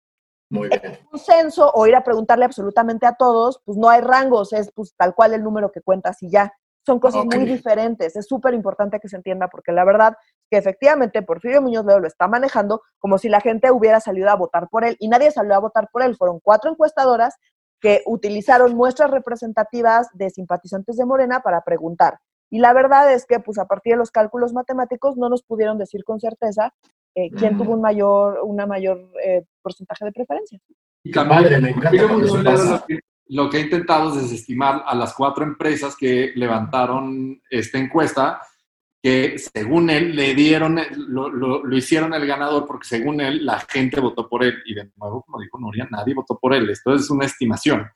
Muy 0.50 0.70
bien. 0.70 0.82
En 0.84 1.00
un 1.12 1.20
censo 1.20 1.70
o 1.74 1.88
ir 1.88 1.96
a 1.96 2.06
preguntarle 2.06 2.46
absolutamente 2.46 3.06
a 3.06 3.16
todos, 3.16 3.62
pues 3.66 3.78
no 3.78 3.90
hay 3.90 4.00
rangos, 4.00 4.54
es 4.54 4.72
pues 4.72 4.94
tal 4.96 5.14
cual 5.14 5.34
el 5.34 5.44
número 5.44 5.72
que 5.74 5.82
cuentas 5.82 6.24
y 6.24 6.30
ya. 6.30 6.54
Son 6.88 7.00
cosas 7.02 7.26
muy 7.26 7.44
diferentes. 7.44 8.16
Es 8.16 8.28
súper 8.28 8.54
importante 8.54 9.02
que 9.02 9.10
se 9.10 9.18
entienda 9.18 9.50
porque 9.50 9.74
la 9.74 9.84
verdad 9.84 10.14
que 10.50 10.56
efectivamente 10.56 11.22
Porfirio 11.22 11.62
Muñoz 11.62 11.86
Ledo 11.86 12.00
lo 12.00 12.08
está 12.08 12.30
manejando 12.30 12.82
como 12.98 13.18
si 13.18 13.28
la 13.28 13.42
gente 13.42 13.72
hubiera 13.72 14.00
salido 14.00 14.30
a 14.30 14.38
votar 14.38 14.70
por 14.70 14.86
él 14.86 14.96
y 14.98 15.10
nadie 15.10 15.30
salió 15.32 15.54
a 15.56 15.60
votar 15.60 15.90
por 15.92 16.02
él. 16.02 16.16
Fueron 16.16 16.40
cuatro 16.40 16.72
encuestadoras 16.72 17.36
que 17.82 18.04
utilizaron 18.06 18.74
muestras 18.74 19.12
representativas 19.12 20.08
de 20.14 20.30
simpatizantes 20.30 20.96
de 20.96 21.06
Morena 21.06 21.42
para 21.42 21.60
preguntar. 21.60 22.20
Y 22.50 22.60
la 22.60 22.72
verdad 22.72 23.12
es 23.12 23.26
que, 23.26 23.42
pues 23.42 23.60
a 23.60 23.66
partir 23.66 23.96
de 23.96 23.98
los 23.98 24.10
cálculos 24.10 24.54
matemáticos, 24.54 25.18
no 25.18 25.28
nos 25.28 25.44
pudieron 25.44 25.78
decir 25.78 26.06
con 26.06 26.22
certeza 26.22 26.74
eh, 27.16 27.30
quién 27.32 27.58
tuvo 27.58 27.74
un 27.74 27.82
mayor, 27.82 28.40
una 28.46 28.66
mayor 28.66 29.12
eh, 29.26 29.44
porcentaje 29.62 30.06
de 30.06 30.14
preferencia. 30.14 30.58
Y 31.04 31.12
madre, 31.12 31.60
me 31.60 31.72
encanta 31.72 32.86
lo 33.30 33.50
que 33.50 33.58
ha 33.58 33.62
intentado 33.62 34.10
es 34.10 34.22
desestimar 34.24 34.84
a 34.86 34.96
las 34.96 35.14
cuatro 35.14 35.44
empresas 35.44 35.96
que 35.96 36.32
levantaron 36.36 37.42
esta 37.50 37.78
encuesta 37.78 38.42
que 39.02 39.38
según 39.38 39.90
él 39.90 40.16
le 40.16 40.34
dieron, 40.34 40.80
lo, 40.96 41.30
lo, 41.30 41.78
hicieron 41.78 42.14
el 42.14 42.26
ganador 42.26 42.66
porque 42.66 42.88
según 42.88 43.22
él 43.22 43.46
la 43.46 43.60
gente 43.60 44.00
votó 44.00 44.28
por 44.28 44.44
él. 44.44 44.56
Y 44.66 44.74
de 44.74 44.90
nuevo, 44.96 45.22
como 45.22 45.40
dijo 45.40 45.60
Nuria, 45.60 45.88
nadie 45.90 46.16
votó 46.16 46.38
por 46.40 46.54
él. 46.54 46.70
Esto 46.70 46.94
es 46.94 47.10
una 47.10 47.26
estimación. 47.26 47.88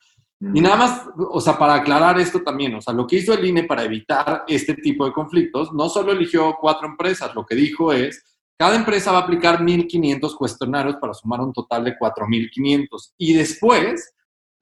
Y 0.54 0.60
nada 0.60 0.76
más, 0.76 1.02
o 1.16 1.40
sea, 1.40 1.56
para 1.56 1.74
aclarar 1.74 2.18
esto 2.18 2.42
también, 2.42 2.74
o 2.74 2.80
sea, 2.80 2.92
lo 2.92 3.06
que 3.06 3.16
hizo 3.16 3.32
el 3.32 3.44
INE 3.44 3.62
para 3.62 3.84
evitar 3.84 4.42
este 4.48 4.74
tipo 4.74 5.06
de 5.06 5.12
conflictos, 5.12 5.72
no 5.72 5.88
solo 5.88 6.10
eligió 6.10 6.56
cuatro 6.60 6.88
empresas, 6.88 7.32
lo 7.32 7.46
que 7.46 7.54
dijo 7.54 7.92
es, 7.92 8.24
cada 8.58 8.74
empresa 8.74 9.12
va 9.12 9.18
a 9.18 9.22
aplicar 9.22 9.60
1.500 9.60 10.36
cuestionarios 10.36 10.96
para 10.96 11.14
sumar 11.14 11.40
un 11.40 11.52
total 11.52 11.84
de 11.84 11.96
4.500. 11.96 13.12
Y 13.18 13.34
después 13.34 14.14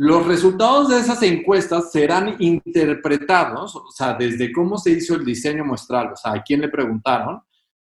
los 0.03 0.27
resultados 0.27 0.89
de 0.89 0.99
esas 0.99 1.23
encuestas 1.23 1.93
serán 1.93 2.37
interpretados, 2.39 3.77
o 3.77 3.91
sea, 3.91 4.15
desde 4.15 4.51
cómo 4.51 4.79
se 4.79 4.93
hizo 4.93 5.15
el 5.15 5.27
diseño 5.27 5.63
muestral, 5.63 6.15
o 6.15 6.17
sea, 6.17 6.33
a 6.33 6.43
quién 6.43 6.63
le 6.63 6.71
preguntaron, 6.71 7.43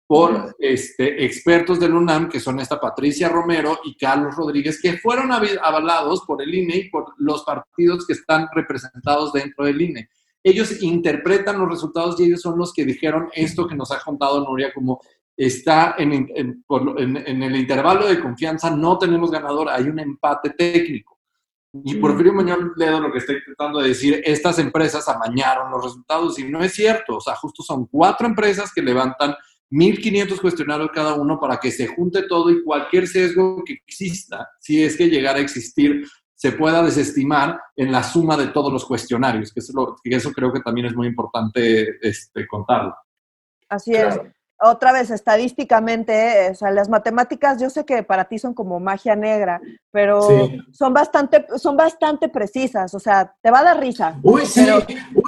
por 0.06 0.54
este, 0.60 1.24
expertos 1.24 1.80
del 1.80 1.94
UNAM, 1.94 2.28
que 2.28 2.38
son 2.38 2.60
esta 2.60 2.78
Patricia 2.78 3.28
Romero 3.28 3.80
y 3.82 3.96
Carlos 3.96 4.36
Rodríguez, 4.36 4.80
que 4.80 4.98
fueron 4.98 5.32
avalados 5.32 6.22
por 6.24 6.40
el 6.40 6.54
INE 6.54 6.76
y 6.76 6.90
por 6.90 7.12
los 7.18 7.42
partidos 7.42 8.06
que 8.06 8.12
están 8.12 8.46
representados 8.54 9.32
dentro 9.32 9.64
del 9.64 9.82
INE. 9.82 10.08
Ellos 10.44 10.80
interpretan 10.80 11.58
los 11.58 11.68
resultados 11.68 12.20
y 12.20 12.26
ellos 12.26 12.40
son 12.40 12.56
los 12.56 12.72
que 12.72 12.84
dijeron 12.84 13.30
esto 13.34 13.66
que 13.66 13.74
nos 13.74 13.90
ha 13.90 13.98
contado 13.98 14.44
Nuria, 14.44 14.72
como 14.72 15.00
está 15.36 15.96
en, 15.98 16.12
en 16.12 17.42
el 17.42 17.56
intervalo 17.56 18.06
de 18.06 18.20
confianza, 18.20 18.70
no 18.70 18.96
tenemos 18.96 19.28
ganador, 19.32 19.68
hay 19.70 19.88
un 19.88 19.98
empate 19.98 20.50
técnico. 20.50 21.15
Y 21.84 21.96
Porfirio 21.96 22.32
Muñoz 22.32 22.58
Ledo 22.76 23.00
lo 23.00 23.12
que 23.12 23.18
está 23.18 23.32
intentando 23.32 23.80
decir, 23.80 24.22
estas 24.24 24.58
empresas 24.58 25.08
amañaron 25.08 25.70
los 25.70 25.84
resultados 25.84 26.38
y 26.38 26.44
no 26.44 26.62
es 26.62 26.72
cierto. 26.72 27.16
O 27.16 27.20
sea, 27.20 27.34
justo 27.34 27.62
son 27.62 27.86
cuatro 27.86 28.26
empresas 28.26 28.72
que 28.74 28.82
levantan 28.82 29.34
1.500 29.70 30.40
cuestionarios 30.40 30.90
cada 30.92 31.14
uno 31.14 31.40
para 31.40 31.58
que 31.58 31.70
se 31.70 31.86
junte 31.88 32.22
todo 32.28 32.50
y 32.50 32.62
cualquier 32.62 33.06
sesgo 33.06 33.62
que 33.64 33.74
exista, 33.86 34.48
si 34.60 34.82
es 34.82 34.96
que 34.96 35.08
llegara 35.08 35.38
a 35.38 35.42
existir, 35.42 36.06
se 36.34 36.52
pueda 36.52 36.82
desestimar 36.82 37.60
en 37.74 37.90
la 37.90 38.02
suma 38.02 38.36
de 38.36 38.48
todos 38.48 38.72
los 38.72 38.84
cuestionarios, 38.84 39.52
que 39.52 39.60
eso, 39.60 39.96
eso 40.04 40.32
creo 40.32 40.52
que 40.52 40.60
también 40.60 40.86
es 40.86 40.94
muy 40.94 41.08
importante 41.08 41.96
este, 42.00 42.46
contarlo. 42.46 42.94
Así 43.68 43.94
es 43.94 44.20
otra 44.60 44.92
vez, 44.92 45.10
estadísticamente, 45.10 46.50
o 46.50 46.54
sea, 46.54 46.70
las 46.70 46.88
matemáticas, 46.88 47.60
yo 47.60 47.68
sé 47.70 47.84
que 47.84 48.02
para 48.02 48.24
ti 48.24 48.38
son 48.38 48.54
como 48.54 48.80
magia 48.80 49.14
negra, 49.14 49.60
pero 49.90 50.22
son, 50.72 50.94
bastante, 50.94 51.46
son 51.58 51.76
bastante 51.76 52.28
precisas, 52.28 52.94
o 52.94 52.98
sea, 52.98 53.34
te 53.42 53.50
va 53.50 53.60
a 53.60 53.64
dar 53.64 53.80
risa. 53.80 54.18
Uy, 54.22 54.46
sí, 54.46 54.66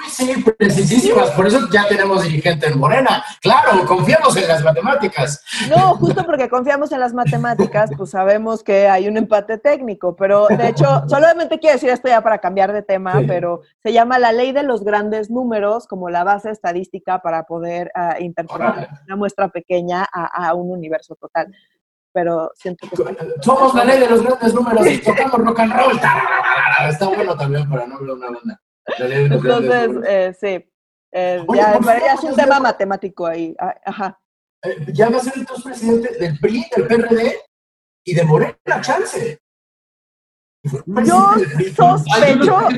sí, 0.08 0.44
precisísimas. 0.58 1.30
Por 1.30 1.46
eso 1.46 1.68
ya 1.70 1.87
tenemos 1.88 2.22
dirigente 2.22 2.66
en 2.66 2.78
Morena. 2.78 3.24
Claro, 3.40 3.84
confiamos 3.87 4.37
en 4.37 4.48
las 4.48 4.62
matemáticas. 4.62 5.42
No, 5.68 5.94
justo 5.96 6.24
porque 6.24 6.48
confiamos 6.48 6.92
en 6.92 7.00
las 7.00 7.14
matemáticas, 7.14 7.90
pues 7.96 8.11
sabemos 8.11 8.62
que 8.62 8.88
hay 8.88 9.08
un 9.08 9.16
empate 9.16 9.58
técnico. 9.58 10.16
Pero 10.16 10.46
de 10.48 10.68
hecho, 10.68 11.02
solamente 11.08 11.58
quiero 11.58 11.74
decir 11.74 11.90
esto 11.90 12.08
ya 12.08 12.20
para 12.22 12.38
cambiar 12.38 12.72
de 12.72 12.82
tema, 12.82 13.20
pero 13.26 13.62
se 13.82 13.92
llama 13.92 14.18
la 14.18 14.32
ley 14.32 14.52
de 14.52 14.62
los 14.62 14.84
grandes 14.84 15.30
números 15.30 15.87
como 15.87 16.11
la 16.11 16.24
base 16.24 16.50
estadística 16.50 17.20
para 17.20 17.44
poder 17.44 17.90
ah, 17.94 18.16
interpretar 18.18 18.88
una 19.06 19.16
muestra 19.16 19.48
pequeña 19.48 20.06
a, 20.12 20.48
a 20.48 20.54
un 20.54 20.70
universo 20.70 21.14
total 21.16 21.48
pero 22.12 22.50
siento 22.54 22.88
que... 22.88 22.96
Somos 23.42 23.74
la 23.74 23.84
ley 23.84 24.00
de 24.00 24.08
los 24.08 24.22
grandes 24.22 24.52
números 24.52 24.87
y 24.87 24.98
tocamos 24.98 25.38
rock 25.38 25.61
and 25.61 25.72
roll. 25.72 26.00
Está 26.88 27.06
bueno 27.06 27.37
también 27.37 27.68
para 27.68 27.87
no 27.87 27.96
hablar 27.96 28.16
una 28.16 28.26
banda. 28.30 28.61
Entonces, 28.98 29.90
eh, 30.07 30.37
sí. 30.38 30.70
Eh, 31.11 31.44
ya, 31.55 31.81
ya 31.81 32.14
es 32.14 32.22
un 32.22 32.35
tema 32.35 32.61
matemático 32.61 33.27
ahí. 33.27 33.55
Ah, 33.59 33.74
ajá. 33.85 34.20
Eh, 34.62 34.87
ya 34.92 35.09
va 35.09 35.18
a 35.18 35.20
ser 35.20 35.35
entonces 35.37 35.64
presidente 35.64 36.18
del 36.18 36.38
PRI, 36.38 36.66
del 36.77 36.87
PRD 36.87 37.40
y 38.05 38.14
de 38.14 38.24
Morena, 38.24 38.81
chance. 38.81 39.38
Yo 40.62 41.35
sospecho, 41.77 42.68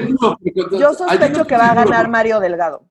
yo 0.79 0.95
sospecho 0.95 1.47
que 1.47 1.57
va 1.57 1.71
a 1.71 1.75
ganar 1.75 2.09
Mario 2.09 2.39
Delgado. 2.39 2.87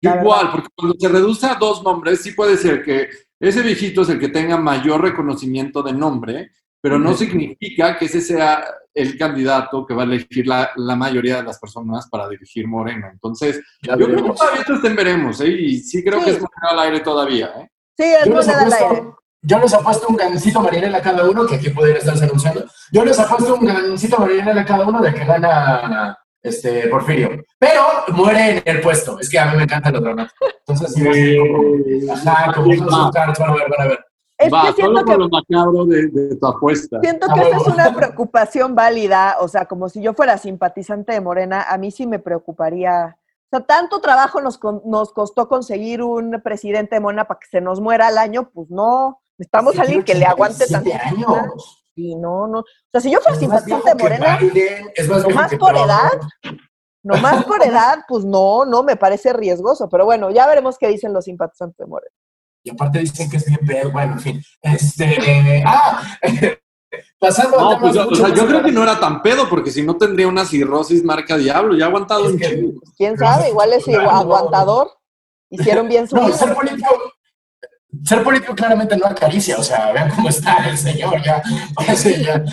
Igual, 0.00 0.50
porque 0.52 0.68
cuando 0.76 0.96
se 0.98 1.08
reduce 1.08 1.46
a 1.46 1.54
dos 1.54 1.82
nombres, 1.82 2.22
sí 2.22 2.32
puede 2.32 2.58
ser 2.58 2.82
que 2.82 3.08
ese 3.40 3.62
viejito 3.62 4.02
es 4.02 4.10
el 4.10 4.20
que 4.20 4.28
tenga 4.28 4.58
mayor 4.58 5.00
reconocimiento 5.02 5.82
de 5.82 5.92
nombre, 5.94 6.50
pero 6.84 6.98
no 6.98 7.14
significa 7.14 7.96
que 7.96 8.04
ese 8.04 8.20
sea 8.20 8.62
el 8.92 9.16
candidato 9.16 9.86
que 9.86 9.94
va 9.94 10.02
a 10.02 10.04
elegir 10.04 10.46
la, 10.46 10.70
mayoría 10.76 11.36
de 11.36 11.44
las 11.44 11.58
personas 11.58 12.06
para 12.10 12.28
dirigir 12.28 12.68
Morena. 12.68 13.08
Entonces, 13.10 13.58
yo 13.80 13.94
creo 13.94 14.16
que 14.16 14.32
todavía 14.32 14.60
esto 14.60 14.94
veremos, 14.94 15.40
¿eh? 15.40 15.48
Y 15.48 15.78
sí 15.78 16.04
creo 16.04 16.22
que 16.22 16.32
es 16.32 16.36
moneda 16.36 16.72
al 16.72 16.78
aire 16.80 17.00
todavía, 17.00 17.46
¿eh? 17.58 17.70
Sí, 17.96 18.04
es 18.04 18.28
moneda 18.28 18.60
al 18.60 18.72
aire. 18.74 19.02
Yo 19.40 19.58
les 19.60 19.72
apuesto 19.72 20.08
un 20.08 20.16
gancito 20.16 20.60
marinela 20.60 20.98
a 20.98 21.00
cada 21.00 21.26
uno, 21.26 21.46
que 21.46 21.54
aquí 21.54 21.70
pueden 21.70 21.96
estarse 21.96 22.24
anunciando. 22.24 22.66
Yo 22.92 23.02
les 23.02 23.18
apuesto 23.18 23.54
un 23.54 23.64
gancito 23.64 24.18
marinela 24.18 24.60
a 24.60 24.66
cada 24.66 24.86
uno 24.86 25.00
de 25.00 25.14
que 25.14 25.24
gana 25.24 26.18
este, 26.42 26.88
Porfirio. 26.88 27.42
Pero 27.58 27.82
muere 28.08 28.58
en 28.58 28.76
el 28.76 28.82
puesto. 28.82 29.18
Es 29.18 29.30
que 29.30 29.38
a 29.38 29.46
mí 29.46 29.56
me 29.56 29.62
encanta 29.62 29.88
el 29.88 29.96
otro, 29.96 30.10
Entonces, 30.10 30.92
sí, 30.92 31.38
como, 31.38 32.12
ajá, 32.12 32.52
como 32.52 33.10
cartas, 33.10 33.38
van 33.38 33.50
a 33.50 33.54
ver, 33.54 33.70
van 33.70 33.86
a 33.86 33.88
ver. 33.88 34.04
Es 34.44 34.52
Va, 34.52 34.66
que 34.66 34.72
siento 34.74 35.04
que, 35.04 35.16
lo 35.16 35.28
macabro 35.28 35.86
de, 35.86 36.08
de, 36.08 36.36
tu 36.36 36.46
apuesta. 36.46 37.00
Siento 37.00 37.26
que 37.32 37.40
esa 37.40 37.56
es 37.56 37.66
una 37.66 37.94
preocupación 37.96 38.74
válida, 38.74 39.36
o 39.40 39.48
sea, 39.48 39.66
como 39.66 39.88
si 39.88 40.02
yo 40.02 40.12
fuera 40.12 40.36
simpatizante 40.36 41.12
de 41.12 41.20
Morena, 41.20 41.62
a 41.68 41.78
mí 41.78 41.90
sí 41.90 42.06
me 42.06 42.18
preocuparía. 42.18 43.16
O 43.16 43.56
sea, 43.56 43.60
tanto 43.60 44.00
trabajo 44.00 44.40
nos, 44.40 44.60
nos 44.84 45.12
costó 45.12 45.48
conseguir 45.48 46.02
un 46.02 46.42
presidente 46.42 46.96
de 46.96 47.00
Morena 47.00 47.24
para 47.24 47.40
que 47.40 47.46
se 47.46 47.60
nos 47.60 47.80
muera 47.80 48.08
al 48.08 48.18
año, 48.18 48.50
pues 48.52 48.68
no, 48.68 49.22
estamos 49.38 49.78
a 49.78 49.82
alguien 49.82 50.02
que 50.02 50.14
le 50.14 50.26
aguante 50.26 50.66
tanto. 50.66 50.90
años. 50.92 51.84
Y 51.96 52.16
no, 52.16 52.46
no. 52.48 52.58
O 52.58 52.64
sea, 52.90 53.00
si 53.00 53.10
yo 53.10 53.20
fuera 53.20 53.38
simpatizante 53.38 53.94
de 53.94 54.02
Morena, 54.02 54.38
más 55.08 55.22
nomás 55.22 55.54
por 55.54 55.76
edad, 55.76 56.10
nomás 57.02 57.44
por 57.44 57.62
edad, 57.64 58.00
pues 58.08 58.24
no, 58.24 58.64
no, 58.64 58.82
me 58.82 58.96
parece 58.96 59.32
riesgoso. 59.32 59.88
Pero 59.88 60.04
bueno, 60.04 60.30
ya 60.30 60.46
veremos 60.46 60.76
qué 60.76 60.88
dicen 60.88 61.12
los 61.12 61.24
simpatizantes 61.24 61.78
de 61.78 61.86
Morena. 61.86 62.14
Y 62.64 62.70
aparte 62.70 62.98
dicen 62.98 63.30
que 63.30 63.36
es 63.36 63.44
bien 63.44 63.60
pedo, 63.64 63.92
bueno, 63.92 64.14
en 64.14 64.20
fin. 64.20 64.42
Este, 64.62 65.62
ah, 65.66 66.02
pasando 67.18 67.60
no, 67.60 67.78
pues, 67.78 67.96
o 67.96 68.14
sea, 68.14 68.34
yo 68.34 68.46
creo 68.46 68.62
que 68.62 68.72
no 68.72 68.82
era 68.82 68.98
tan 68.98 69.22
pedo, 69.22 69.48
porque 69.48 69.70
si 69.70 69.82
no 69.82 69.96
tendría 69.96 70.26
una 70.26 70.46
cirrosis 70.46 71.04
marca 71.04 71.36
diablo, 71.36 71.76
ya 71.76 71.84
ha 71.84 71.88
aguantado 71.88 72.24
un 72.24 72.38
chingo. 72.38 72.80
¿Quién 72.96 73.18
sabe? 73.18 73.50
Igual 73.50 73.74
es 73.74 73.86
aguantador. 73.88 74.90
Hicieron 75.50 75.88
bien 75.88 76.08
su 76.08 76.16
no, 76.16 76.32
ser 76.32 76.54
político, 76.54 76.88
ser 78.02 78.24
político 78.24 78.54
claramente 78.54 78.96
no 78.96 79.06
acaricia, 79.06 79.56
o 79.58 79.62
sea, 79.62 79.92
vean 79.92 80.10
cómo 80.10 80.28
está 80.28 80.68
el 80.68 80.76
señor, 80.76 81.22
ya, 81.22 81.42
ya 81.86 82.44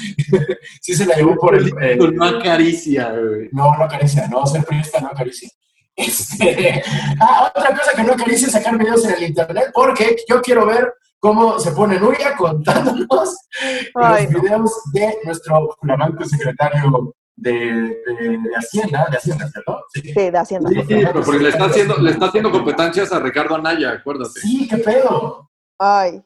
sí 0.82 0.94
se 0.94 1.06
la 1.06 1.16
llevó 1.16 1.36
por 1.36 1.56
el... 1.56 1.74
no 2.14 2.26
acaricia, 2.26 3.12
güey. 3.12 3.50
No, 3.54 3.76
no 3.76 3.86
acaricia, 3.86 4.28
no, 4.28 4.46
ser 4.46 4.64
periodista 4.66 5.00
no 5.00 5.08
acaricia. 5.08 5.50
Este, 5.96 6.84
ah, 7.22 7.52
otra 7.56 7.76
cosa 7.78 7.94
que 7.96 8.04
no 8.04 8.14
acaricia 8.14 8.48
es 8.48 8.54
sacar 8.54 8.78
videos 8.78 9.06
en 9.06 9.16
el 9.16 9.24
internet, 9.24 9.72
porque 9.74 10.16
yo 10.28 10.42
quiero 10.42 10.66
ver 10.66 10.94
cómo 11.20 11.60
se 11.60 11.72
pone 11.72 12.00
Nuria 12.00 12.36
contándonos 12.36 13.10
los 13.10 14.30
videos 14.30 14.72
de 14.94 15.18
nuestro 15.24 15.76
flamante 15.80 16.26
secretario 16.26 17.14
de, 17.36 17.54
de, 17.54 18.40
Hacienda, 18.58 19.08
de 19.10 19.18
Hacienda, 19.18 19.50
¿cierto? 19.50 19.84
Sí, 19.94 20.12
de 20.14 20.38
Hacienda. 20.38 20.70
Sí, 20.70 20.84
pero 20.88 21.24
porque 21.24 21.44
le 21.44 21.50
está, 21.50 21.66
haciendo, 21.66 21.98
le 21.98 22.12
está 22.12 22.26
haciendo 22.28 22.52
competencias 22.52 23.12
a 23.12 23.20
Ricardo 23.20 23.56
Anaya, 23.56 23.92
acuérdate. 23.92 24.40
Sí, 24.40 24.68
qué 24.68 24.78
pedo. 24.78 25.50
Ay. 25.80 26.22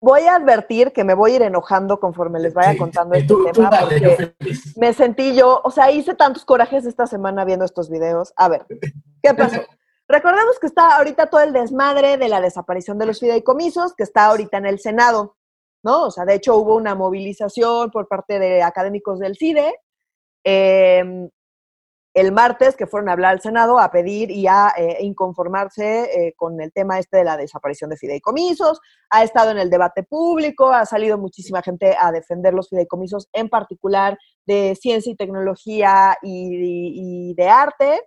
Voy 0.00 0.22
a 0.22 0.36
advertir 0.36 0.92
que 0.92 1.04
me 1.04 1.14
voy 1.14 1.32
a 1.32 1.36
ir 1.36 1.42
enojando 1.42 2.00
conforme 2.00 2.40
les 2.40 2.54
vaya 2.54 2.76
contando 2.78 3.14
este 3.14 3.34
tema. 3.52 3.70
porque 3.80 4.34
me 4.76 4.92
sentí 4.94 5.34
yo, 5.34 5.60
o 5.62 5.70
sea, 5.70 5.90
hice 5.90 6.14
tantos 6.14 6.44
corajes 6.44 6.86
esta 6.86 7.06
semana 7.06 7.44
viendo 7.44 7.64
estos 7.64 7.90
videos. 7.90 8.32
A 8.36 8.48
ver, 8.48 8.66
¿qué 9.22 9.34
pasó? 9.34 9.60
Recordemos 10.08 10.58
que 10.58 10.66
está 10.66 10.96
ahorita 10.96 11.26
todo 11.26 11.42
el 11.42 11.52
desmadre 11.52 12.16
de 12.16 12.28
la 12.28 12.40
desaparición 12.40 12.98
de 12.98 13.06
los 13.06 13.20
fideicomisos, 13.20 13.94
que 13.94 14.02
está 14.02 14.26
ahorita 14.26 14.58
en 14.58 14.66
el 14.66 14.80
Senado. 14.80 15.36
¿no? 15.82 16.04
O 16.04 16.10
sea, 16.10 16.24
de 16.24 16.34
hecho 16.34 16.56
hubo 16.56 16.76
una 16.76 16.94
movilización 16.94 17.90
por 17.90 18.08
parte 18.08 18.38
de 18.38 18.62
académicos 18.62 19.18
del 19.18 19.36
CIDE 19.36 19.74
em, 20.44 21.28
el 22.14 22.32
martes 22.32 22.76
que 22.76 22.86
fueron 22.86 23.08
a 23.08 23.12
hablar 23.12 23.32
al 23.32 23.40
Senado 23.40 23.78
a 23.78 23.90
pedir 23.90 24.30
y 24.30 24.46
a 24.46 24.72
eh, 24.76 24.98
inconformarse 25.00 26.04
eh, 26.04 26.34
con 26.36 26.60
el 26.60 26.72
tema 26.72 26.98
este 26.98 27.18
de 27.18 27.24
la 27.24 27.36
desaparición 27.36 27.90
de 27.90 27.96
fideicomisos. 27.96 28.80
Ha 29.10 29.22
estado 29.22 29.50
en 29.50 29.58
el 29.58 29.70
debate 29.70 30.02
público, 30.02 30.70
ha 30.72 30.86
salido 30.86 31.18
muchísima 31.18 31.62
gente 31.62 31.96
a 32.00 32.10
defender 32.12 32.54
los 32.54 32.68
fideicomisos, 32.68 33.28
en 33.32 33.48
particular 33.48 34.18
de 34.46 34.76
ciencia 34.80 35.12
y 35.12 35.16
tecnología 35.16 36.16
y 36.22 37.34
de 37.34 37.48
arte 37.48 38.00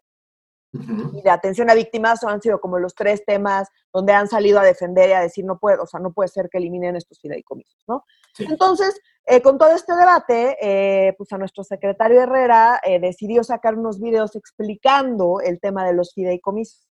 y 0.74 1.22
de 1.22 1.30
atención 1.30 1.70
a 1.70 1.76
víctimas 1.76 2.24
han 2.24 2.42
sido 2.42 2.60
como 2.60 2.80
los 2.80 2.96
tres 2.96 3.24
temas 3.26 3.70
donde 3.92 4.14
han 4.14 4.28
salido 4.28 4.60
a 4.60 4.64
defender 4.64 5.10
y 5.10 5.14
a 5.14 5.22
decir 5.22 5.46
no 5.46 5.60
puede, 5.60 5.78
o 5.78 5.86
sea, 5.86 6.00
no 6.00 6.12
puede 6.12 6.30
ser 6.30 6.50
que 6.50 6.58
eliminen 6.58 6.96
estos 6.96 7.20
fideicomisos, 7.20 7.84
¿no? 7.88 8.06
Entonces, 8.40 9.00
eh, 9.26 9.42
con 9.42 9.58
todo 9.58 9.72
este 9.72 9.96
debate, 9.96 10.58
eh, 10.60 11.14
pues 11.18 11.32
a 11.32 11.38
nuestro 11.38 11.64
secretario 11.64 12.22
Herrera 12.22 12.80
eh, 12.84 13.00
decidió 13.00 13.44
sacar 13.44 13.76
unos 13.76 14.00
videos 14.00 14.36
explicando 14.36 15.42
el 15.42 15.60
tema 15.60 15.86
de 15.86 15.94
los 15.94 16.14
fideicomisos. 16.14 16.90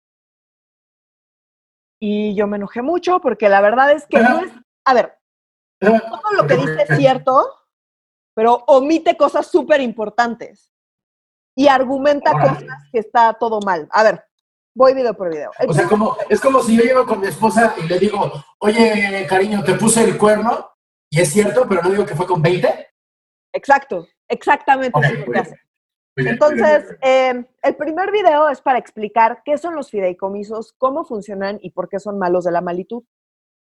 Y 1.99 2.33
yo 2.35 2.47
me 2.47 2.57
enojé 2.57 2.81
mucho 2.81 3.19
porque 3.19 3.49
la 3.49 3.61
verdad 3.61 3.91
es 3.91 4.05
que 4.07 4.19
no 4.19 4.39
es, 4.39 4.51
a 4.85 4.93
ver, 4.93 5.17
todo 5.79 6.33
lo 6.37 6.47
que 6.47 6.55
dice 6.55 6.85
es 6.87 6.97
cierto, 6.97 7.45
pero 8.33 8.63
omite 8.67 9.17
cosas 9.17 9.47
súper 9.47 9.81
importantes 9.81 10.71
y 11.55 11.67
argumenta 11.67 12.31
cosas 12.33 12.65
que 12.91 12.99
está 12.99 13.33
todo 13.33 13.59
mal. 13.61 13.87
A 13.91 14.03
ver, 14.03 14.23
voy 14.75 14.93
video 14.93 15.13
por 15.13 15.31
video. 15.31 15.51
o 15.67 15.73
sea, 15.73 15.87
como, 15.87 16.17
es 16.29 16.39
como 16.41 16.61
si 16.61 16.75
yo 16.75 16.83
llego 16.83 17.05
con 17.05 17.21
mi 17.21 17.27
esposa 17.27 17.73
y 17.81 17.87
le 17.87 17.97
digo, 17.97 18.31
oye, 18.59 19.25
cariño, 19.27 19.63
te 19.63 19.75
puse 19.75 20.03
el 20.03 20.17
cuerno, 20.17 20.69
y 21.09 21.21
es 21.21 21.31
cierto, 21.31 21.65
pero 21.67 21.81
no 21.81 21.89
digo 21.89 22.05
que 22.05 22.15
fue 22.15 22.27
con 22.27 22.41
20. 22.41 22.87
Exacto, 23.53 24.07
exactamente 24.27 24.99
lo 24.99 25.31
que 25.31 25.39
hace. 25.39 25.55
Entonces, 26.17 26.95
em, 27.01 27.45
el 27.61 27.75
primer 27.75 28.11
video 28.11 28.49
es 28.49 28.61
para 28.61 28.79
explicar 28.79 29.41
qué 29.43 29.57
son 29.57 29.75
los 29.75 29.89
fideicomisos, 29.89 30.73
cómo 30.77 31.03
funcionan 31.03 31.59
y 31.61 31.71
por 31.71 31.89
qué 31.89 31.99
son 31.99 32.17
malos 32.17 32.45
de 32.45 32.51
la 32.51 32.61
malitud. 32.61 33.03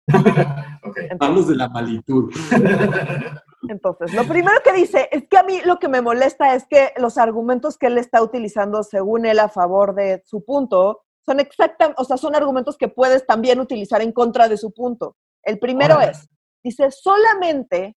malos 1.20 1.48
de 1.48 1.56
la 1.56 1.70
malitud. 1.70 2.32
Entonces, 3.69 4.13
lo 4.13 4.28
primero 4.28 4.58
que 4.63 4.73
dice 4.73 5.08
es 5.12 5.28
que 5.28 5.38
a 5.38 5.43
mí 5.43 5.62
lo 5.63 5.80
que 5.80 5.88
me 5.88 6.02
molesta 6.02 6.54
es 6.56 6.65
que 6.67 6.93
los 6.97 7.17
argumentos 7.17 7.78
que 7.78 7.88
él 7.88 7.97
está 7.97 8.21
utilizando, 8.21 8.84
según 8.84 9.26
él, 9.26 9.39
a 9.39 9.49
favor 9.49 9.95
de 9.95 10.21
su 10.26 10.43
punto, 10.43 11.04
son 11.26 11.39
exactamente, 11.39 12.02
o 12.02 12.06
sea, 12.06 12.17
son 12.17 12.36
argumentos 12.36 12.78
que 12.78 12.89
puedes 12.89 13.26
también 13.26 13.60
utilizar 13.60 14.02
en 14.02 14.12
contra 14.12 14.49
de 14.49 14.58
su 14.58 14.73
punto. 14.73 15.15
El 15.43 15.60
primero 15.60 15.99
es, 16.02 16.28
dice, 16.63 16.91
solamente 16.91 17.95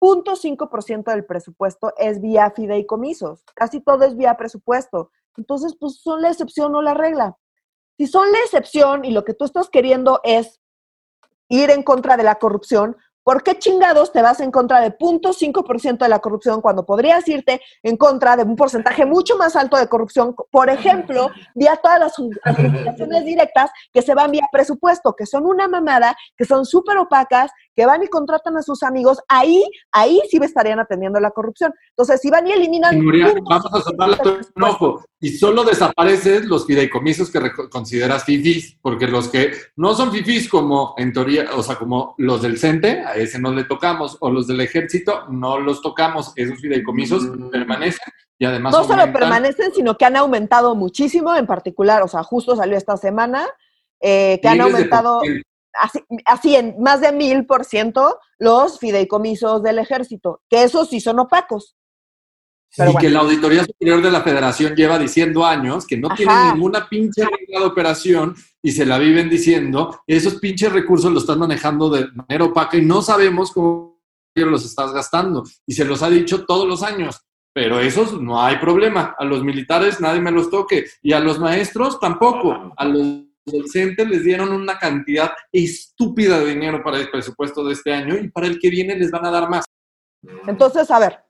0.5% 0.00 1.04
del 1.04 1.24
presupuesto 1.24 1.92
es 1.96 2.20
vía 2.20 2.50
fideicomisos. 2.54 3.44
Casi 3.54 3.80
todo 3.80 4.04
es 4.04 4.16
vía 4.16 4.36
presupuesto. 4.36 5.10
Entonces, 5.36 5.74
pues 5.78 6.00
son 6.00 6.22
la 6.22 6.30
excepción 6.30 6.74
o 6.74 6.82
la 6.82 6.94
regla. 6.94 7.36
Si 7.96 8.06
son 8.06 8.30
la 8.30 8.38
excepción 8.40 9.04
y 9.04 9.10
lo 9.10 9.24
que 9.24 9.34
tú 9.34 9.44
estás 9.44 9.70
queriendo 9.70 10.20
es 10.22 10.60
ir 11.48 11.70
en 11.70 11.82
contra 11.82 12.16
de 12.16 12.24
la 12.24 12.36
corrupción, 12.36 12.96
¿Por 13.26 13.42
qué 13.42 13.58
chingados 13.58 14.12
te 14.12 14.22
vas 14.22 14.38
en 14.38 14.52
contra 14.52 14.80
de 14.80 14.96
0.5% 14.96 15.98
de 15.98 16.08
la 16.08 16.20
corrupción 16.20 16.60
cuando 16.60 16.86
podrías 16.86 17.26
irte 17.26 17.60
en 17.82 17.96
contra 17.96 18.36
de 18.36 18.44
un 18.44 18.54
porcentaje 18.54 19.04
mucho 19.04 19.36
más 19.36 19.56
alto 19.56 19.76
de 19.76 19.88
corrupción? 19.88 20.36
Por 20.52 20.70
ejemplo, 20.70 21.30
vía 21.56 21.74
todas 21.74 21.98
las 21.98 22.14
administraciones 22.44 23.24
directas 23.24 23.72
que 23.92 24.02
se 24.02 24.14
van 24.14 24.30
vía 24.30 24.46
presupuesto, 24.52 25.16
que 25.16 25.26
son 25.26 25.44
una 25.44 25.66
mamada, 25.66 26.16
que 26.36 26.44
son 26.44 26.64
súper 26.64 26.98
opacas, 26.98 27.50
que 27.74 27.84
van 27.84 28.04
y 28.04 28.06
contratan 28.06 28.58
a 28.58 28.62
sus 28.62 28.84
amigos, 28.84 29.18
ahí, 29.26 29.64
ahí 29.90 30.22
sí 30.30 30.38
estarían 30.40 30.78
atendiendo 30.78 31.18
la 31.18 31.32
corrupción. 31.32 31.74
Entonces, 31.96 32.20
si 32.20 32.30
van 32.30 32.46
y 32.46 32.52
eliminan... 32.52 32.96
vamos 33.42 33.66
a 33.72 33.80
soltarle 33.80 34.18
tu 34.18 34.38
enojo. 34.54 35.04
Y 35.26 35.30
solo 35.30 35.64
desaparecen 35.64 36.48
los 36.48 36.66
fideicomisos 36.66 37.32
que 37.32 37.50
consideras 37.68 38.22
fifís, 38.22 38.78
porque 38.80 39.08
los 39.08 39.26
que 39.26 39.54
no 39.74 39.92
son 39.92 40.12
fifís 40.12 40.48
como 40.48 40.94
en 40.98 41.12
teoría, 41.12 41.48
o 41.56 41.64
sea, 41.64 41.74
como 41.74 42.14
los 42.16 42.42
del 42.42 42.60
CENTE, 42.60 43.00
a 43.00 43.16
ese 43.16 43.40
no 43.40 43.50
le 43.50 43.64
tocamos, 43.64 44.18
o 44.20 44.30
los 44.30 44.46
del 44.46 44.60
ejército, 44.60 45.26
no 45.28 45.58
los 45.58 45.82
tocamos, 45.82 46.32
esos 46.36 46.60
fideicomisos 46.60 47.24
mm. 47.24 47.50
permanecen 47.50 48.12
y 48.38 48.44
además... 48.44 48.72
No 48.72 48.84
solo 48.84 49.12
permanecen, 49.12 49.74
sino 49.74 49.98
que 49.98 50.04
han 50.04 50.14
aumentado 50.14 50.76
muchísimo, 50.76 51.34
en 51.34 51.46
particular, 51.46 52.04
o 52.04 52.08
sea, 52.08 52.22
justo 52.22 52.54
salió 52.54 52.76
esta 52.76 52.96
semana, 52.96 53.48
eh, 53.98 54.38
que 54.40 54.46
han 54.46 54.60
aumentado 54.60 55.22
así, 55.80 56.04
así, 56.24 56.54
en 56.54 56.80
más 56.80 57.00
de 57.00 57.10
mil 57.10 57.46
por 57.46 57.64
ciento 57.64 58.20
los 58.38 58.78
fideicomisos 58.78 59.60
del 59.64 59.80
ejército, 59.80 60.40
que 60.48 60.62
esos 60.62 60.88
sí 60.88 61.00
son 61.00 61.18
opacos 61.18 61.74
y 62.78 62.96
que 62.96 63.10
la 63.10 63.20
Auditoría 63.20 63.64
Superior 63.64 64.02
de 64.02 64.10
la 64.10 64.22
Federación 64.22 64.74
lleva 64.74 64.98
diciendo 64.98 65.46
años 65.46 65.86
que 65.86 65.96
no 65.96 66.08
tiene 66.14 66.32
ninguna 66.52 66.88
pinche 66.88 67.24
regla 67.24 67.60
de 67.60 67.66
operación 67.66 68.34
y 68.62 68.72
se 68.72 68.84
la 68.84 68.98
viven 68.98 69.30
diciendo, 69.30 70.00
esos 70.06 70.36
pinches 70.36 70.72
recursos 70.72 71.12
los 71.12 71.22
están 71.22 71.38
manejando 71.38 71.88
de 71.88 72.08
manera 72.12 72.44
opaca 72.44 72.76
y 72.76 72.82
no 72.82 73.00
sabemos 73.00 73.52
cómo 73.52 73.96
los 74.34 74.64
estás 74.64 74.92
gastando. 74.92 75.44
Y 75.66 75.72
se 75.72 75.84
los 75.84 76.02
ha 76.02 76.10
dicho 76.10 76.44
todos 76.44 76.68
los 76.68 76.82
años. 76.82 77.20
Pero 77.54 77.80
esos 77.80 78.20
no 78.20 78.42
hay 78.42 78.56
problema. 78.56 79.14
A 79.18 79.24
los 79.24 79.42
militares 79.42 80.00
nadie 80.00 80.20
me 80.20 80.30
los 80.30 80.50
toque. 80.50 80.84
Y 81.02 81.14
a 81.14 81.20
los 81.20 81.38
maestros 81.38 81.98
tampoco. 81.98 82.74
A 82.76 82.84
los 82.84 83.22
docentes 83.46 84.06
les 84.08 84.24
dieron 84.24 84.52
una 84.52 84.78
cantidad 84.78 85.32
estúpida 85.50 86.40
de 86.40 86.52
dinero 86.52 86.82
para 86.82 86.98
el 86.98 87.08
presupuesto 87.08 87.64
de 87.64 87.72
este 87.72 87.94
año 87.94 88.16
y 88.16 88.28
para 88.28 88.46
el 88.46 88.58
que 88.58 88.68
viene 88.68 88.96
les 88.96 89.10
van 89.10 89.24
a 89.24 89.30
dar 89.30 89.48
más. 89.48 89.64
Entonces, 90.46 90.90
a 90.90 90.98
ver, 90.98 91.20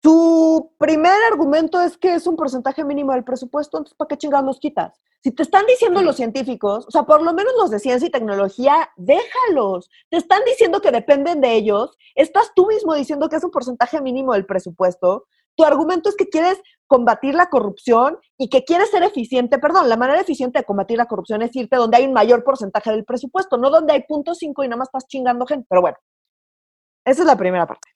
tu 0.00 0.72
primer 0.78 1.16
argumento 1.30 1.80
es 1.80 1.96
que 1.96 2.14
es 2.14 2.26
un 2.26 2.36
porcentaje 2.36 2.84
mínimo 2.84 3.12
del 3.12 3.24
presupuesto, 3.24 3.78
entonces 3.78 3.96
¿para 3.96 4.08
qué 4.08 4.16
chingados 4.16 4.46
los 4.46 4.60
quitas? 4.60 5.00
Si 5.22 5.32
te 5.32 5.42
están 5.42 5.66
diciendo 5.66 6.02
los 6.02 6.16
científicos, 6.16 6.86
o 6.86 6.90
sea, 6.90 7.02
por 7.02 7.20
lo 7.20 7.32
menos 7.34 7.52
los 7.58 7.70
de 7.70 7.80
ciencia 7.80 8.06
y 8.06 8.12
tecnología, 8.12 8.90
déjalos. 8.96 9.90
Te 10.08 10.18
están 10.18 10.40
diciendo 10.44 10.80
que 10.80 10.92
dependen 10.92 11.40
de 11.40 11.54
ellos, 11.54 11.96
estás 12.14 12.52
tú 12.54 12.68
mismo 12.68 12.94
diciendo 12.94 13.28
que 13.28 13.36
es 13.36 13.42
un 13.42 13.50
porcentaje 13.50 14.00
mínimo 14.00 14.34
del 14.34 14.46
presupuesto. 14.46 15.26
Tu 15.56 15.64
argumento 15.64 16.10
es 16.10 16.16
que 16.16 16.28
quieres 16.28 16.60
combatir 16.86 17.34
la 17.34 17.46
corrupción 17.46 18.18
y 18.38 18.48
que 18.50 18.62
quieres 18.62 18.90
ser 18.90 19.02
eficiente. 19.02 19.58
Perdón, 19.58 19.88
la 19.88 19.96
manera 19.96 20.20
eficiente 20.20 20.60
de 20.60 20.64
combatir 20.64 20.98
la 20.98 21.06
corrupción 21.06 21.42
es 21.42 21.56
irte 21.56 21.74
donde 21.76 21.96
hay 21.96 22.06
un 22.06 22.12
mayor 22.12 22.44
porcentaje 22.44 22.90
del 22.90 23.04
presupuesto, 23.04 23.56
no 23.56 23.70
donde 23.70 23.94
hay 23.94 24.04
punto 24.04 24.34
cinco 24.34 24.62
y 24.62 24.68
nada 24.68 24.78
más 24.78 24.88
estás 24.88 25.08
chingando 25.08 25.46
gente. 25.46 25.66
Pero 25.68 25.80
bueno, 25.80 25.96
esa 27.04 27.22
es 27.22 27.26
la 27.26 27.36
primera 27.36 27.66
parte. 27.66 27.95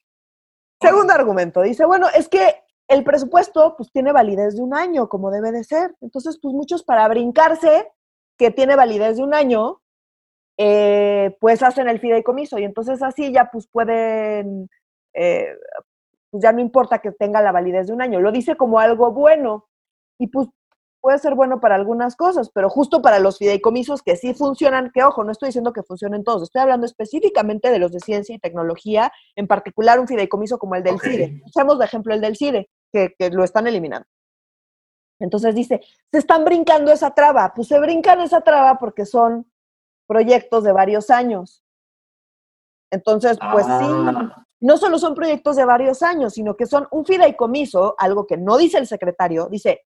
Segundo 0.81 1.13
argumento, 1.13 1.61
dice, 1.61 1.85
bueno, 1.85 2.07
es 2.15 2.27
que 2.27 2.55
el 2.87 3.03
presupuesto 3.03 3.75
pues 3.77 3.91
tiene 3.91 4.11
validez 4.11 4.55
de 4.55 4.63
un 4.63 4.73
año, 4.73 5.07
como 5.07 5.31
debe 5.31 5.51
de 5.51 5.63
ser. 5.63 5.95
Entonces, 6.01 6.39
pues 6.41 6.53
muchos 6.53 6.83
para 6.83 7.07
brincarse 7.07 7.91
que 8.37 8.51
tiene 8.51 8.75
validez 8.75 9.17
de 9.17 9.23
un 9.23 9.33
año, 9.33 9.81
eh, 10.57 11.37
pues 11.39 11.63
hacen 11.63 11.87
el 11.87 11.99
fideicomiso 11.99 12.57
y 12.59 12.63
entonces 12.63 13.01
así 13.01 13.31
ya 13.31 13.49
pues 13.51 13.67
pueden, 13.67 14.69
eh, 15.13 15.55
pues 16.29 16.43
ya 16.43 16.51
no 16.51 16.59
importa 16.59 16.99
que 16.99 17.11
tenga 17.11 17.41
la 17.41 17.51
validez 17.51 17.87
de 17.87 17.93
un 17.93 18.01
año, 18.01 18.19
lo 18.19 18.31
dice 18.31 18.55
como 18.55 18.79
algo 18.79 19.11
bueno 19.11 19.67
y 20.19 20.27
pues 20.27 20.49
puede 21.01 21.19
ser 21.19 21.35
bueno 21.35 21.59
para 21.59 21.75
algunas 21.75 22.15
cosas, 22.15 22.49
pero 22.53 22.69
justo 22.69 23.01
para 23.01 23.19
los 23.19 23.37
fideicomisos 23.37 24.01
que 24.01 24.15
sí 24.15 24.33
funcionan, 24.33 24.91
que 24.93 25.03
ojo, 25.03 25.23
no 25.23 25.31
estoy 25.31 25.47
diciendo 25.47 25.73
que 25.73 25.83
funcionen 25.83 26.23
todos, 26.23 26.43
estoy 26.43 26.61
hablando 26.61 26.85
específicamente 26.85 27.69
de 27.71 27.79
los 27.79 27.91
de 27.91 27.99
ciencia 27.99 28.35
y 28.35 28.39
tecnología, 28.39 29.11
en 29.35 29.47
particular 29.47 29.99
un 29.99 30.07
fideicomiso 30.07 30.59
como 30.59 30.75
el 30.75 30.83
del 30.83 30.99
CIDE. 30.99 31.41
Usamos 31.45 31.79
de 31.79 31.85
ejemplo 31.85 32.13
el 32.13 32.21
del 32.21 32.37
CIDE, 32.37 32.69
que, 32.93 33.13
que 33.17 33.29
lo 33.31 33.43
están 33.43 33.67
eliminando. 33.67 34.07
Entonces 35.19 35.53
dice, 35.53 35.81
se 36.11 36.17
están 36.17 36.43
brincando 36.43 36.91
esa 36.91 37.11
traba. 37.11 37.53
Pues 37.55 37.67
se 37.67 37.79
brincan 37.79 38.21
esa 38.21 38.41
traba 38.41 38.79
porque 38.79 39.05
son 39.05 39.49
proyectos 40.07 40.63
de 40.63 40.71
varios 40.71 41.09
años. 41.09 41.63
Entonces, 42.91 43.37
pues 43.53 43.65
sí, 43.65 43.71
ah. 43.71 44.45
no 44.59 44.77
solo 44.77 44.99
son 44.99 45.15
proyectos 45.15 45.55
de 45.55 45.63
varios 45.63 46.03
años, 46.03 46.33
sino 46.33 46.57
que 46.57 46.65
son 46.65 46.87
un 46.91 47.05
fideicomiso, 47.05 47.95
algo 47.97 48.27
que 48.27 48.35
no 48.35 48.57
dice 48.57 48.79
el 48.79 48.87
secretario, 48.87 49.47
dice, 49.47 49.83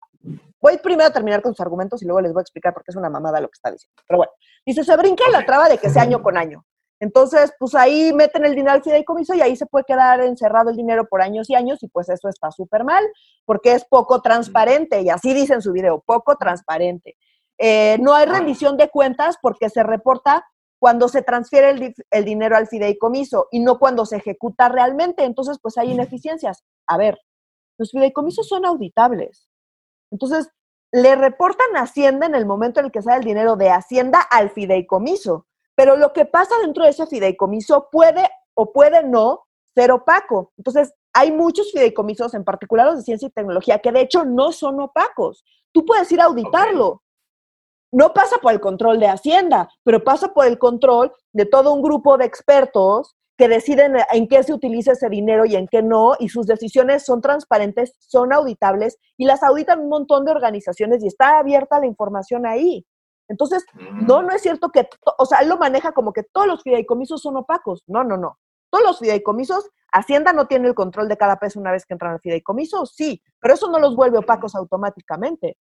Voy 0.62 0.78
primero 0.78 1.08
a 1.08 1.12
terminar 1.14 1.42
con 1.42 1.54
sus 1.54 1.60
argumentos 1.60 2.02
y 2.02 2.06
luego 2.06 2.22
les 2.22 2.34
voy 2.34 2.42
a 2.42 2.44
explicar 2.44 2.74
por 2.74 2.84
qué 2.84 2.92
es 2.92 2.96
una 2.96 3.10
mamada 3.10 3.40
lo 3.40 3.48
que 3.48 3.56
está 3.56 3.72
diciendo. 3.72 4.02
Pero 4.08 4.18
bueno, 4.18 4.32
dice, 4.66 4.84
se 4.84 4.98
brinca 4.98 5.24
la 5.32 5.46
traba 5.46 5.70
de 5.70 5.78
que 5.78 5.90
sea 5.90 6.04
año 6.04 6.24
con 6.24 6.38
año. 6.38 6.66
Entonces, 7.00 7.54
pues 7.60 7.76
ahí 7.76 8.14
meten 8.14 8.46
el 8.46 8.56
dinero 8.56 8.72
al 8.72 8.84
fideicomiso 8.84 9.34
y 9.36 9.42
ahí 9.42 9.56
se 9.56 9.66
puede 9.66 9.86
quedar 9.86 10.22
encerrado 10.22 10.70
el 10.70 10.78
dinero 10.78 11.06
por 11.06 11.22
años 11.22 11.50
y 11.50 11.56
años 11.56 11.84
y 11.84 11.88
pues 11.88 12.10
eso 12.10 12.30
está 12.30 12.52
súper 12.52 12.84
mal 12.84 13.04
porque 13.44 13.74
es 13.74 13.86
poco 13.86 14.22
transparente 14.22 15.02
y 15.02 15.10
así 15.10 15.34
dice 15.34 15.54
en 15.54 15.62
su 15.62 15.74
video, 15.74 16.02
poco 16.06 16.38
transparente. 16.38 17.18
Eh, 17.58 17.98
no 18.00 18.14
hay 18.14 18.26
rendición 18.26 18.78
de 18.78 18.90
cuentas 18.90 19.38
porque 19.42 19.70
se 19.70 19.84
reporta 19.84 20.46
cuando 20.80 21.08
se 21.08 21.22
transfiere 21.22 21.70
el, 21.72 21.94
el, 22.12 22.26
dinero 22.26 22.56
al 22.56 22.68
fideicomiso 22.68 23.48
y 23.52 23.60
no 23.60 23.78
cuando 23.78 24.06
se 24.06 24.18
ejecuta 24.18 24.70
realmente. 24.70 25.24
Entonces, 25.24 25.58
pues 25.62 25.78
hay 25.78 25.92
ineficiencias. 25.92 26.64
A 26.88 26.98
ver, 26.98 27.18
los 27.78 27.92
fideicomisos 27.92 28.48
son 28.48 28.66
auditables. 28.66 29.50
Entonces, 30.12 30.50
le 30.92 31.16
reportan 31.16 31.76
a 31.76 31.82
Hacienda 31.82 32.26
en 32.26 32.36
el 32.36 32.46
momento 32.46 32.80
en 32.80 32.88
el 32.88 32.92
que 32.92 33.02
sale 33.02 33.18
el 33.18 33.24
dinero 33.24 33.56
de 33.56 33.70
Hacienda 33.70 34.22
al 34.22 34.50
fideicomiso. 34.50 35.46
Pero 35.76 35.98
lo 35.98 36.14
que 36.14 36.26
pasa 36.26 36.56
dentro 36.62 36.86
de 36.86 36.92
ese 36.92 37.06
fideicomiso 37.06 37.90
puede 37.92 38.30
o 38.54 38.72
puede 38.72 39.04
no 39.04 39.44
ser 39.74 39.92
opaco. 39.92 40.54
Entonces, 40.58 40.94
hay 41.14 41.32
muchos 41.32 41.72
fideicomisos, 41.72 42.34
en 42.34 42.44
particular 42.44 42.88
los 42.88 42.98
de 42.98 43.04
ciencia 43.04 43.28
y 43.28 43.32
tecnología, 43.32 43.80
que 43.80 43.92
de 43.92 44.02
hecho 44.02 44.24
no 44.24 44.52
son 44.52 44.80
opacos. 44.80 45.44
Tú 45.74 45.86
puedes 45.86 46.12
ir 46.12 46.22
a 46.22 46.26
auditarlo. 46.26 47.04
No 47.92 48.14
pasa 48.14 48.38
por 48.38 48.54
el 48.54 48.60
control 48.60 49.00
de 49.00 49.08
Hacienda, 49.08 49.70
pero 49.84 50.04
pasa 50.04 50.34
por 50.34 50.46
el 50.46 50.58
control 50.58 51.14
de 51.34 51.46
todo 51.46 51.74
un 51.74 51.82
grupo 51.82 52.18
de 52.18 52.26
expertos 52.26 53.16
que 53.38 53.48
deciden 53.48 53.98
en 54.14 54.28
qué 54.28 54.44
se 54.44 54.54
utiliza 54.54 54.94
ese 54.94 55.10
dinero 55.10 55.46
y 55.46 55.56
en 55.56 55.68
qué 55.68 55.82
no, 55.82 56.16
y 56.20 56.30
sus 56.30 56.48
decisiones 56.48 57.06
son 57.06 57.22
transparentes, 57.22 57.94
son 58.00 58.32
auditables, 58.32 58.98
y 59.18 59.26
las 59.26 59.44
auditan 59.44 59.82
un 59.82 59.90
montón 59.90 60.26
de 60.26 60.32
organizaciones 60.32 61.04
y 61.04 61.08
está 61.08 61.40
abierta 61.40 61.80
la 61.80 61.86
información 61.86 62.46
ahí. 62.46 62.86
Entonces, 63.28 63.66
no, 64.08 64.22
mm. 64.22 64.26
no 64.28 64.32
es 64.32 64.42
cierto 64.42 64.70
que, 64.70 64.88
o 65.18 65.26
sea, 65.26 65.40
él 65.40 65.50
lo 65.50 65.58
maneja 65.58 65.92
como 65.92 66.14
que 66.14 66.24
todos 66.24 66.48
los 66.48 66.62
fideicomisos 66.64 67.22
son 67.22 67.38
opacos. 67.38 67.84
No, 67.88 68.04
no, 68.04 68.18
no. 68.18 68.38
Todos 68.70 68.86
los 68.86 69.00
fideicomisos, 69.00 69.70
Hacienda 69.92 70.34
no 70.34 70.48
tiene 70.48 70.68
el 70.68 70.76
control 70.76 71.08
de 71.08 71.18
cada 71.18 71.38
peso 71.38 71.60
una 71.60 71.72
vez 71.72 71.86
que 71.86 71.94
entran 71.94 72.14
al 72.14 72.20
fideicomiso, 72.20 72.86
sí, 72.86 73.22
pero 73.40 73.54
eso 73.54 73.70
no 73.70 73.80
los 73.80 73.96
vuelve 73.96 74.18
opacos 74.18 74.56
automáticamente. 74.56 75.58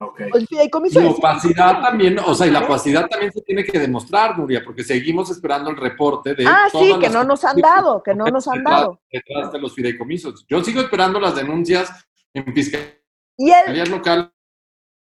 El 0.00 0.46
fideicomiso. 0.46 1.00
La 1.00 1.10
opacidad 1.10 1.80
también, 1.80 2.18
o 2.18 2.34
sea, 2.34 2.46
y 2.46 2.50
la 2.50 2.60
opacidad 2.60 3.06
también 3.08 3.32
se 3.32 3.40
tiene 3.42 3.64
que 3.64 3.78
demostrar, 3.78 4.36
Nuria, 4.36 4.62
porque 4.64 4.82
seguimos 4.82 5.30
esperando 5.30 5.70
el 5.70 5.76
reporte 5.76 6.34
de. 6.34 6.46
Ah, 6.46 6.68
sí, 6.70 6.98
que 7.00 7.08
no 7.08 7.24
nos 7.24 7.44
han 7.44 7.56
dado, 7.58 8.02
que 8.02 8.14
no 8.14 8.26
nos 8.26 8.46
han 8.48 8.64
dado. 8.64 9.00
Detrás 9.10 9.52
de 9.52 9.60
los 9.60 9.74
fideicomisos. 9.74 10.44
Yo 10.48 10.62
sigo 10.64 10.80
esperando 10.80 11.20
las 11.20 11.36
denuncias 11.36 12.06
en 12.34 12.52
fiscalías 12.52 13.88
locales 13.88 14.30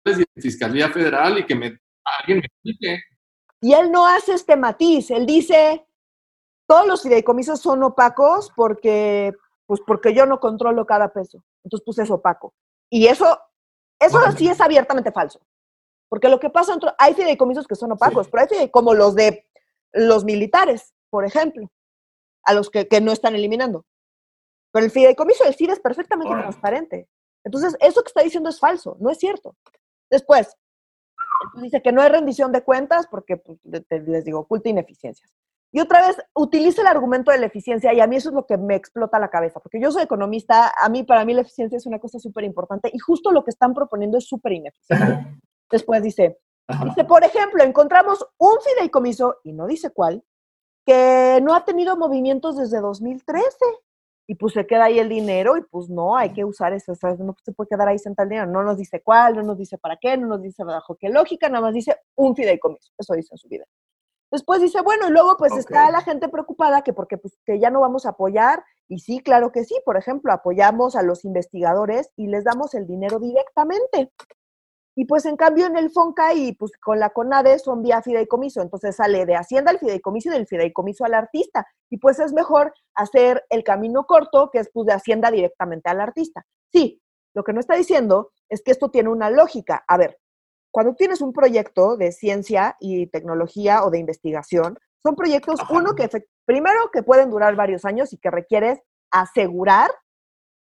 y 0.06 0.24
en 0.36 0.42
fiscalía 0.42 0.90
federal 0.90 1.40
y 1.40 1.46
que 1.46 1.56
me, 1.56 1.80
alguien 2.20 2.40
me 2.40 2.46
explique. 2.46 3.04
Y 3.62 3.74
él 3.74 3.92
no 3.92 4.06
hace 4.06 4.34
este 4.34 4.58
matiz, 4.58 5.10
él 5.12 5.26
dice, 5.26 5.86
todos 6.68 6.86
los 6.86 7.02
fideicomisos 7.02 7.62
son 7.62 7.82
opacos 7.84 8.52
porque, 8.56 9.34
pues 9.66 9.80
porque 9.88 10.14
yo 10.14 10.26
no 10.26 10.42
controlo 10.42 10.86
cada 10.86 11.14
peso. 11.14 11.44
Entonces, 11.64 11.84
pues 11.86 12.00
es 12.00 12.12
opaco. 12.12 12.54
Y 12.90 13.08
eso 13.08 13.40
eso 14.06 14.20
sí 14.38 14.50
es 14.50 14.62
abiertamente 14.62 15.12
falso. 15.12 15.42
Porque 16.10 16.30
lo 16.30 16.40
que 16.40 16.50
pasa, 16.50 16.78
hay 17.00 17.14
fideicomisos 17.14 17.68
que 17.68 17.76
son 17.76 17.92
opacos, 17.92 18.28
pero 18.30 18.42
hay 18.42 18.48
fideicomisos 18.48 18.72
como 18.72 18.94
los 18.94 19.16
de 19.16 19.48
los 19.94 20.24
militares, 20.26 20.94
por 21.10 21.26
ejemplo, 21.26 21.72
a 22.44 22.54
los 22.54 22.70
que, 22.70 22.88
no 23.02 23.12
están 23.12 23.36
eliminando. 23.36 23.86
Pero 24.72 24.86
el 24.86 24.92
fideicomiso 24.92 25.44
del 25.44 25.56
CID 25.56 25.72
es 25.72 25.80
perfectamente 25.80 26.34
transparente. 26.34 27.08
Entonces, 27.44 27.76
eso 27.80 28.02
que 28.04 28.08
está 28.08 28.22
diciendo 28.22 28.50
es 28.50 28.60
falso, 28.60 28.98
no 29.00 29.10
es 29.10 29.18
cierto. 29.18 29.56
Después, 30.10 30.56
dice 31.56 31.82
que 31.82 31.92
no 31.92 32.02
hay 32.02 32.10
rendición 32.10 32.52
de 32.52 32.64
cuentas 32.64 33.08
porque, 33.08 33.38
pues, 33.38 33.60
les 33.64 34.26
digo, 34.26 34.40
oculta 34.40 34.70
ineficiencias. 34.70 35.32
Y 35.76 35.80
otra 35.80 36.06
vez 36.06 36.18
utiliza 36.36 36.82
el 36.82 36.88
argumento 36.88 37.32
de 37.32 37.40
la 37.40 37.48
eficiencia 37.48 37.92
y 37.94 38.00
a 38.00 38.06
mí 38.06 38.16
eso 38.16 38.30
es 38.30 38.36
lo 38.36 38.46
que 38.46 38.58
me 38.58 38.76
explota 38.76 39.18
la 39.18 39.30
cabeza, 39.30 39.60
porque 39.60 39.82
yo 39.82 39.92
soy 39.92 40.04
economista, 40.04 40.72
a 40.78 40.88
mí 40.88 41.02
para 41.02 41.26
mí 41.26 41.34
la 41.34 41.42
eficiencia 41.42 41.78
es 41.78 41.88
una 41.88 41.98
cosa 41.98 42.20
súper 42.20 42.44
importante 42.44 42.92
y 42.94 43.00
justo 43.00 43.32
lo 43.32 43.44
que 43.44 43.50
están 43.50 43.74
proponiendo 43.74 44.20
es 44.20 44.28
súper 44.28 44.52
ineficiente. 44.52 45.40
Después 45.72 46.04
dice, 46.04 46.38
dice, 46.86 47.04
por 47.06 47.24
ejemplo, 47.24 47.64
encontramos 47.64 48.24
un 48.38 48.54
fideicomiso, 48.64 49.38
y 49.44 49.52
no 49.54 49.66
dice 49.66 49.90
cuál, 49.90 50.24
que 50.86 51.40
no 51.42 51.56
ha 51.56 51.66
tenido 51.66 51.98
movimientos 51.98 52.56
desde 52.56 52.80
2013 52.80 53.48
y 54.28 54.36
pues 54.36 54.54
se 54.54 54.68
queda 54.68 54.86
ahí 54.86 55.00
el 55.00 55.10
dinero 55.10 55.58
y 55.58 55.64
pues 55.64 55.90
no, 55.90 56.16
hay 56.16 56.34
que 56.34 56.46
usar 56.46 56.74
eso, 56.74 56.94
no 57.18 57.36
se 57.44 57.52
puede 57.52 57.70
quedar 57.70 57.88
ahí 57.88 57.98
sentado 57.98 58.26
el 58.26 58.30
dinero, 58.30 58.52
no 58.52 58.62
nos 58.62 58.78
dice 58.78 59.02
cuál, 59.02 59.36
no 59.36 59.42
nos 59.42 59.58
dice 59.58 59.80
para 59.80 59.98
qué, 59.98 60.18
no 60.18 60.28
nos 60.28 60.42
dice 60.44 60.64
bajo 60.64 60.96
qué 60.96 61.10
lógica, 61.10 61.50
nada 61.50 61.62
más 61.62 61.74
dice 61.74 61.98
un 62.14 62.36
fideicomiso, 62.36 62.92
eso 62.96 63.14
dice 63.16 63.30
en 63.34 63.38
su 63.40 63.48
vida. 63.48 63.66
Después 64.34 64.62
dice, 64.62 64.82
bueno, 64.82 65.08
y 65.08 65.12
luego 65.12 65.38
pues 65.38 65.56
está 65.56 65.92
la 65.92 66.02
gente 66.02 66.28
preocupada 66.28 66.82
que 66.82 66.92
porque 66.92 67.20
pues, 67.20 67.38
que 67.46 67.60
ya 67.60 67.70
no 67.70 67.82
vamos 67.82 68.08
a 68.08 68.10
apoyar. 68.10 68.64
Y 68.88 68.98
sí, 68.98 69.20
claro 69.20 69.52
que 69.52 69.64
sí. 69.64 69.76
Por 69.86 69.96
ejemplo, 69.96 70.34
apoyamos 70.34 70.96
a 70.96 71.04
los 71.04 71.24
investigadores 71.24 72.10
y 72.16 72.26
les 72.26 72.44
damos 72.44 72.74
el 72.74 72.88
dinero 72.88 73.20
directamente. 73.20 74.12
Y 74.96 75.06
pues 75.06 75.26
en 75.26 75.38
cambio 75.38 75.68
en 75.68 75.78
el 75.78 75.92
FONCA 75.92 76.34
y 76.34 76.54
pues 76.54 76.72
con 76.82 77.00
la 77.00 77.12
CONADE 77.12 77.60
son 77.60 77.84
vía 77.84 78.02
fideicomiso. 78.02 78.64
Entonces 78.64 78.96
sale 78.96 79.28
de 79.28 79.36
Hacienda 79.36 79.70
al 79.70 79.78
fideicomiso 79.78 80.30
y 80.30 80.34
del 80.34 80.48
fideicomiso 80.48 81.06
al 81.06 81.14
artista. 81.14 81.68
Y 81.92 81.98
pues 81.98 82.18
es 82.18 82.34
mejor 82.34 82.74
hacer 82.96 83.46
el 83.52 83.64
camino 83.64 84.08
corto, 84.08 84.50
que 84.52 84.58
es 84.58 84.70
pues 84.74 84.88
de 84.88 84.94
Hacienda 84.94 85.30
directamente 85.30 85.92
al 85.92 86.02
artista. 86.02 86.44
Sí, 86.72 87.00
lo 87.36 87.44
que 87.44 87.54
no 87.54 87.60
está 87.60 87.76
diciendo 87.76 88.32
es 88.50 88.64
que 88.64 88.72
esto 88.72 88.90
tiene 88.90 89.10
una 89.10 89.30
lógica. 89.30 89.84
A 89.88 89.96
ver, 89.98 90.18
cuando 90.74 90.96
tienes 90.96 91.22
un 91.22 91.34
proyecto 91.34 91.98
de 91.98 92.12
ciencia 92.12 92.76
y 92.80 93.06
tecnología 93.06 93.84
o 93.84 93.92
de 93.92 94.00
investigación, 94.00 94.80
son 95.04 95.16
proyectos, 95.16 95.60
Ajá. 95.62 95.72
uno, 95.72 95.94
que 95.94 96.10
primero 96.46 96.90
que 96.92 97.04
pueden 97.04 97.30
durar 97.30 97.56
varios 97.56 97.86
años 97.86 98.12
y 98.12 98.18
que 98.18 98.32
requieres 98.32 98.80
asegurar 99.12 99.92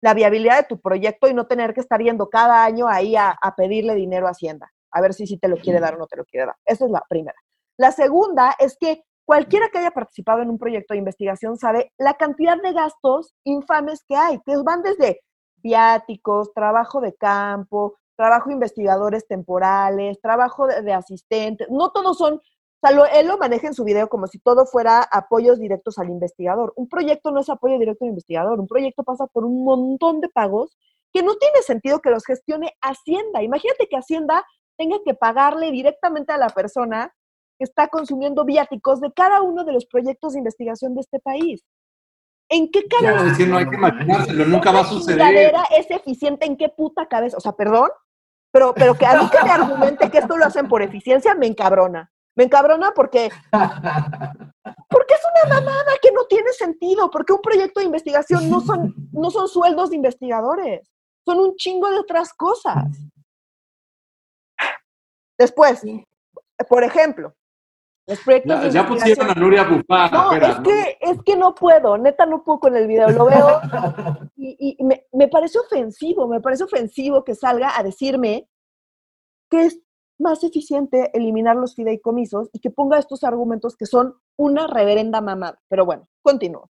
la 0.03 0.13
viabilidad 0.13 0.59
de 0.59 0.69
tu 0.69 0.79
proyecto 0.79 1.27
y 1.27 1.33
no 1.33 1.47
tener 1.47 1.73
que 1.73 1.81
estar 1.81 2.03
yendo 2.03 2.29
cada 2.29 2.67
año 2.67 2.87
ahí 2.87 3.17
a, 3.17 3.31
a 3.31 3.57
pedirle 3.57 3.95
dinero 3.95 4.27
a 4.27 4.33
Hacienda, 4.33 4.71
a 4.91 5.01
ver 5.01 5.15
si 5.15 5.27
sí 5.27 5.39
te 5.39 5.49
lo 5.49 5.57
quiere 5.57 5.81
dar 5.81 5.95
o 5.95 5.99
no 5.99 6.07
te 6.07 6.19
lo 6.19 6.27
quiere 6.27 6.47
dar. 6.49 6.57
Esa 6.67 6.85
es 6.85 6.91
la 6.91 7.03
primera. 7.09 7.39
La 7.79 7.91
segunda 7.91 8.55
es 8.59 8.77
que 8.79 9.05
cualquiera 9.25 9.71
que 9.71 9.79
haya 9.79 9.93
participado 9.93 10.43
en 10.43 10.51
un 10.51 10.59
proyecto 10.59 10.93
de 10.93 10.99
investigación 10.99 11.57
sabe 11.57 11.95
la 11.97 12.13
cantidad 12.13 12.61
de 12.61 12.75
gastos 12.75 13.33
infames 13.43 14.05
que 14.07 14.17
hay, 14.17 14.39
que 14.45 14.55
van 14.63 14.83
desde 14.83 15.23
viáticos, 15.63 16.53
trabajo 16.53 17.01
de 17.01 17.15
campo, 17.15 17.97
trabajo 18.17 18.51
investigadores 18.51 19.27
temporales, 19.27 20.21
trabajo 20.21 20.67
de, 20.67 20.83
de 20.83 20.93
asistentes, 20.93 21.69
no 21.71 21.91
todos 21.93 22.17
son, 22.19 22.35
o 22.35 22.41
sea, 22.87 22.93
lo- 22.97 23.07
él 23.07 23.27
lo 23.29 23.39
maneja 23.39 23.67
en 23.67 23.75
su 23.75 23.85
video 23.85 24.09
como 24.09 24.27
si 24.27 24.39
todo 24.39 24.67
fuera 24.67 25.03
apoyos 25.03 25.59
directos 25.59 25.99
al 25.99 26.11
investigador. 26.11 26.73
Un 26.77 26.89
proyecto 26.89 27.31
no 27.31 27.41
es 27.41 27.49
apoyo 27.49 27.79
directo 27.79 28.05
al 28.05 28.11
investigador, 28.11 28.61
un 28.61 28.67
proyecto 28.69 29.03
pasa 29.05 29.27
por 29.27 29.45
un 29.45 29.65
montón 29.65 30.21
de 30.21 30.29
pagos 30.29 30.77
que 31.13 31.23
no 31.23 31.35
tiene 31.37 31.63
sentido 31.63 32.01
que 32.01 32.11
los 32.11 32.25
gestione 32.25 32.73
Hacienda. 32.83 33.43
Imagínate 33.43 33.89
que 33.89 33.97
Hacienda 33.97 34.45
tenga 34.77 34.97
que 35.05 35.15
pagarle 35.15 35.71
directamente 35.71 36.33
a 36.33 36.39
la 36.39 36.49
persona 36.49 37.15
que 37.59 37.65
está 37.65 37.87
consumiendo 37.87 38.45
viáticos 38.45 39.01
de 39.01 39.13
cada 39.13 39.41
uno 39.43 39.65
de 39.65 39.73
los 39.73 39.87
proyectos 39.87 40.33
de 40.33 40.41
investigación 40.41 40.95
de 40.95 41.03
este 41.03 41.21
país. 41.21 41.63
¿En 42.49 42.71
qué 42.71 42.85
cabeza? 42.87 43.27
es 43.33 43.39
que 43.39 43.47
no 43.47 43.57
hay 43.57 43.69
que 43.69 43.77
imaginárselo, 43.77 44.45
nunca 44.47 44.71
va 44.71 44.81
a 44.81 44.85
suceder. 44.85 45.55
es 45.77 45.91
eficiente 45.91 46.47
en 46.47 46.57
qué 46.57 46.69
puta 46.69 47.07
cabeza? 47.07 47.37
O 47.37 47.41
sea, 47.41 47.53
perdón, 47.53 47.91
pero, 48.53 48.75
pero 48.75 48.95
que 48.95 49.07
a 49.07 49.21
mí 49.21 49.29
que 49.31 49.43
me 49.43 49.51
argumente 49.51 50.11
que 50.11 50.19
esto 50.19 50.37
lo 50.37 50.45
hacen 50.45 50.69
por 50.69 50.83
eficiencia, 50.83 51.35
me 51.35 51.47
encabrona. 51.47 52.11
Me 52.37 52.45
encabrona 52.45 52.93
porque, 52.93 53.31
porque 53.51 55.15
es 55.15 55.21
una 55.45 55.55
mamada 55.55 55.93
que 56.03 56.11
no 56.13 56.25
tiene 56.27 56.53
sentido, 56.53 57.11
porque 57.11 57.33
un 57.33 57.41
proyecto 57.41 57.81
de 57.81 57.87
investigación 57.87 58.51
no 58.51 58.61
son, 58.61 58.95
no 59.13 59.31
son 59.31 59.49
sueldos 59.49 59.91
de 59.91 59.97
investigadores, 59.97 60.89
son 61.25 61.39
un 61.39 61.57
chingo 61.57 61.91
de 61.91 61.99
otras 61.99 62.33
cosas. 62.33 62.85
Después, 65.39 65.83
por 66.69 66.85
ejemplo, 66.85 67.35
los 68.07 68.21
proyectos 68.21 68.73
Ya, 68.73 68.87
pusieron 68.87 69.31
a 69.31 69.35
Nuria 69.35 69.65
Bufá. 69.65 70.09
no, 70.11 70.33
espera, 70.33 70.49
es 70.53 70.59
que, 70.61 70.99
es 71.01 71.23
que 71.23 71.37
no 71.37 71.55
puedo, 71.55 71.97
neta 71.97 72.27
no 72.27 72.43
puedo 72.45 72.61
con 72.61 72.77
el 72.77 72.87
video, 72.87 73.09
lo 73.11 73.25
veo 73.27 73.61
y, 74.37 74.77
y 74.79 74.85
me, 74.85 75.07
me 75.13 75.29
parece 75.29 75.59
ofensivo, 75.59 76.29
me 76.29 76.41
parece 76.41 76.65
ofensivo 76.65 77.25
que 77.25 77.35
salga 77.35 77.79
a 77.79 77.83
decirme 77.83 78.49
que 79.51 79.65
es 79.67 79.81
más 80.19 80.45
eficiente 80.45 81.11
eliminar 81.17 81.57
los 81.57 81.75
fideicomisos 81.75 82.49
y 82.53 82.61
que 82.61 82.71
ponga 82.71 82.99
estos 82.99 83.25
argumentos 83.25 83.77
que 83.77 83.87
son 83.87 84.17
una 84.39 84.67
reverenda 84.67 85.21
mamada. 85.21 85.61
Pero 85.69 85.85
bueno, 85.85 86.09
continúo. 86.23 86.71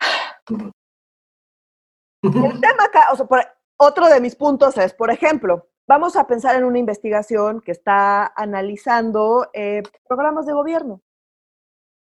El 2.22 2.60
tema 2.60 2.84
acá, 2.84 3.06
o 3.12 3.16
sea, 3.16 3.26
por- 3.26 3.46
otro 3.78 4.08
de 4.08 4.20
mis 4.20 4.36
puntos 4.36 4.76
es, 4.76 4.92
por 4.92 5.10
ejemplo, 5.10 5.69
vamos 5.90 6.14
a 6.14 6.28
pensar 6.28 6.54
en 6.54 6.62
una 6.62 6.78
investigación 6.78 7.60
que 7.60 7.72
está 7.72 8.32
analizando 8.36 9.48
eh, 9.52 9.82
programas 10.06 10.46
de 10.46 10.52
gobierno. 10.52 11.02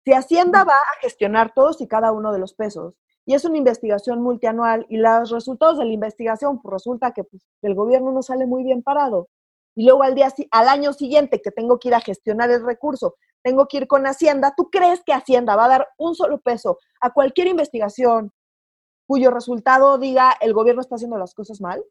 Si 0.06 0.14
Hacienda 0.14 0.64
va 0.64 0.78
a 0.78 1.00
gestionar 1.02 1.54
todos 1.54 1.82
y 1.82 1.88
cada 1.88 2.14
uno 2.14 2.32
de 2.32 2.40
los 2.40 2.54
pesos, 2.54 2.94
y 3.26 3.34
es 3.34 3.44
una 3.44 3.58
investigación 3.58 4.22
multianual, 4.22 4.86
y 4.88 4.96
los 4.96 5.30
resultados 5.30 5.78
de 5.78 5.84
la 5.84 5.92
investigación, 5.92 6.62
pues 6.62 6.72
resulta 6.72 7.12
que 7.12 7.26
pues, 7.26 7.46
el 7.64 7.76
gobierno 7.76 8.14
no 8.14 8.22
sale 8.22 8.46
muy 8.46 8.64
bien 8.64 8.82
parado, 8.82 9.28
y 9.76 9.84
luego 9.84 10.04
al, 10.04 10.16
día, 10.16 10.34
al 10.52 10.70
año 10.70 10.94
siguiente 10.94 11.42
que 11.42 11.52
tengo 11.52 11.78
que 11.78 11.90
ir 11.90 11.96
a 11.96 12.00
gestionar 12.00 12.50
el 12.52 12.66
recurso, 12.66 13.16
tengo 13.44 13.68
que 13.68 13.76
ir 13.76 13.88
con 13.88 14.08
Hacienda, 14.08 14.54
¿tú 14.56 14.70
crees 14.70 15.04
que 15.06 15.12
Hacienda 15.12 15.58
va 15.58 15.66
a 15.66 15.70
dar 15.70 15.88
un 15.98 16.16
solo 16.16 16.40
peso 16.40 16.78
a 17.02 17.12
cualquier 17.12 17.48
investigación 17.48 18.32
cuyo 19.06 19.32
resultado 19.32 19.98
diga 19.98 20.32
el 20.40 20.54
gobierno 20.54 20.80
está 20.80 20.96
haciendo 20.96 21.18
las 21.18 21.34
cosas 21.34 21.60
mal? 21.60 21.84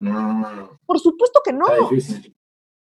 No, 0.00 0.78
Por 0.86 0.98
supuesto 1.00 1.40
que 1.44 1.52
no. 1.52 1.66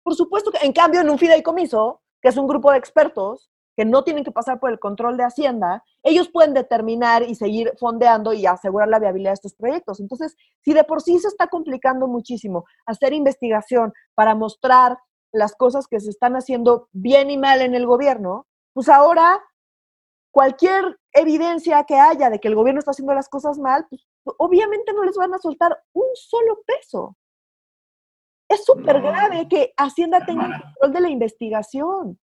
Por 0.02 0.14
supuesto 0.14 0.50
que, 0.50 0.64
en 0.64 0.72
cambio, 0.72 1.00
en 1.00 1.10
un 1.10 1.18
fideicomiso, 1.18 2.00
que 2.22 2.28
es 2.28 2.36
un 2.36 2.46
grupo 2.46 2.70
de 2.70 2.78
expertos 2.78 3.50
que 3.76 3.84
no 3.84 4.04
tienen 4.04 4.24
que 4.24 4.32
pasar 4.32 4.60
por 4.60 4.70
el 4.70 4.78
control 4.78 5.16
de 5.16 5.24
Hacienda, 5.24 5.84
ellos 6.02 6.28
pueden 6.28 6.54
determinar 6.54 7.22
y 7.22 7.34
seguir 7.34 7.72
fondeando 7.78 8.32
y 8.32 8.46
asegurar 8.46 8.88
la 8.88 8.98
viabilidad 8.98 9.30
de 9.30 9.34
estos 9.34 9.54
proyectos. 9.54 10.00
Entonces, 10.00 10.36
si 10.62 10.72
de 10.72 10.84
por 10.84 11.00
sí 11.00 11.18
se 11.18 11.28
está 11.28 11.46
complicando 11.46 12.06
muchísimo 12.06 12.64
hacer 12.86 13.12
investigación 13.12 13.92
para 14.14 14.34
mostrar 14.34 14.98
las 15.32 15.54
cosas 15.54 15.86
que 15.86 16.00
se 16.00 16.10
están 16.10 16.34
haciendo 16.34 16.88
bien 16.92 17.30
y 17.30 17.38
mal 17.38 17.62
en 17.62 17.74
el 17.74 17.86
gobierno, 17.86 18.46
pues 18.72 18.88
ahora 18.88 19.40
cualquier 20.30 20.98
evidencia 21.12 21.84
que 21.84 21.98
haya 21.98 22.30
de 22.30 22.38
que 22.38 22.48
el 22.48 22.54
gobierno 22.54 22.80
está 22.80 22.90
haciendo 22.90 23.14
las 23.14 23.28
cosas 23.28 23.58
mal, 23.58 23.86
pues, 23.88 24.06
obviamente 24.24 24.92
no 24.92 25.04
les 25.04 25.16
van 25.16 25.34
a 25.34 25.38
soltar 25.38 25.82
un 25.92 26.06
solo 26.14 26.62
peso. 26.66 27.16
Es 28.48 28.64
súper 28.64 28.96
No. 29.00 29.08
grave 29.10 29.46
que 29.48 29.72
Hacienda 29.76 30.24
tenga 30.26 30.46
el 30.46 30.62
control 30.62 30.92
de 30.92 31.00
la 31.00 31.08
investigación, 31.10 32.18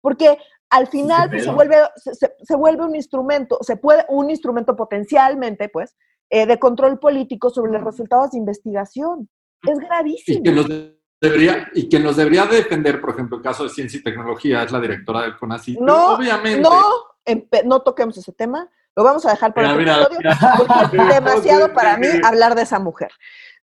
porque 0.00 0.38
al 0.70 0.86
final 0.88 1.30
pues, 1.30 1.44
se, 1.44 1.50
vuelve, 1.50 1.76
se, 1.96 2.56
vuelve 2.56 2.84
un 2.84 2.94
instrumento, 2.96 3.58
se 3.60 3.76
puede, 3.76 4.04
un 4.08 4.30
instrumento 4.30 4.74
potencialmente, 4.76 5.68
pues, 5.68 5.96
eh, 6.30 6.46
de 6.46 6.58
control 6.58 6.98
político 6.98 7.50
sobre 7.50 7.72
los 7.72 7.82
resultados 7.82 8.30
de 8.32 8.38
investigación. 8.38 9.28
Es 9.62 9.76
Y 9.78 9.80
gravísimo. 9.80 10.42
quien, 10.42 10.56
los 10.56 10.68
de- 10.68 10.98
debería, 11.20 11.68
y 11.74 11.88
quien 11.88 12.02
los 12.04 12.16
debería 12.16 12.46
defender, 12.46 13.00
por 13.00 13.10
ejemplo, 13.10 13.38
el 13.38 13.42
caso 13.42 13.64
de 13.64 13.70
ciencia 13.70 13.98
y 13.98 14.02
tecnología, 14.02 14.62
es 14.62 14.72
la 14.72 14.80
directora 14.80 15.22
del 15.22 15.36
CONACYT. 15.36 15.80
No, 15.80 16.14
obviamente. 16.14 16.60
No, 16.60 16.80
no 17.64 17.82
toquemos 17.82 18.16
ese 18.16 18.32
tema. 18.32 18.70
Lo 18.98 19.04
vamos 19.04 19.24
a 19.26 19.30
dejar 19.30 19.52
Mira, 19.54 19.68
otro 19.68 19.78
mira, 19.78 19.92
episodio, 19.92 20.18
mira. 20.18 20.66
porque 20.80 20.96
es 20.96 21.08
demasiado 21.08 21.72
para 21.72 21.96
mí 21.98 22.08
hablar 22.24 22.56
de 22.56 22.62
esa 22.62 22.80
mujer. 22.80 23.12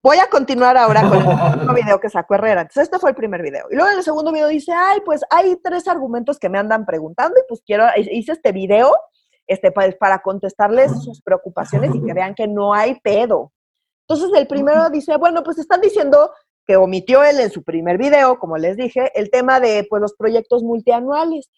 Voy 0.00 0.18
a 0.18 0.28
continuar 0.28 0.76
ahora 0.76 1.00
con 1.08 1.18
el 1.18 1.24
segundo 1.50 1.74
video 1.74 1.98
que 1.98 2.08
sacó 2.08 2.36
Herrera. 2.36 2.60
Entonces, 2.60 2.84
este 2.84 3.00
fue 3.00 3.10
el 3.10 3.16
primer 3.16 3.42
video. 3.42 3.66
Y 3.68 3.74
luego 3.74 3.90
en 3.90 3.98
el 3.98 4.04
segundo 4.04 4.30
video 4.30 4.46
dice, 4.46 4.72
ay, 4.72 5.00
pues 5.04 5.22
hay 5.28 5.56
tres 5.64 5.88
argumentos 5.88 6.38
que 6.38 6.48
me 6.48 6.60
andan 6.60 6.86
preguntando 6.86 7.34
y 7.40 7.42
pues 7.48 7.60
quiero, 7.66 7.86
hice 7.96 8.30
este 8.30 8.52
video 8.52 8.94
este, 9.48 9.72
para 9.72 10.20
contestarles 10.20 10.92
sus 11.02 11.20
preocupaciones 11.22 11.92
y 11.92 12.04
que 12.04 12.14
vean 12.14 12.36
que 12.36 12.46
no 12.46 12.72
hay 12.72 13.00
pedo. 13.00 13.50
Entonces, 14.06 14.30
el 14.38 14.46
primero 14.46 14.90
dice, 14.90 15.16
bueno, 15.16 15.42
pues 15.42 15.58
están 15.58 15.80
diciendo 15.80 16.30
que 16.68 16.76
omitió 16.76 17.24
él 17.24 17.40
en 17.40 17.50
su 17.50 17.64
primer 17.64 17.98
video, 17.98 18.38
como 18.38 18.58
les 18.58 18.76
dije, 18.76 19.10
el 19.16 19.28
tema 19.28 19.58
de 19.58 19.88
pues, 19.90 20.00
los 20.00 20.14
proyectos 20.14 20.62
multianuales. 20.62 21.50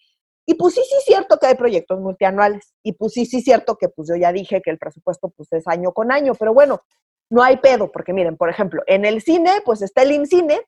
Y 0.45 0.55
pues 0.55 0.73
sí, 0.73 0.81
sí 0.87 0.95
es 0.97 1.03
cierto 1.05 1.37
que 1.37 1.47
hay 1.47 1.55
proyectos 1.55 1.99
multianuales. 1.99 2.73
Y 2.83 2.93
pues 2.93 3.13
sí, 3.13 3.25
sí 3.25 3.37
es 3.37 3.43
cierto 3.43 3.77
que 3.77 3.89
pues 3.89 4.09
yo 4.09 4.15
ya 4.15 4.31
dije 4.31 4.61
que 4.61 4.71
el 4.71 4.77
presupuesto 4.79 5.29
pues 5.29 5.51
es 5.53 5.67
año 5.67 5.91
con 5.91 6.11
año, 6.11 6.33
pero 6.35 6.53
bueno, 6.53 6.81
no 7.29 7.43
hay 7.43 7.57
pedo, 7.57 7.91
porque 7.91 8.13
miren, 8.13 8.37
por 8.37 8.49
ejemplo, 8.49 8.81
en 8.87 9.05
el 9.05 9.21
cine 9.21 9.61
pues 9.63 9.81
está 9.81 10.01
el 10.01 10.11
IMCINE 10.11 10.61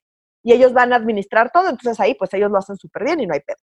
y 0.44 0.54
ellos 0.54 0.74
van 0.74 0.94
a 0.94 0.98
administrar 0.98 1.52
todo, 1.52 1.70
entonces 1.70 2.00
ahí 2.00 2.14
pues 2.14 2.34
ellos 2.34 2.52
lo 2.52 2.58
hacen 2.58 2.78
súper 2.78 3.04
bien 3.04 3.20
y 3.20 3.28
no 3.28 3.34
hay 3.34 3.40
pedo. 3.40 3.58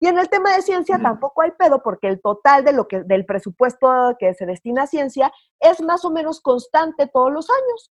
Y 0.00 0.08
en 0.08 0.18
el 0.18 0.28
tema 0.28 0.56
de 0.56 0.62
ciencia 0.62 0.96
Ujú. 0.96 1.04
tampoco 1.04 1.42
hay 1.42 1.52
pedo 1.52 1.80
porque 1.80 2.08
el 2.08 2.20
total 2.20 2.64
de 2.64 2.72
lo 2.72 2.88
que, 2.88 3.04
del 3.04 3.24
presupuesto 3.24 4.16
que 4.18 4.34
se 4.34 4.46
destina 4.46 4.82
a 4.82 4.86
ciencia 4.88 5.32
es 5.60 5.80
más 5.80 6.04
o 6.04 6.10
menos 6.10 6.40
constante 6.40 7.06
todos 7.06 7.32
los 7.32 7.48
años. 7.48 7.92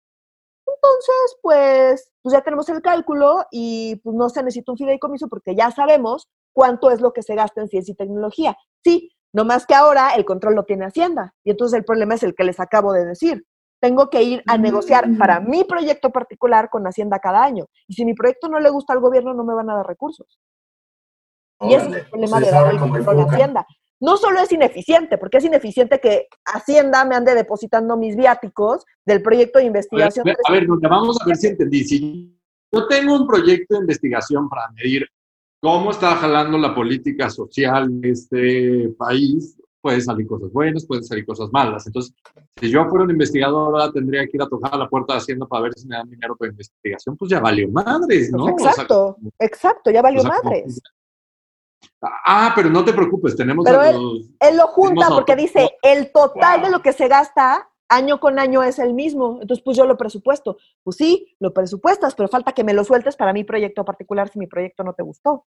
Entonces, 0.66 1.38
pues, 1.40 2.12
pues 2.22 2.32
ya 2.32 2.42
tenemos 2.42 2.68
el 2.68 2.82
cálculo 2.82 3.44
y 3.52 3.96
pues 4.02 4.16
no 4.16 4.28
se 4.28 4.42
necesita 4.42 4.72
un 4.72 4.78
fideicomiso 4.78 5.28
porque 5.28 5.54
ya 5.54 5.70
sabemos 5.70 6.28
cuánto 6.52 6.90
es 6.90 7.00
lo 7.00 7.12
que 7.12 7.22
se 7.22 7.34
gasta 7.34 7.60
en 7.60 7.68
ciencia 7.68 7.92
y 7.92 7.96
tecnología. 7.96 8.56
Sí, 8.84 9.10
no 9.32 9.44
más 9.44 9.66
que 9.66 9.74
ahora 9.74 10.10
el 10.16 10.24
control 10.24 10.54
lo 10.54 10.64
tiene 10.64 10.86
Hacienda. 10.86 11.34
Y 11.44 11.50
entonces 11.50 11.78
el 11.78 11.84
problema 11.84 12.14
es 12.14 12.22
el 12.22 12.34
que 12.34 12.44
les 12.44 12.58
acabo 12.60 12.92
de 12.92 13.04
decir. 13.04 13.44
Tengo 13.80 14.10
que 14.10 14.22
ir 14.22 14.42
a 14.46 14.58
negociar 14.58 15.08
Mm. 15.08 15.18
para 15.18 15.40
mi 15.40 15.64
proyecto 15.64 16.10
particular 16.10 16.68
con 16.68 16.84
Hacienda 16.86 17.18
cada 17.18 17.42
año. 17.42 17.66
Y 17.88 17.94
si 17.94 18.04
mi 18.04 18.14
proyecto 18.14 18.48
no 18.48 18.60
le 18.60 18.68
gusta 18.70 18.92
al 18.92 19.00
gobierno, 19.00 19.32
no 19.32 19.44
me 19.44 19.54
van 19.54 19.70
a 19.70 19.76
dar 19.76 19.86
recursos. 19.86 20.38
Y 21.60 21.74
ese 21.74 21.88
es 21.88 21.96
el 21.96 22.06
problema 22.06 22.38
sea, 22.38 22.40
de 22.40 22.46
es 22.46 22.52
dar 22.52 22.60
ahora 22.60 22.72
el 22.72 22.78
control 22.78 23.20
a. 23.20 23.22
Hacienda. 23.34 23.66
No 24.02 24.16
solo 24.16 24.40
es 24.40 24.50
ineficiente, 24.50 25.18
porque 25.18 25.38
es 25.38 25.44
ineficiente 25.44 26.00
que 26.00 26.26
Hacienda 26.46 27.04
me 27.04 27.14
ande 27.14 27.34
depositando 27.34 27.96
mis 27.98 28.16
viáticos 28.16 28.84
del 29.04 29.22
proyecto 29.22 29.58
de 29.58 29.64
A 29.64 29.64
ver, 29.64 29.68
investigación. 29.68 30.26
a 30.28 30.52
ver, 30.52 30.66
vamos 30.66 31.18
a 31.20 31.24
ver 31.26 31.36
si 31.36 31.48
entendí. 31.48 31.84
Si 31.84 32.40
yo 32.72 32.88
tengo 32.88 33.14
un 33.14 33.26
proyecto 33.26 33.74
de 33.74 33.80
investigación 33.80 34.48
para 34.48 34.70
medir 34.70 35.06
cómo 35.60 35.90
está 35.90 36.16
jalando 36.16 36.58
la 36.58 36.74
política 36.74 37.30
social 37.30 38.00
de 38.00 38.10
este 38.10 38.88
país, 38.98 39.56
pueden 39.80 40.02
salir 40.02 40.26
cosas 40.26 40.52
buenas, 40.52 40.86
pueden 40.86 41.04
salir 41.04 41.24
cosas 41.24 41.50
malas. 41.52 41.86
Entonces, 41.86 42.14
si 42.58 42.70
yo 42.70 42.84
fuera 42.86 43.04
un 43.04 43.10
investigador, 43.10 43.92
tendría 43.92 44.26
que 44.26 44.32
ir 44.34 44.42
a 44.42 44.48
tocar 44.48 44.74
a 44.74 44.78
la 44.78 44.88
puerta 44.88 45.14
de 45.14 45.18
Hacienda 45.18 45.46
para 45.46 45.64
ver 45.64 45.72
si 45.74 45.86
me 45.86 45.96
dan 45.96 46.08
dinero 46.08 46.36
para 46.36 46.50
investigación, 46.50 47.16
pues 47.16 47.30
ya 47.30 47.40
valió 47.40 47.68
madres, 47.70 48.30
¿no? 48.32 48.48
Exacto, 48.48 49.16
exacto, 49.38 49.90
ya 49.90 50.02
valió 50.02 50.22
madres. 50.24 50.80
Ah, 52.02 52.52
pero 52.54 52.70
no 52.70 52.84
te 52.84 52.92
preocupes, 52.92 53.36
tenemos 53.36 53.64
pero 53.64 53.82
él, 53.82 54.34
él, 54.40 54.56
lo 54.56 54.68
junta 54.68 55.08
porque 55.08 55.36
dice, 55.36 55.70
el 55.82 56.10
total 56.12 56.62
de 56.62 56.70
lo 56.70 56.80
que 56.80 56.92
se 56.92 57.08
gasta 57.08 57.69
año 57.90 58.20
con 58.20 58.38
año 58.38 58.62
es 58.62 58.78
el 58.78 58.94
mismo. 58.94 59.38
Entonces, 59.42 59.62
pues 59.62 59.76
yo 59.76 59.84
lo 59.84 59.98
presupuesto. 59.98 60.56
Pues 60.82 60.96
sí, 60.96 61.36
lo 61.38 61.52
presupuestas, 61.52 62.14
pero 62.14 62.28
falta 62.28 62.52
que 62.52 62.64
me 62.64 62.72
lo 62.72 62.84
sueltes 62.84 63.16
para 63.16 63.32
mi 63.34 63.44
proyecto 63.44 63.84
particular 63.84 64.28
si 64.30 64.38
mi 64.38 64.46
proyecto 64.46 64.82
no 64.82 64.94
te 64.94 65.02
gustó. 65.02 65.46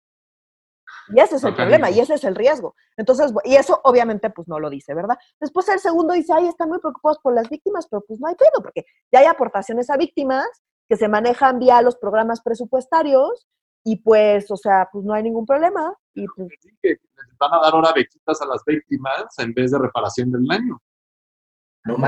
Y 1.08 1.20
ese 1.20 1.36
es 1.36 1.44
el 1.44 1.54
problema, 1.54 1.90
y 1.90 2.00
ese 2.00 2.14
es 2.14 2.24
el 2.24 2.34
riesgo. 2.34 2.74
Entonces, 2.96 3.32
y 3.44 3.56
eso 3.56 3.80
obviamente 3.84 4.30
pues 4.30 4.46
no 4.46 4.60
lo 4.60 4.70
dice, 4.70 4.94
¿verdad? 4.94 5.16
Después 5.40 5.68
el 5.68 5.78
segundo 5.78 6.14
dice, 6.14 6.32
ay, 6.32 6.48
están 6.48 6.68
muy 6.68 6.78
preocupados 6.78 7.18
por 7.18 7.34
las 7.34 7.48
víctimas, 7.48 7.86
pero 7.88 8.04
pues 8.06 8.20
no 8.20 8.28
hay 8.28 8.34
pedo, 8.34 8.62
porque 8.62 8.84
ya 9.10 9.20
hay 9.20 9.26
aportaciones 9.26 9.88
a 9.90 9.96
víctimas 9.96 10.46
que 10.88 10.96
se 10.96 11.08
manejan 11.08 11.58
vía 11.58 11.82
los 11.82 11.96
programas 11.96 12.42
presupuestarios 12.42 13.48
y 13.84 13.96
pues, 13.96 14.50
o 14.50 14.56
sea, 14.56 14.88
pues 14.92 15.04
no 15.04 15.14
hay 15.14 15.22
ningún 15.22 15.46
problema. 15.46 15.94
Y 16.14 16.26
pues, 16.36 16.48
que 16.82 16.98
van 17.38 17.54
a 17.54 17.60
dar 17.60 17.74
ahora 17.74 17.92
bequitas 17.94 18.40
a 18.42 18.46
las 18.46 18.62
víctimas 18.64 19.38
en 19.38 19.54
vez 19.54 19.70
de 19.70 19.78
reparación 19.78 20.30
del 20.30 20.46
daño. 20.46 20.80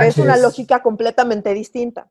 Es 0.03 0.19
una 0.19 0.37
lógica 0.37 0.83
completamente 0.83 1.53
distinta. 1.55 2.11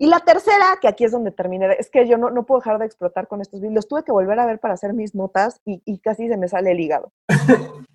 Y 0.00 0.06
la 0.06 0.20
tercera, 0.20 0.78
que 0.80 0.86
aquí 0.86 1.04
es 1.04 1.12
donde 1.12 1.32
terminé, 1.32 1.74
es 1.78 1.90
que 1.90 2.06
yo 2.06 2.18
no, 2.18 2.30
no 2.30 2.46
puedo 2.46 2.60
dejar 2.60 2.78
de 2.78 2.86
explotar 2.86 3.26
con 3.26 3.40
estos 3.40 3.60
videos. 3.60 3.88
Tuve 3.88 4.04
que 4.04 4.12
volver 4.12 4.38
a 4.38 4.46
ver 4.46 4.60
para 4.60 4.74
hacer 4.74 4.92
mis 4.92 5.14
notas 5.14 5.60
y, 5.64 5.82
y 5.84 5.98
casi 5.98 6.28
se 6.28 6.36
me 6.36 6.48
sale 6.48 6.70
el 6.70 6.80
hígado. 6.80 7.12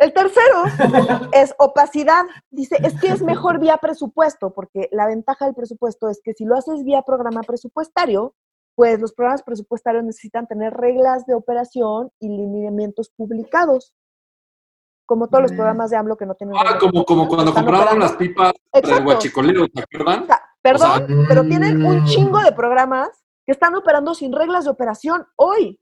El 0.00 0.14
tercero 0.14 0.62
es 1.32 1.54
opacidad. 1.58 2.24
Dice, 2.50 2.76
es 2.82 2.98
que 2.98 3.08
es 3.08 3.20
mejor 3.20 3.60
vía 3.60 3.76
presupuesto, 3.76 4.50
porque 4.50 4.88
la 4.92 5.06
ventaja 5.06 5.44
del 5.44 5.54
presupuesto 5.54 6.08
es 6.08 6.22
que 6.24 6.32
si 6.32 6.46
lo 6.46 6.56
haces 6.56 6.84
vía 6.84 7.02
programa 7.02 7.42
presupuestario, 7.42 8.34
pues 8.74 8.98
los 8.98 9.12
programas 9.12 9.42
presupuestarios 9.42 10.02
necesitan 10.02 10.46
tener 10.46 10.72
reglas 10.72 11.26
de 11.26 11.34
operación 11.34 12.10
y 12.18 12.28
lineamientos 12.28 13.10
publicados. 13.14 13.92
Como 15.10 15.26
todos 15.26 15.42
los 15.42 15.52
mm. 15.52 15.56
programas 15.56 15.90
de 15.90 15.96
AMLO 15.96 16.16
que 16.16 16.24
no 16.24 16.36
tienen. 16.36 16.54
Ah, 16.56 16.78
como, 16.78 17.04
como 17.04 17.26
cuando 17.26 17.52
compraron 17.52 17.98
las 17.98 18.12
pipas 18.12 18.52
de 18.72 18.94
Huachicoleo, 19.00 19.66
¿te 19.66 19.82
acuerdan? 19.82 20.24
Perdón, 20.62 21.24
pero 21.26 21.42
tienen 21.42 21.84
un 21.84 22.04
chingo 22.04 22.38
de 22.38 22.52
programas 22.52 23.08
que 23.44 23.50
están 23.50 23.74
operando 23.74 24.14
sin 24.14 24.32
reglas 24.32 24.66
de 24.66 24.70
operación 24.70 25.26
hoy. 25.34 25.80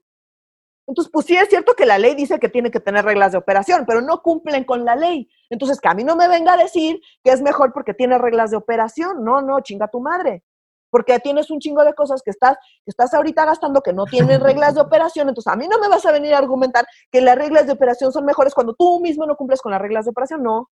Entonces, 0.87 1.11
pues 1.13 1.27
sí 1.27 1.37
es 1.37 1.47
cierto 1.47 1.75
que 1.75 1.85
la 1.85 1.99
ley 1.99 2.15
dice 2.15 2.39
que 2.39 2.49
tiene 2.49 2.71
que 2.71 2.79
tener 2.79 3.05
reglas 3.05 3.33
de 3.33 3.37
operación, 3.37 3.83
pero 3.85 4.01
no 4.01 4.23
cumplen 4.23 4.63
con 4.63 4.83
la 4.83 4.95
ley. 4.95 5.29
Entonces, 5.51 5.79
que 5.79 5.89
a 5.89 5.93
mí 5.93 6.03
no 6.03 6.15
me 6.15 6.27
venga 6.27 6.53
a 6.53 6.57
decir 6.57 6.99
que 7.23 7.29
es 7.29 7.43
mejor 7.43 7.71
porque 7.71 7.93
tiene 7.93 8.17
reglas 8.17 8.49
de 8.49 8.57
operación. 8.57 9.23
No, 9.23 9.43
no, 9.43 9.59
chinga 9.61 9.89
tu 9.89 9.99
madre. 9.99 10.43
Porque 10.89 11.19
tienes 11.19 11.51
un 11.51 11.59
chingo 11.59 11.83
de 11.83 11.93
cosas 11.93 12.21
que 12.23 12.31
estás, 12.31 12.57
que 12.85 12.89
estás 12.89 13.13
ahorita 13.13 13.45
gastando 13.45 13.81
que 13.81 13.93
no 13.93 14.05
tienen 14.05 14.39
reglas 14.41 14.75
de 14.75 14.81
operación. 14.81 15.29
Entonces, 15.29 15.51
a 15.51 15.55
mí 15.55 15.67
no 15.67 15.79
me 15.79 15.87
vas 15.87 16.05
a 16.05 16.11
venir 16.11 16.33
a 16.33 16.39
argumentar 16.39 16.85
que 17.11 17.21
las 17.21 17.37
reglas 17.37 17.67
de 17.67 17.73
operación 17.73 18.11
son 18.11 18.25
mejores 18.25 18.53
cuando 18.53 18.73
tú 18.73 18.99
mismo 18.99 19.25
no 19.25 19.35
cumples 19.35 19.61
con 19.61 19.71
las 19.71 19.81
reglas 19.81 20.05
de 20.05 20.11
operación. 20.11 20.43
No, 20.43 20.69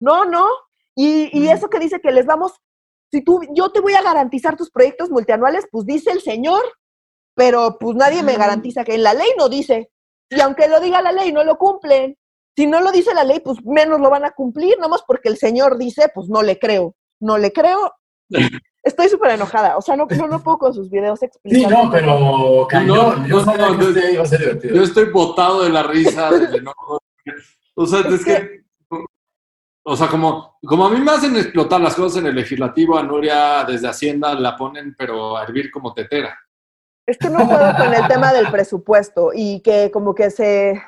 no, 0.00 0.24
no. 0.24 0.46
Y, 0.96 1.30
y 1.38 1.48
eso 1.48 1.68
que 1.68 1.78
dice 1.78 2.00
que 2.00 2.12
les 2.12 2.26
vamos 2.26 2.54
si 3.14 3.22
tú, 3.22 3.40
yo 3.54 3.70
te 3.70 3.80
voy 3.80 3.94
a 3.94 4.02
garantizar 4.02 4.56
tus 4.56 4.72
proyectos 4.72 5.08
multianuales, 5.08 5.68
pues 5.70 5.86
dice 5.86 6.10
el 6.10 6.20
señor, 6.20 6.62
pero 7.36 7.78
pues 7.78 7.94
nadie 7.94 8.24
me 8.24 8.36
garantiza 8.36 8.82
que 8.82 8.96
en 8.96 9.04
la 9.04 9.14
ley 9.14 9.28
no 9.38 9.48
dice. 9.48 9.92
Y 10.30 10.40
aunque 10.40 10.66
lo 10.66 10.80
diga 10.80 11.00
la 11.00 11.12
ley, 11.12 11.32
no 11.32 11.44
lo 11.44 11.56
cumplen. 11.56 12.16
Si 12.56 12.66
no 12.66 12.80
lo 12.80 12.90
dice 12.90 13.14
la 13.14 13.22
ley, 13.22 13.38
pues 13.38 13.64
menos 13.64 14.00
lo 14.00 14.10
van 14.10 14.24
a 14.24 14.32
cumplir, 14.32 14.78
nomás 14.80 15.02
porque 15.06 15.28
el 15.28 15.36
señor 15.36 15.78
dice, 15.78 16.10
pues 16.12 16.28
no 16.28 16.42
le 16.42 16.58
creo. 16.58 16.96
No 17.20 17.38
le 17.38 17.52
creo. 17.52 17.92
Estoy 18.84 19.08
súper 19.08 19.32
enojada. 19.32 19.76
O 19.76 19.82
sea, 19.82 19.96
no, 19.96 20.06
no, 20.06 20.28
no, 20.28 20.42
puedo 20.42 20.58
con 20.58 20.74
sus 20.74 20.90
videos 20.90 21.22
explicar. 21.22 21.58
Sí, 21.58 21.66
no, 21.66 21.90
pero 21.90 22.06
no, 22.06 22.68
yo, 22.86 23.26
yo, 23.26 24.82
estoy 24.82 25.10
botado 25.10 25.64
de 25.64 25.70
la 25.70 25.82
risa, 25.82 26.30
del 26.38 26.56
enojo. 26.56 27.00
O 27.74 27.86
sea, 27.86 28.00
es, 28.00 28.24
que 28.24 28.64
o 29.86 29.96
sea, 29.96 30.08
como, 30.08 30.58
como 30.64 30.86
a 30.86 30.90
mí 30.90 30.98
me 30.98 31.10
hacen 31.10 31.36
explotar 31.36 31.80
las 31.80 31.94
cosas 31.94 32.20
en 32.20 32.26
el 32.26 32.34
legislativo, 32.34 32.96
a 32.96 33.02
Nuria 33.02 33.64
desde 33.64 33.88
Hacienda 33.88 34.34
la 34.34 34.56
ponen, 34.56 34.94
pero 34.96 35.36
a 35.36 35.44
hervir 35.44 35.70
como 35.70 35.92
tetera. 35.92 36.38
Es 37.06 37.18
que 37.18 37.28
no 37.28 37.46
puedo 37.46 37.76
con 37.76 37.92
el 37.92 38.08
tema 38.08 38.32
del 38.32 38.50
presupuesto 38.50 39.30
y 39.34 39.60
que 39.60 39.90
como 39.90 40.14
que 40.14 40.30
se, 40.30 40.82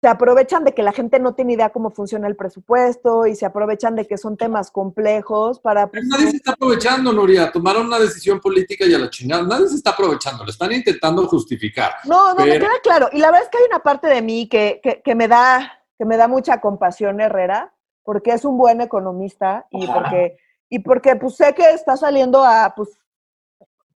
se 0.00 0.08
aprovechan 0.08 0.64
de 0.64 0.74
que 0.74 0.82
la 0.82 0.92
gente 0.92 1.18
no 1.18 1.34
tiene 1.34 1.54
idea 1.54 1.70
cómo 1.70 1.90
funciona 1.90 2.28
el 2.28 2.36
presupuesto 2.36 3.26
y 3.26 3.34
se 3.34 3.46
aprovechan 3.46 3.96
de 3.96 4.06
que 4.06 4.18
son 4.18 4.36
temas 4.36 4.70
complejos 4.70 5.58
para... 5.58 5.86
Pues, 5.88 6.04
nadie 6.06 6.30
se 6.30 6.36
está 6.36 6.52
aprovechando, 6.52 7.12
Nuria. 7.12 7.50
Tomaron 7.50 7.86
una 7.86 7.98
decisión 7.98 8.38
política 8.40 8.84
y 8.84 8.94
a 8.94 8.98
la 8.98 9.08
chingada. 9.08 9.42
Nadie 9.42 9.68
se 9.68 9.76
está 9.76 9.90
aprovechando. 9.90 10.44
Lo 10.44 10.50
están 10.50 10.72
intentando 10.72 11.26
justificar. 11.26 11.92
No, 12.04 12.34
no, 12.34 12.44
me 12.44 12.58
queda 12.58 12.68
claro. 12.82 13.08
Y 13.12 13.18
la 13.18 13.28
verdad 13.28 13.44
es 13.44 13.48
que 13.48 13.58
hay 13.58 13.64
una 13.68 13.80
parte 13.80 14.06
de 14.06 14.20
mí 14.20 14.48
que, 14.48 14.80
que, 14.82 15.00
que 15.02 15.14
me, 15.14 15.28
da, 15.28 15.82
que 15.98 16.04
me 16.04 16.18
da 16.18 16.28
mucha 16.28 16.60
compasión, 16.60 17.20
Herrera, 17.20 17.72
porque 18.02 18.32
es 18.32 18.44
un 18.44 18.58
buen 18.58 18.82
economista 18.82 19.66
y 19.70 19.86
porque, 19.86 20.36
y 20.68 20.78
porque 20.80 21.16
pues 21.16 21.36
sé 21.36 21.54
que 21.54 21.70
está 21.70 21.96
saliendo 21.96 22.44
a, 22.44 22.74
pues, 22.76 22.90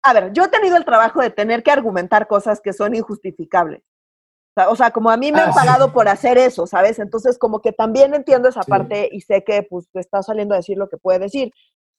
a 0.03 0.13
ver, 0.13 0.33
yo 0.33 0.45
he 0.45 0.49
tenido 0.49 0.77
el 0.77 0.85
trabajo 0.85 1.23
de 1.23 1.31
tener 1.31 1.63
que 1.63 1.71
argumentar 1.71 2.29
cosas 2.29 2.61
que 2.61 2.75
son 2.75 2.95
injustificables. 2.95 3.83
O 4.69 4.77
sea, 4.77 4.91
como 4.91 5.11
a 5.11 5.17
mí 5.17 5.33
me 5.33 5.41
han 5.41 5.51
ah, 5.51 5.55
pagado 5.55 5.93
por 5.93 6.09
hacer 6.09 6.39
eso, 6.39 6.67
¿sabes? 6.67 6.99
Entonces, 6.99 7.39
como 7.39 7.61
que 7.61 7.73
también 7.73 8.15
entiendo 8.15 8.49
esa 8.49 8.63
parte 8.63 9.09
y 9.13 9.21
sé 9.21 9.45
que, 9.45 9.63
pues, 9.63 9.87
está 9.95 10.23
saliendo 10.23 10.55
a 10.55 10.59
decir 10.59 10.79
lo 10.79 10.89
que 10.89 10.97
puede 10.97 11.19
decir. 11.19 11.53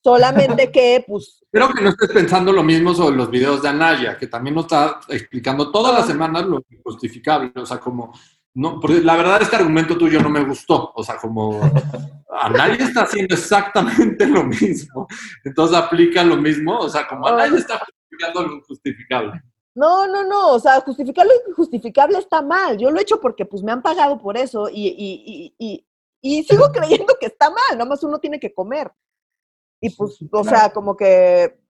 Solamente 0.03 0.72
que, 0.72 1.03
pues... 1.08 1.43
Creo 1.51 1.70
que 1.70 1.84
no 1.84 1.89
estés 1.89 2.10
pensando 2.10 2.51
lo 2.51 2.64
mismo 2.64 2.93
sobre 2.93 3.16
los 3.16 3.30
videos 3.30 3.62
de 3.62 3.70
Anaya, 3.70 4.18
que 4.18 4.28
también 4.28 4.55
nos 4.55 4.66
está 4.66 4.99
explicando 5.10 5.72
todas 5.72 5.93
las 5.93 6.08
semanas 6.08 6.45
lo 6.45 6.64
injustificable. 6.70 7.51
O 7.55 7.66
sea, 7.66 7.80
como 7.80 8.12
no, 8.58 8.80
porque 8.80 9.01
la 9.01 9.16
verdad 9.16 9.39
este 9.43 9.55
argumento 9.55 9.95
tuyo 9.95 10.20
no 10.20 10.32
me 10.32 10.43
gustó, 10.43 10.91
o 10.95 11.03
sea, 11.03 11.18
como 11.18 11.62
a 11.62 12.49
nadie 12.49 12.86
está 12.86 13.03
haciendo 13.03 13.36
exactamente 13.36 14.26
lo 14.26 14.45
mismo, 14.45 15.08
entonces 15.43 15.78
aplica 15.78 16.24
lo 16.24 16.38
mismo, 16.38 16.76
o 16.80 16.89
sea, 16.89 17.08
como 17.08 17.28
a 17.28 17.36
nadie 17.38 17.60
está 17.60 17.78
justificando 17.78 18.47
lo 18.47 18.55
injustificable. 18.55 19.43
No, 19.78 20.08
no, 20.08 20.24
no, 20.24 20.54
o 20.54 20.60
sea, 20.60 20.82
justificar 20.82 21.28
lo 21.28 21.34
injustificable 21.50 22.18
está 22.18 22.42
mal, 22.42 22.80
yo 22.80 22.90
lo 22.90 22.98
he 22.98 23.04
hecho 23.04 23.22
porque 23.22 23.46
pues 23.46 23.62
me 23.62 23.72
han 23.72 23.84
pagado 23.84 24.18
por 24.18 24.36
eso 24.36 24.70
y, 24.70 24.88
y, 24.88 25.54
y, 25.60 25.88
y 26.20 26.44
sigo 26.46 26.72
creyendo 26.72 27.14
que 27.20 27.28
está 27.28 27.52
mal, 27.52 27.78
nada 27.78 27.86
más 27.86 28.02
uno 28.02 28.18
tiene 28.18 28.40
que 28.40 28.52
comer. 28.52 28.92
Y 29.80 29.92
pues, 29.92 30.18
o 30.32 30.44
sea, 30.44 30.72
como 30.72 30.98
que, 30.98 31.62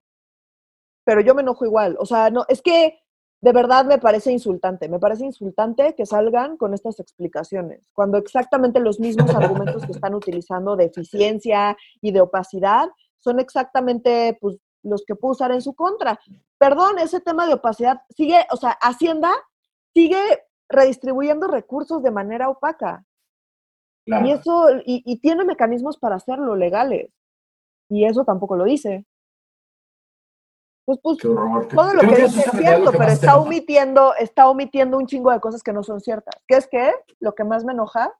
pero 1.04 1.20
yo 1.20 1.36
me 1.36 1.42
enojo 1.42 1.66
igual, 1.66 1.98
o 2.00 2.06
sea, 2.06 2.30
no, 2.30 2.46
es 2.48 2.62
que 2.62 2.98
de 3.42 3.52
verdad 3.52 3.84
me 3.84 3.98
parece 3.98 4.32
insultante, 4.32 4.88
me 4.88 5.00
parece 5.00 5.26
insultante 5.26 5.94
que 5.94 6.06
salgan 6.06 6.56
con 6.56 6.74
estas 6.74 7.02
explicaciones, 7.02 7.90
cuando 7.92 8.18
exactamente 8.18 8.80
los 8.80 9.02
mismos 9.02 9.36
argumentos 9.36 9.86
que 9.86 9.92
están 9.92 10.16
utilizando 10.16 10.78
de 10.78 10.86
eficiencia 10.86 11.76
y 12.00 12.12
de 12.12 12.22
opacidad 12.22 12.88
son 13.18 13.42
exactamente 13.42 14.38
pues, 14.40 14.56
los 14.82 15.04
que 15.04 15.16
puedo 15.16 15.34
usar 15.34 15.52
en 15.52 15.62
su 15.62 15.74
contra. 15.74 16.18
Perdón, 16.58 17.00
ese 17.00 17.20
tema 17.20 17.46
de 17.48 17.54
opacidad 17.54 18.02
sigue, 18.10 18.46
o 18.52 18.58
sea, 18.58 18.72
Hacienda 18.82 19.32
sigue 19.94 20.20
redistribuyendo 20.70 21.48
recursos 21.48 22.02
de 22.04 22.12
manera 22.12 22.50
opaca. 22.50 23.06
Y 24.06 24.32
eso, 24.32 24.70
y, 24.86 25.04
y 25.06 25.20
tiene 25.20 25.44
mecanismos 25.44 25.98
para 25.98 26.16
hacerlo 26.16 26.56
legales. 26.56 27.12
Y 27.90 28.06
eso 28.06 28.24
tampoco 28.24 28.56
lo 28.56 28.64
dice. 28.64 29.06
Pues, 30.88 31.00
pues 31.04 31.18
todo 31.18 31.94
lo 31.94 32.00
que 32.00 32.16
dice 32.24 32.40
es 32.40 32.52
cierto, 32.52 32.92
pero 32.94 33.12
está 33.12 33.38
omitiendo, 33.38 34.16
está 34.16 34.50
omitiendo 34.50 34.98
un 34.98 35.06
chingo 35.06 35.32
de 35.32 35.42
cosas 35.42 35.62
que 35.62 35.74
no 35.74 35.84
son 35.84 36.00
ciertas. 36.00 36.36
¿Qué 36.48 36.56
es 36.56 36.68
que 36.68 36.94
Lo 37.20 37.36
que 37.36 37.44
más 37.44 37.66
me 37.66 37.74
enoja, 37.74 38.14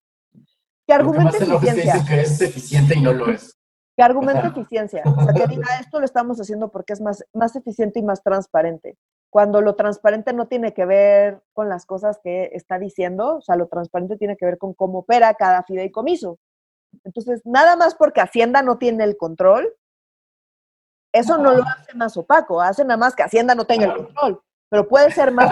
que 0.86 0.94
argumente 0.94 1.38
eficiencia. 1.38 2.06
que 2.06 2.22
es 2.22 2.42
eficiente 2.42 2.98
y 2.98 3.02
no 3.02 3.14
lo 3.14 3.30
es. 3.30 3.57
Que 3.98 4.04
argumente 4.04 4.46
eficiencia. 4.48 5.02
O 5.06 5.24
sea, 5.24 5.34
que 5.34 5.48
diga, 5.48 5.66
esto 5.80 6.00
lo 6.00 6.06
estamos 6.06 6.40
haciendo 6.40 6.70
porque 6.70 6.94
es 6.94 7.02
más, 7.02 7.26
más 7.34 7.56
eficiente 7.56 8.00
y 8.00 8.04
más 8.04 8.22
transparente. 8.22 8.96
Cuando 9.32 9.60
lo 9.60 9.76
transparente 9.76 10.34
no 10.34 10.48
tiene 10.48 10.74
que 10.74 10.86
ver 10.86 11.42
con 11.52 11.68
las 11.68 11.88
cosas 11.88 12.20
que 12.24 12.52
está 12.54 12.78
diciendo, 12.78 13.38
o 13.38 13.42
sea, 13.42 13.56
lo 13.56 13.68
transparente 13.68 14.16
tiene 14.16 14.38
que 14.38 14.46
ver 14.46 14.60
con 14.60 14.76
cómo 14.76 15.00
opera 15.00 15.34
cada 15.34 15.64
fideicomiso. 15.64 16.38
Entonces, 17.04 17.42
nada 17.44 17.76
más 17.76 17.96
porque 17.96 18.22
Hacienda 18.22 18.62
no 18.62 18.78
tiene 18.78 19.04
el 19.04 19.18
control, 19.18 19.74
eso 21.12 21.38
no 21.40 21.56
lo 21.56 21.64
hace 21.64 21.96
más 21.96 22.16
opaco, 22.18 22.62
hace 22.62 22.84
nada 22.84 22.98
más 22.98 23.16
que 23.16 23.24
Hacienda 23.24 23.56
no 23.56 23.66
tenga 23.66 23.86
el 23.86 23.96
control, 23.96 24.42
pero 24.70 24.88
puede 24.88 25.12
ser 25.12 25.32
más 25.32 25.50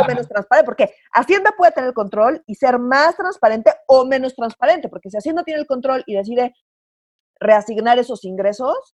o 0.00 0.04
menos 0.06 0.26
transparente, 0.26 0.64
porque 0.64 0.94
Hacienda 1.12 1.52
puede 1.56 1.72
tener 1.72 1.88
el 1.88 1.94
control 1.94 2.42
y 2.46 2.54
ser 2.54 2.78
más 2.78 3.14
transparente 3.16 3.72
o 3.86 4.04
menos 4.04 4.34
transparente, 4.34 4.88
porque 4.88 5.10
si 5.10 5.18
Hacienda 5.18 5.44
tiene 5.44 5.60
el 5.60 5.66
control 5.66 6.02
y 6.06 6.14
decide 6.14 6.54
reasignar 7.40 7.98
esos 7.98 8.24
ingresos, 8.24 8.94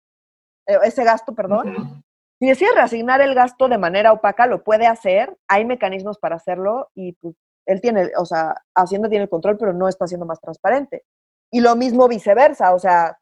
eh, 0.68 0.78
ese 0.84 1.04
gasto, 1.04 1.34
perdón, 1.34 2.04
Si 2.40 2.48
decide 2.48 2.70
reasignar 2.74 3.20
el 3.22 3.36
gasto 3.36 3.68
de 3.68 3.78
manera 3.78 4.14
opaca, 4.14 4.48
lo 4.48 4.64
puede 4.64 4.88
hacer, 4.88 5.38
hay 5.48 5.66
mecanismos 5.66 6.18
para 6.20 6.38
hacerlo 6.38 6.90
y 6.96 7.14
pues, 7.14 7.36
él 7.66 7.82
tiene, 7.82 8.12
o 8.18 8.26
sea, 8.26 8.56
Hacienda 8.74 9.10
tiene 9.10 9.24
el 9.24 9.30
control, 9.30 9.58
pero 9.58 9.74
no 9.74 9.88
está 9.88 10.08
siendo 10.08 10.26
más 10.26 10.40
transparente. 10.40 11.04
Y 11.52 11.60
lo 11.60 11.76
mismo 11.76 12.08
viceversa, 12.08 12.74
o 12.74 12.80
sea, 12.80 13.20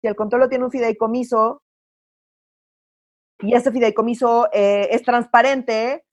si 0.00 0.08
el 0.08 0.14
control 0.14 0.42
lo 0.42 0.48
tiene 0.48 0.64
un 0.64 0.70
fideicomiso 0.70 1.62
y 3.40 3.54
ese 3.54 3.72
fideicomiso 3.72 4.48
eh, 4.52 4.88
es 4.90 5.02
transparente, 5.02 6.04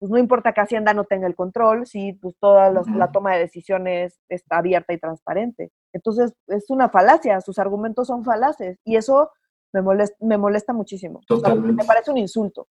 pues 0.00 0.10
no 0.10 0.16
importa 0.16 0.54
que 0.54 0.62
Hacienda 0.62 0.94
no 0.94 1.04
tenga 1.04 1.26
el 1.26 1.36
control, 1.36 1.86
si 1.86 2.14
pues 2.14 2.34
toda 2.40 2.70
la 2.70 3.12
toma 3.12 3.34
de 3.34 3.40
decisiones 3.40 4.18
está 4.30 4.56
abierta 4.56 4.94
y 4.94 4.98
transparente. 4.98 5.72
Entonces, 5.92 6.32
es 6.46 6.70
una 6.70 6.88
falacia, 6.88 7.38
sus 7.42 7.58
argumentos 7.58 8.06
son 8.06 8.24
falaces 8.24 8.78
y 8.82 8.96
eso 8.96 9.30
me 9.74 9.82
molesta, 9.82 10.16
me 10.20 10.38
molesta 10.38 10.72
muchísimo. 10.72 11.20
me 11.28 11.84
parece 11.84 12.10
un 12.10 12.16
insulto. 12.16 12.66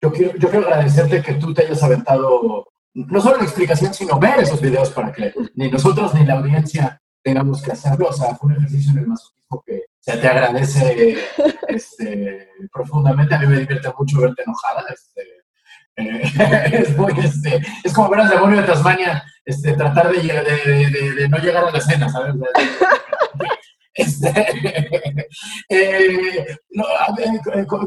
Yo 0.00 0.12
quiero, 0.12 0.38
yo 0.38 0.48
quiero 0.48 0.66
agradecerte 0.68 1.22
que 1.22 1.34
tú 1.34 1.52
te 1.52 1.64
hayas 1.64 1.82
aventado 1.82 2.68
no 2.94 3.20
solo 3.20 3.38
la 3.38 3.44
explicación, 3.44 3.92
sino 3.92 4.16
ver 4.20 4.38
esos 4.38 4.60
videos 4.60 4.90
para 4.90 5.10
que 5.12 5.34
ni 5.56 5.68
nosotros 5.68 6.14
ni 6.14 6.24
la 6.24 6.34
audiencia 6.34 7.02
tengamos 7.20 7.60
que 7.60 7.72
hacerlo. 7.72 8.10
O 8.10 8.12
sea, 8.12 8.36
fue 8.36 8.52
un 8.52 8.58
ejercicio 8.58 8.92
en 8.92 8.98
el 8.98 9.06
masoquismo 9.08 9.62
que 9.66 9.85
se 10.06 10.16
te 10.18 10.28
agradece 10.28 11.18
este, 11.66 12.48
profundamente. 12.72 13.34
A 13.34 13.40
mí 13.40 13.46
me 13.48 13.58
divierte 13.58 13.88
mucho 13.98 14.20
verte 14.20 14.42
enojada. 14.42 14.84
Este, 14.94 15.22
eh, 15.96 16.86
este, 17.24 17.60
es 17.82 17.92
como 17.92 18.10
ver 18.10 18.20
al 18.20 18.28
demonio 18.28 18.60
de 18.60 18.66
Tasmania 18.66 19.24
tratar 19.76 20.10
de, 20.12 21.28
no 21.28 21.38
llegar 21.38 21.64
a 21.64 21.70
la 21.70 21.78
escena, 21.78 22.08
¿sabes? 22.08 22.34
Eh, 25.70 26.58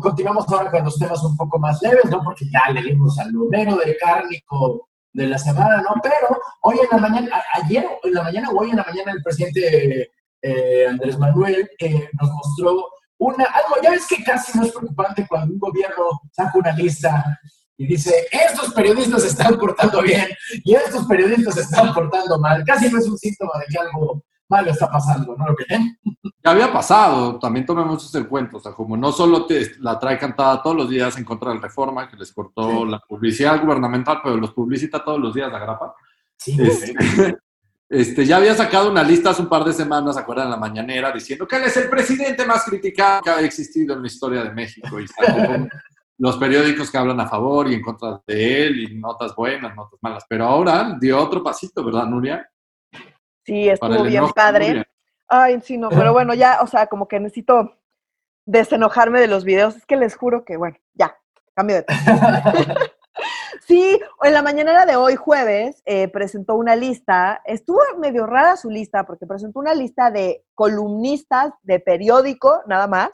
continuamos 0.02 0.46
ahora 0.50 0.72
con 0.72 0.84
los 0.84 0.98
temas 0.98 1.24
un 1.24 1.38
poco 1.38 1.60
más 1.60 1.80
leves, 1.84 2.06
¿no? 2.06 2.24
Porque 2.24 2.46
ya 2.50 2.74
le 2.74 2.82
dimos 2.82 3.20
al 3.20 3.32
número 3.32 3.76
de 3.76 3.96
cárnico 3.96 4.90
de 5.14 5.28
la 5.28 5.38
semana, 5.38 5.84
¿no? 5.84 6.02
Pero 6.02 6.42
hoy 6.62 6.78
en 6.80 6.88
la 6.90 6.98
mañana, 6.98 7.44
ayer 7.54 7.86
en 8.04 8.14
la 8.14 8.24
mañana 8.24 8.50
o 8.50 8.60
hoy 8.60 8.72
en 8.72 8.78
la 8.78 8.86
mañana 8.86 9.12
el 9.12 9.22
presidente 9.22 10.12
eh, 10.42 10.88
Andrés 10.90 11.18
Manuel 11.18 11.70
nos 12.20 12.32
mostró 12.32 12.90
una, 13.18 13.44
algo, 13.46 13.76
ya 13.84 13.92
ves 13.92 14.08
que 14.08 14.24
casi 14.24 14.58
no 14.58 14.66
es 14.66 14.72
preocupante 14.72 15.26
cuando 15.28 15.54
un 15.54 15.60
gobierno 15.60 16.22
saca 16.32 16.58
una 16.58 16.72
lista 16.72 17.40
y 17.78 17.88
dice, 17.88 18.14
estos 18.32 18.74
periodistas 18.74 19.22
se 19.22 19.30
están 19.30 19.58
portando 19.58 20.02
bien 20.02 20.28
y 20.64 20.76
estos 20.76 21.06
periodistas 21.06 21.56
se 21.56 21.62
están 21.62 21.94
portando 21.94 22.38
mal. 22.40 22.64
Casi 22.66 22.92
no 22.92 23.00
es 23.00 23.08
un 23.08 23.18
síntoma 23.18 23.54
de 23.60 23.66
que 23.70 23.80
algo 23.80 24.24
malo 24.50 24.72
está 24.72 24.90
pasando, 24.90 25.36
¿no 25.38 25.48
lo 25.48 25.56
creen? 25.56 25.98
Ya 26.44 26.52
había 26.52 26.74
pasado, 26.74 27.40
también 27.40 27.66
tomemos 27.66 28.04
eso 28.04 28.18
en 28.18 28.26
cuenta, 28.26 28.58
o 28.58 28.60
sea, 28.60 28.74
como 28.74 28.98
no 28.98 29.12
solo 29.12 29.46
te 29.46 29.76
la 29.80 30.00
trae 30.00 30.18
cantada 30.18 30.62
todos 30.62 30.76
los 30.76 30.90
días 30.90 31.18
en 31.18 31.24
contra 31.24 31.50
de 31.50 31.56
la 31.56 31.62
reforma, 31.62 32.10
que 32.10 32.18
les 32.18 32.34
cortó 32.34 32.86
la 32.86 33.00
publicidad 33.00 33.62
gubernamental, 33.62 34.20
pero 34.24 34.38
los 34.38 34.52
publicita 34.52 35.04
todos 35.04 35.20
los 35.20 35.34
días 35.34 35.52
la 35.52 35.60
grapa. 35.60 35.96
Sí, 36.38 36.58
este, 36.62 37.38
este, 37.90 38.24
ya 38.24 38.38
había 38.38 38.54
sacado 38.54 38.92
una 38.92 39.02
lista 39.02 39.32
hace 39.32 39.42
un 39.42 39.50
par 39.50 39.64
de 39.64 39.74
semanas, 39.74 40.16
¿se 40.16 40.22
acuerdan? 40.22 40.46
En 40.46 40.52
la 40.52 40.58
mañanera, 40.58 41.12
diciendo 41.12 41.48
que 41.48 41.56
él 41.56 41.64
es 41.64 41.76
el 41.76 41.90
presidente 41.90 42.46
más 42.46 42.64
criticado 42.64 43.24
que 43.24 43.32
ha 43.32 43.42
existido 43.42 43.96
en 43.96 44.02
la 44.02 44.08
historia 44.08 44.44
de 44.44 44.52
México. 44.52 45.00
Y 45.00 45.08
los 46.20 46.38
periódicos 46.38 46.92
que 46.92 46.98
hablan 47.00 47.20
a 47.20 47.28
favor 47.28 47.68
y 47.68 47.74
en 47.74 47.82
contra 47.82 48.22
de 48.28 48.68
él, 48.68 48.80
y 48.80 48.96
notas 48.96 49.36
buenas, 49.36 49.76
notas 49.76 49.98
malas. 50.02 50.24
Pero 50.30 50.46
ahora 50.46 50.96
dio 51.02 51.20
otro 51.20 51.42
pasito, 51.42 51.84
¿verdad, 51.84 52.06
Nuria? 52.06 52.48
Sí, 53.44 53.68
estuvo 53.68 54.04
bien 54.04 54.30
padre. 54.36 54.86
Ay, 55.28 55.60
sí, 55.64 55.78
no, 55.78 55.90
pero 55.90 56.14
bueno, 56.14 56.36
ya, 56.36 56.60
o 56.62 56.68
sea, 56.68 56.86
como 56.86 57.08
que 57.08 57.20
necesito 57.20 57.76
desenojarme 58.46 59.20
de 59.20 59.28
los 59.28 59.44
videos. 59.46 59.76
Es 59.76 59.86
que 59.88 59.96
les 59.96 60.16
juro 60.16 60.46
que, 60.46 60.58
bueno, 60.58 60.78
ya, 60.94 61.18
cambio 61.56 61.78
de 61.78 61.84
tema. 61.84 62.44
sí, 63.70 64.00
en 64.24 64.34
la 64.34 64.42
mañanera 64.42 64.88
de 64.88 64.96
hoy, 64.96 65.16
jueves, 65.16 65.84
eh, 65.86 66.08
presentó 66.08 66.56
una 66.56 66.76
lista. 66.76 67.40
Estuvo 67.46 67.80
medio 68.00 68.26
rara 68.26 68.58
su 68.58 68.72
lista 68.72 69.06
porque 69.06 69.28
presentó 69.28 69.60
una 69.60 69.76
lista 69.76 70.10
de 70.10 70.44
columnistas 70.56 71.54
de 71.62 71.80
periódico, 71.80 72.62
nada 72.66 72.88
más. 72.88 73.10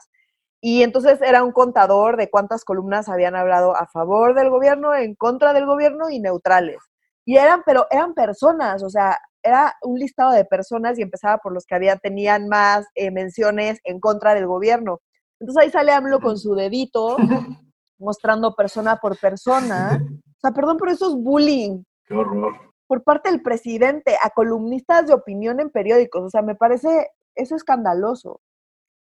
Y 0.62 0.82
entonces 0.82 1.20
era 1.20 1.44
un 1.44 1.52
contador 1.52 2.16
de 2.16 2.30
cuántas 2.30 2.64
columnas 2.64 3.10
habían 3.10 3.36
hablado 3.36 3.76
a 3.76 3.86
favor 3.86 4.34
del 4.34 4.48
gobierno, 4.48 4.94
en 4.94 5.14
contra 5.14 5.52
del 5.52 5.66
gobierno 5.66 6.08
y 6.08 6.20
neutrales. 6.20 6.78
Y 7.26 7.36
eran, 7.36 7.62
pero 7.66 7.86
eran 7.90 8.14
personas, 8.14 8.82
o 8.82 8.88
sea, 8.88 9.18
era 9.42 9.74
un 9.82 9.98
listado 9.98 10.32
de 10.32 10.44
personas 10.46 10.98
y 10.98 11.02
empezaba 11.02 11.38
por 11.38 11.52
los 11.52 11.66
que 11.66 11.74
había, 11.74 11.96
tenían 11.96 12.48
más 12.48 12.86
eh, 12.94 13.10
menciones 13.10 13.78
en 13.84 14.00
contra 14.00 14.34
del 14.34 14.46
gobierno. 14.46 15.00
Entonces 15.38 15.62
ahí 15.62 15.70
sale 15.70 15.92
AMLO 15.92 16.20
con 16.20 16.38
su 16.38 16.54
dedito 16.54 17.16
mostrando 17.98 18.54
persona 18.54 18.96
por 18.96 19.18
persona. 19.18 20.00
O 20.02 20.40
sea, 20.40 20.50
perdón 20.52 20.76
por 20.76 20.88
eso 20.88 21.08
es 21.08 21.14
bullying. 21.14 21.82
Qué 22.06 22.14
horror. 22.14 22.54
Por 22.86 23.02
parte 23.02 23.30
del 23.30 23.42
presidente 23.42 24.16
a 24.22 24.30
columnistas 24.30 25.06
de 25.06 25.14
opinión 25.14 25.60
en 25.60 25.70
periódicos. 25.70 26.22
O 26.22 26.30
sea, 26.30 26.42
me 26.42 26.54
parece 26.54 27.08
eso 27.34 27.56
escandaloso. 27.56 28.40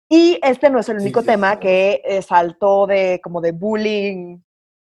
Y 0.09 0.39
este 0.43 0.71
no 0.71 0.79
es 0.79 0.89
el 0.89 1.01
único 1.01 1.23
tema 1.23 1.59
que 1.59 2.01
eh, 2.05 2.23
saltó 2.23 2.87
de 2.87 3.21
como 3.23 3.41
de 3.41 3.53
bullying 3.53 4.39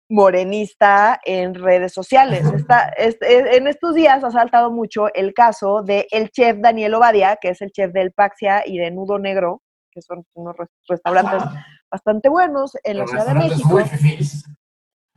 morenista 0.09 1.19
en 1.25 1.55
redes 1.55 1.93
sociales. 1.93 2.45
Está, 2.53 2.93
en 2.97 3.67
estos 3.67 3.95
días 3.95 4.23
ha 4.23 4.31
saltado 4.31 4.71
mucho 4.71 5.13
el 5.13 5.33
caso 5.33 5.81
de 5.83 6.07
el 6.11 6.29
chef 6.29 6.57
Daniel 6.59 6.93
Obadia, 6.93 7.37
que 7.41 7.49
es 7.49 7.61
el 7.61 7.71
chef 7.71 7.91
del 7.91 8.11
Paxia 8.13 8.63
y 8.65 8.77
de 8.77 8.91
Nudo 8.91 9.19
Negro, 9.19 9.61
que 9.91 10.01
son 10.01 10.23
unos 10.33 10.55
restaurantes 10.87 11.43
bastante 11.89 12.29
buenos 12.29 12.77
en 12.83 12.97
la 12.97 13.07
Ciudad 13.07 13.27
de 13.27 13.33
México. 13.33 13.69
Muy 13.69 13.83
fifís. 13.85 14.43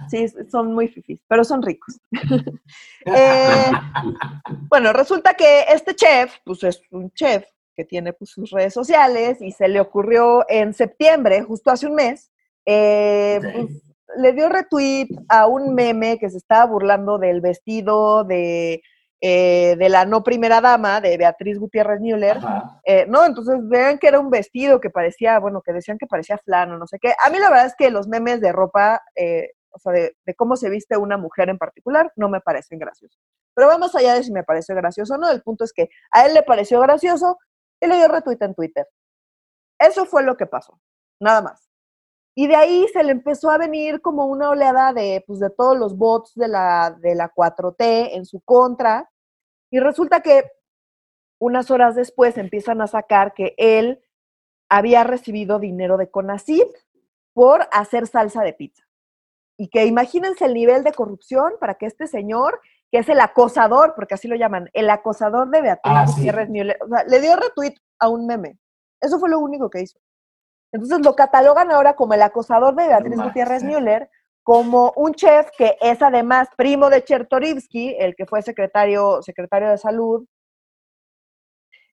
Sí, 0.08 0.26
son 0.50 0.72
muy 0.72 0.88
fifís, 0.88 1.20
pero 1.28 1.44
son 1.44 1.62
ricos. 1.62 1.98
Eh, 3.06 3.70
bueno, 4.68 4.92
resulta 4.92 5.32
que 5.32 5.62
este 5.62 5.94
chef, 5.96 6.36
pues 6.44 6.62
es 6.64 6.82
un 6.90 7.10
chef 7.12 7.46
que 7.74 7.86
tiene 7.86 8.12
pues, 8.12 8.28
sus 8.28 8.50
redes 8.50 8.74
sociales 8.74 9.40
y 9.40 9.52
se 9.52 9.68
le 9.68 9.80
ocurrió 9.80 10.44
en 10.50 10.74
septiembre, 10.74 11.42
justo 11.42 11.70
hace 11.70 11.86
un 11.86 11.94
mes, 11.94 12.30
eh, 12.66 13.40
pues, 13.40 13.82
le 14.18 14.32
dio 14.34 14.50
retweet 14.50 15.08
a 15.30 15.46
un 15.46 15.74
meme 15.74 16.18
que 16.18 16.28
se 16.28 16.36
estaba 16.36 16.66
burlando 16.66 17.16
del 17.16 17.40
vestido 17.40 18.22
de, 18.24 18.82
eh, 19.20 19.76
de 19.78 19.88
la 19.88 20.06
no 20.06 20.22
primera 20.22 20.60
dama, 20.60 21.00
de 21.00 21.16
Beatriz 21.18 21.58
Gutiérrez 21.58 22.00
Müller, 22.00 22.38
eh, 22.84 23.06
¿no? 23.06 23.26
Entonces 23.26 23.56
vean 23.68 23.98
que 23.98 24.08
era 24.08 24.18
un 24.18 24.30
vestido 24.30 24.80
que 24.80 24.88
parecía, 24.90 25.38
bueno, 25.38 25.60
que 25.60 25.72
decían 25.72 25.98
que 25.98 26.06
parecía 26.06 26.38
flano, 26.38 26.78
no 26.78 26.86
sé 26.86 26.98
qué. 26.98 27.14
A 27.24 27.30
mí 27.30 27.38
la 27.38 27.50
verdad 27.50 27.66
es 27.66 27.74
que 27.76 27.90
los 27.90 28.08
memes 28.08 28.40
de 28.40 28.52
ropa, 28.52 29.02
eh, 29.14 29.50
o 29.70 29.78
sea, 29.78 29.92
de, 29.92 30.16
de, 30.24 30.34
cómo 30.34 30.56
se 30.56 30.70
viste 30.70 30.96
una 30.96 31.18
mujer 31.18 31.50
en 31.50 31.58
particular, 31.58 32.12
no 32.16 32.28
me 32.28 32.40
parecen 32.40 32.78
graciosos. 32.78 33.20
Pero 33.54 33.68
vamos 33.68 33.94
allá 33.94 34.14
de 34.14 34.22
si 34.22 34.32
me 34.32 34.42
parece 34.42 34.74
gracioso 34.74 35.14
o 35.14 35.18
no, 35.18 35.30
el 35.30 35.42
punto 35.42 35.64
es 35.64 35.72
que 35.72 35.90
a 36.10 36.24
él 36.24 36.34
le 36.34 36.42
pareció 36.42 36.80
gracioso 36.80 37.38
y 37.80 37.86
le 37.86 37.96
dio 37.96 38.08
retweet 38.08 38.38
en 38.40 38.54
Twitter. 38.54 38.86
Eso 39.78 40.06
fue 40.06 40.22
lo 40.22 40.36
que 40.36 40.46
pasó, 40.46 40.80
nada 41.20 41.42
más. 41.42 41.69
Y 42.40 42.46
de 42.46 42.56
ahí 42.56 42.88
se 42.90 43.04
le 43.04 43.12
empezó 43.12 43.50
a 43.50 43.58
venir 43.58 44.00
como 44.00 44.24
una 44.24 44.48
oleada 44.48 44.94
de, 44.94 45.22
pues, 45.26 45.40
de 45.40 45.50
todos 45.50 45.76
los 45.76 45.98
bots 45.98 46.34
de 46.34 46.48
la, 46.48 46.96
de 46.98 47.14
la 47.14 47.30
4T 47.30 48.14
en 48.14 48.24
su 48.24 48.40
contra. 48.40 49.10
Y 49.70 49.78
resulta 49.78 50.22
que 50.22 50.50
unas 51.38 51.70
horas 51.70 51.96
después 51.96 52.38
empiezan 52.38 52.80
a 52.80 52.86
sacar 52.86 53.34
que 53.34 53.52
él 53.58 54.02
había 54.70 55.04
recibido 55.04 55.58
dinero 55.58 55.98
de 55.98 56.10
Conacid 56.10 56.64
por 57.34 57.68
hacer 57.72 58.06
salsa 58.06 58.40
de 58.40 58.54
pizza. 58.54 58.84
Y 59.58 59.68
que 59.68 59.84
imagínense 59.84 60.46
el 60.46 60.54
nivel 60.54 60.82
de 60.82 60.94
corrupción 60.94 61.52
para 61.60 61.74
que 61.74 61.84
este 61.84 62.06
señor, 62.06 62.58
que 62.90 63.00
es 63.00 63.08
el 63.10 63.20
acosador, 63.20 63.92
porque 63.94 64.14
así 64.14 64.28
lo 64.28 64.36
llaman, 64.36 64.70
el 64.72 64.88
acosador 64.88 65.50
de 65.50 65.60
Beatriz 65.60 65.94
ah, 65.94 66.06
Gutiérrez 66.06 66.48
Müller, 66.48 66.78
o 66.82 66.88
sea, 66.88 67.04
le 67.04 67.20
dio 67.20 67.36
retweet 67.36 67.74
a 67.98 68.08
un 68.08 68.24
meme. 68.24 68.58
Eso 68.98 69.18
fue 69.18 69.28
lo 69.28 69.40
único 69.40 69.68
que 69.68 69.82
hizo. 69.82 69.98
Entonces 70.72 71.00
lo 71.04 71.14
catalogan 71.14 71.70
ahora 71.70 71.94
como 71.94 72.14
el 72.14 72.22
acosador 72.22 72.74
de 72.76 72.88
Beatriz 72.88 73.16
Gutiérrez 73.16 73.62
Müller, 73.62 74.08
como 74.42 74.92
un 74.96 75.14
chef 75.14 75.48
que 75.56 75.76
es 75.80 76.00
además 76.00 76.48
primo 76.56 76.90
de 76.90 77.04
Chertorivsky, 77.04 77.96
el 77.98 78.14
que 78.14 78.26
fue 78.26 78.42
secretario, 78.42 79.20
secretario 79.22 79.70
de 79.70 79.78
salud, 79.78 80.24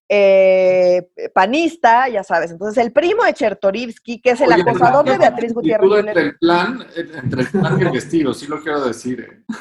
eh, 0.08 1.10
panista, 1.34 2.08
ya 2.08 2.24
sabes. 2.24 2.50
Entonces, 2.50 2.82
el 2.82 2.92
primo 2.92 3.24
de 3.24 3.34
Chertorivsky, 3.34 4.20
que 4.20 4.30
es 4.30 4.40
el 4.40 4.52
acosador 4.52 5.04
de 5.04 5.18
Beatriz 5.18 5.52
Gutiérrez. 5.52 5.88
Müller. 5.88 6.08
Entre 6.08 6.22
el 6.22 6.38
plan, 6.38 6.86
entre 6.96 7.42
el 7.42 7.48
plan 7.48 7.78
y 7.78 7.84
el 7.84 7.90
vestido, 7.90 8.32
sí 8.32 8.46
lo 8.46 8.60
quiero 8.62 8.84
decir. 8.84 9.20
Eh 9.20 9.54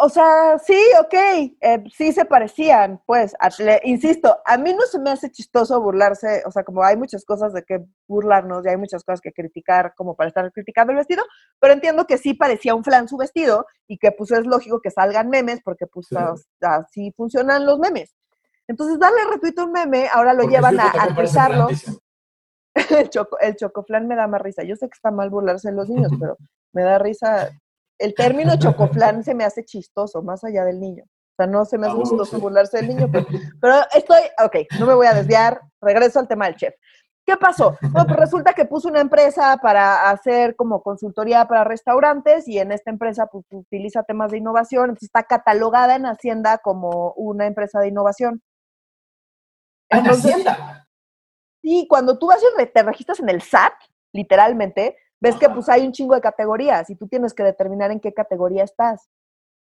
o 0.00 0.08
sea, 0.08 0.58
sí, 0.58 0.78
ok, 1.00 1.14
eh, 1.14 1.84
sí 1.92 2.12
se 2.12 2.24
parecían, 2.24 3.00
pues, 3.06 3.34
insisto, 3.84 4.38
a 4.44 4.56
mí 4.56 4.72
no 4.72 4.82
se 4.82 4.98
me 4.98 5.10
hace 5.10 5.30
chistoso 5.30 5.80
burlarse, 5.80 6.42
o 6.46 6.50
sea, 6.50 6.64
como 6.64 6.82
hay 6.82 6.96
muchas 6.96 7.24
cosas 7.24 7.52
de 7.52 7.62
que 7.62 7.84
burlarnos 8.08 8.64
y 8.64 8.70
hay 8.70 8.76
muchas 8.76 9.04
cosas 9.04 9.20
que 9.20 9.32
criticar 9.32 9.94
como 9.96 10.16
para 10.16 10.28
estar 10.28 10.50
criticando 10.52 10.92
el 10.92 10.98
vestido, 10.98 11.22
pero 11.60 11.74
entiendo 11.74 12.06
que 12.06 12.18
sí 12.18 12.34
parecía 12.34 12.74
un 12.74 12.84
flan 12.84 13.08
su 13.08 13.16
vestido 13.16 13.66
y 13.86 13.98
que 13.98 14.12
pues 14.12 14.30
es 14.32 14.46
lógico 14.46 14.80
que 14.80 14.90
salgan 14.90 15.28
memes 15.28 15.60
porque 15.64 15.86
pues 15.86 16.08
así 16.60 17.12
funcionan 17.16 17.66
los 17.66 17.78
memes. 17.78 18.14
Entonces, 18.66 18.98
darle 18.98 19.18
retweet 19.30 19.58
a 19.58 19.64
un 19.64 19.72
meme, 19.72 20.08
ahora 20.12 20.32
lo 20.32 20.44
llevan 20.44 20.80
a, 20.80 20.90
a 20.90 21.08
el, 22.98 23.08
choco, 23.10 23.38
el 23.40 23.56
chocoflán 23.56 24.08
me 24.08 24.16
da 24.16 24.26
más 24.26 24.40
risa. 24.40 24.64
Yo 24.64 24.76
sé 24.76 24.88
que 24.88 24.94
está 24.94 25.10
mal 25.10 25.30
burlarse 25.30 25.70
de 25.70 25.76
los 25.76 25.88
niños, 25.88 26.10
pero 26.20 26.36
me 26.72 26.82
da 26.82 26.98
risa. 26.98 27.50
El 27.98 28.14
término 28.14 28.56
chocoflán 28.58 29.22
se 29.24 29.34
me 29.34 29.44
hace 29.44 29.64
chistoso, 29.64 30.22
más 30.22 30.42
allá 30.44 30.64
del 30.64 30.80
niño. 30.80 31.04
O 31.04 31.36
sea, 31.36 31.46
no 31.46 31.64
se 31.64 31.78
me 31.78 31.86
hace 31.88 31.96
Ah, 31.96 32.02
chistoso 32.02 32.38
burlarse 32.38 32.76
del 32.78 32.88
niño, 32.88 33.08
pero, 33.10 33.26
pero 33.60 33.74
estoy, 33.94 34.20
ok, 34.44 34.56
no 34.78 34.86
me 34.86 34.94
voy 34.94 35.06
a 35.06 35.14
desviar, 35.14 35.60
regreso 35.80 36.20
al 36.20 36.28
tema 36.28 36.46
del 36.46 36.56
chef. 36.56 36.74
¿Qué 37.26 37.36
pasó? 37.38 37.76
Bueno, 37.80 38.06
pues 38.06 38.18
resulta 38.20 38.52
que 38.52 38.66
puso 38.66 38.88
una 38.88 39.00
empresa 39.00 39.56
para 39.56 40.10
hacer 40.10 40.54
como 40.56 40.82
consultoría 40.82 41.46
para 41.48 41.64
restaurantes 41.64 42.46
y 42.46 42.58
en 42.58 42.70
esta 42.70 42.90
empresa 42.90 43.26
pues, 43.26 43.46
utiliza 43.50 44.02
temas 44.02 44.30
de 44.30 44.38
innovación, 44.38 44.84
entonces 44.90 45.04
está 45.08 45.22
catalogada 45.22 45.96
en 45.96 46.04
Hacienda 46.04 46.58
como 46.58 47.12
una 47.16 47.46
empresa 47.46 47.80
de 47.80 47.88
innovación. 47.88 48.42
Ah, 49.90 49.98
en 49.98 50.04
Entonces- 50.04 50.30
Hacienda. 50.32 50.86
Sí, 51.62 51.86
cuando 51.88 52.18
tú 52.18 52.26
vas 52.26 52.42
y 52.42 52.66
te 52.66 52.82
registras 52.82 53.20
en 53.20 53.30
el 53.30 53.40
SAT, 53.40 53.72
literalmente, 54.12 54.98
ves 55.24 55.36
que 55.36 55.48
pues 55.48 55.70
hay 55.70 55.86
un 55.86 55.92
chingo 55.92 56.14
de 56.14 56.20
categorías 56.20 56.90
y 56.90 56.96
tú 56.96 57.08
tienes 57.08 57.32
que 57.32 57.42
determinar 57.42 57.90
en 57.90 57.98
qué 57.98 58.12
categoría 58.12 58.62
estás. 58.62 59.08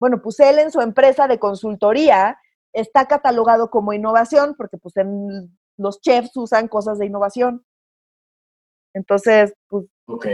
Bueno, 0.01 0.21
pues 0.21 0.37
él 0.41 0.59
en 0.59 0.69
su 0.69 0.81
empresa 0.81 1.29
de 1.29 1.39
consultoría 1.39 2.37
está 2.73 3.07
catalogado 3.07 3.69
como 3.69 3.93
innovación 3.93 4.55
porque 4.57 4.77
pues 4.77 4.97
en 4.97 5.57
los 5.77 6.01
chefs 6.01 6.35
usan 6.35 6.67
cosas 6.67 6.99
de 6.99 7.05
innovación. 7.05 7.65
Entonces, 8.93 9.53
pues, 9.69 9.85
Ok. 10.07 10.25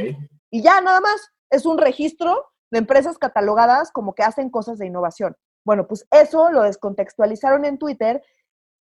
y 0.49 0.63
ya 0.63 0.81
nada 0.81 0.99
más, 1.01 1.29
es 1.51 1.67
un 1.67 1.77
registro 1.77 2.47
de 2.71 2.79
empresas 2.79 3.19
catalogadas 3.19 3.91
como 3.91 4.15
que 4.15 4.23
hacen 4.23 4.49
cosas 4.49 4.79
de 4.79 4.87
innovación. 4.87 5.35
Bueno, 5.63 5.87
pues 5.87 6.07
eso 6.09 6.51
lo 6.51 6.63
descontextualizaron 6.63 7.63
en 7.65 7.77
Twitter, 7.77 8.23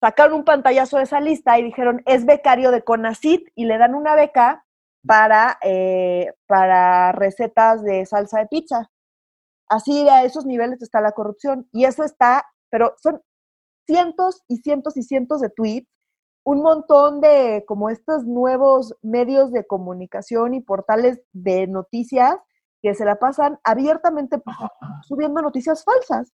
sacaron 0.00 0.36
un 0.36 0.44
pantallazo 0.46 0.96
de 0.96 1.02
esa 1.02 1.20
lista 1.20 1.58
y 1.58 1.64
dijeron, 1.64 2.02
es 2.06 2.24
becario 2.24 2.70
de 2.70 2.82
CONACIT 2.82 3.50
y 3.54 3.66
le 3.66 3.76
dan 3.76 3.94
una 3.94 4.14
beca 4.14 4.64
para, 5.06 5.58
eh, 5.62 6.32
para 6.46 7.12
recetas 7.12 7.82
de 7.82 8.06
salsa 8.06 8.40
de 8.40 8.46
pizza. 8.46 8.90
Así 9.68 10.08
a 10.08 10.24
esos 10.24 10.46
niveles 10.46 10.82
está 10.82 11.00
la 11.00 11.12
corrupción. 11.12 11.68
Y 11.72 11.84
eso 11.84 12.04
está, 12.04 12.44
pero 12.70 12.94
son 13.02 13.20
cientos 13.86 14.42
y 14.48 14.58
cientos 14.58 14.96
y 14.96 15.02
cientos 15.02 15.40
de 15.40 15.50
tweets, 15.50 15.88
un 16.44 16.62
montón 16.62 17.20
de 17.20 17.64
como 17.66 17.90
estos 17.90 18.24
nuevos 18.24 18.96
medios 19.02 19.52
de 19.52 19.66
comunicación 19.66 20.54
y 20.54 20.60
portales 20.60 21.20
de 21.32 21.66
noticias 21.66 22.36
que 22.82 22.94
se 22.94 23.04
la 23.04 23.16
pasan 23.18 23.58
abiertamente 23.64 24.40
subiendo 25.02 25.42
noticias 25.42 25.84
falsas. 25.84 26.32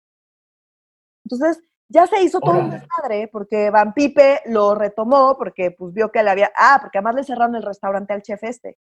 Entonces, 1.26 1.62
ya 1.90 2.08
se 2.08 2.22
hizo 2.24 2.40
todo 2.40 2.58
un 2.60 2.70
desmadre 2.72 3.28
porque 3.32 3.70
Van 3.70 3.94
Pipe 3.94 4.42
lo 4.48 4.76
retomó 4.76 5.38
porque 5.38 5.72
pues 5.72 5.94
vio 5.94 6.12
que 6.12 6.24
le 6.24 6.30
había, 6.32 6.52
ah, 6.56 6.80
porque 6.82 6.98
además 6.98 7.16
le 7.16 7.24
cerraron 7.24 7.56
el 7.56 7.64
restaurante 7.64 8.14
al 8.14 8.22
chef 8.22 8.44
este. 8.44 8.78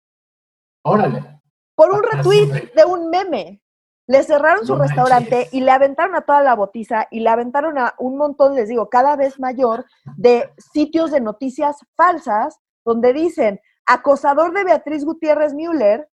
Órale. 0.84 1.40
Por 1.74 1.90
un 1.90 2.02
Ah, 2.04 2.08
retweet 2.16 2.72
de 2.74 2.84
un 2.84 3.08
meme. 3.10 3.60
Le 4.08 4.22
cerraron 4.24 4.66
su 4.66 4.74
No 4.76 4.82
restaurante 4.82 5.36
manches. 5.36 5.54
y 5.54 5.60
le 5.60 5.70
aventaron 5.70 6.14
a 6.16 6.22
toda 6.22 6.42
la 6.42 6.54
botiza 6.54 7.06
y 7.10 7.20
le 7.20 7.28
aventaron 7.30 7.78
a 7.78 7.94
un 7.98 8.16
montón, 8.18 8.54
les 8.54 8.68
digo, 8.68 8.88
cada 8.88 9.14
vez 9.16 9.38
mayor 9.38 9.86
de 10.16 10.52
sitios 10.58 11.12
de 11.12 11.20
noticias 11.20 11.76
falsas 11.96 12.58
donde 12.84 13.12
dicen 13.12 13.60
acosador 13.86 14.52
de 14.52 14.64
Beatriz 14.64 15.04
Gutiérrez 15.04 15.54
Müller, 15.54 16.08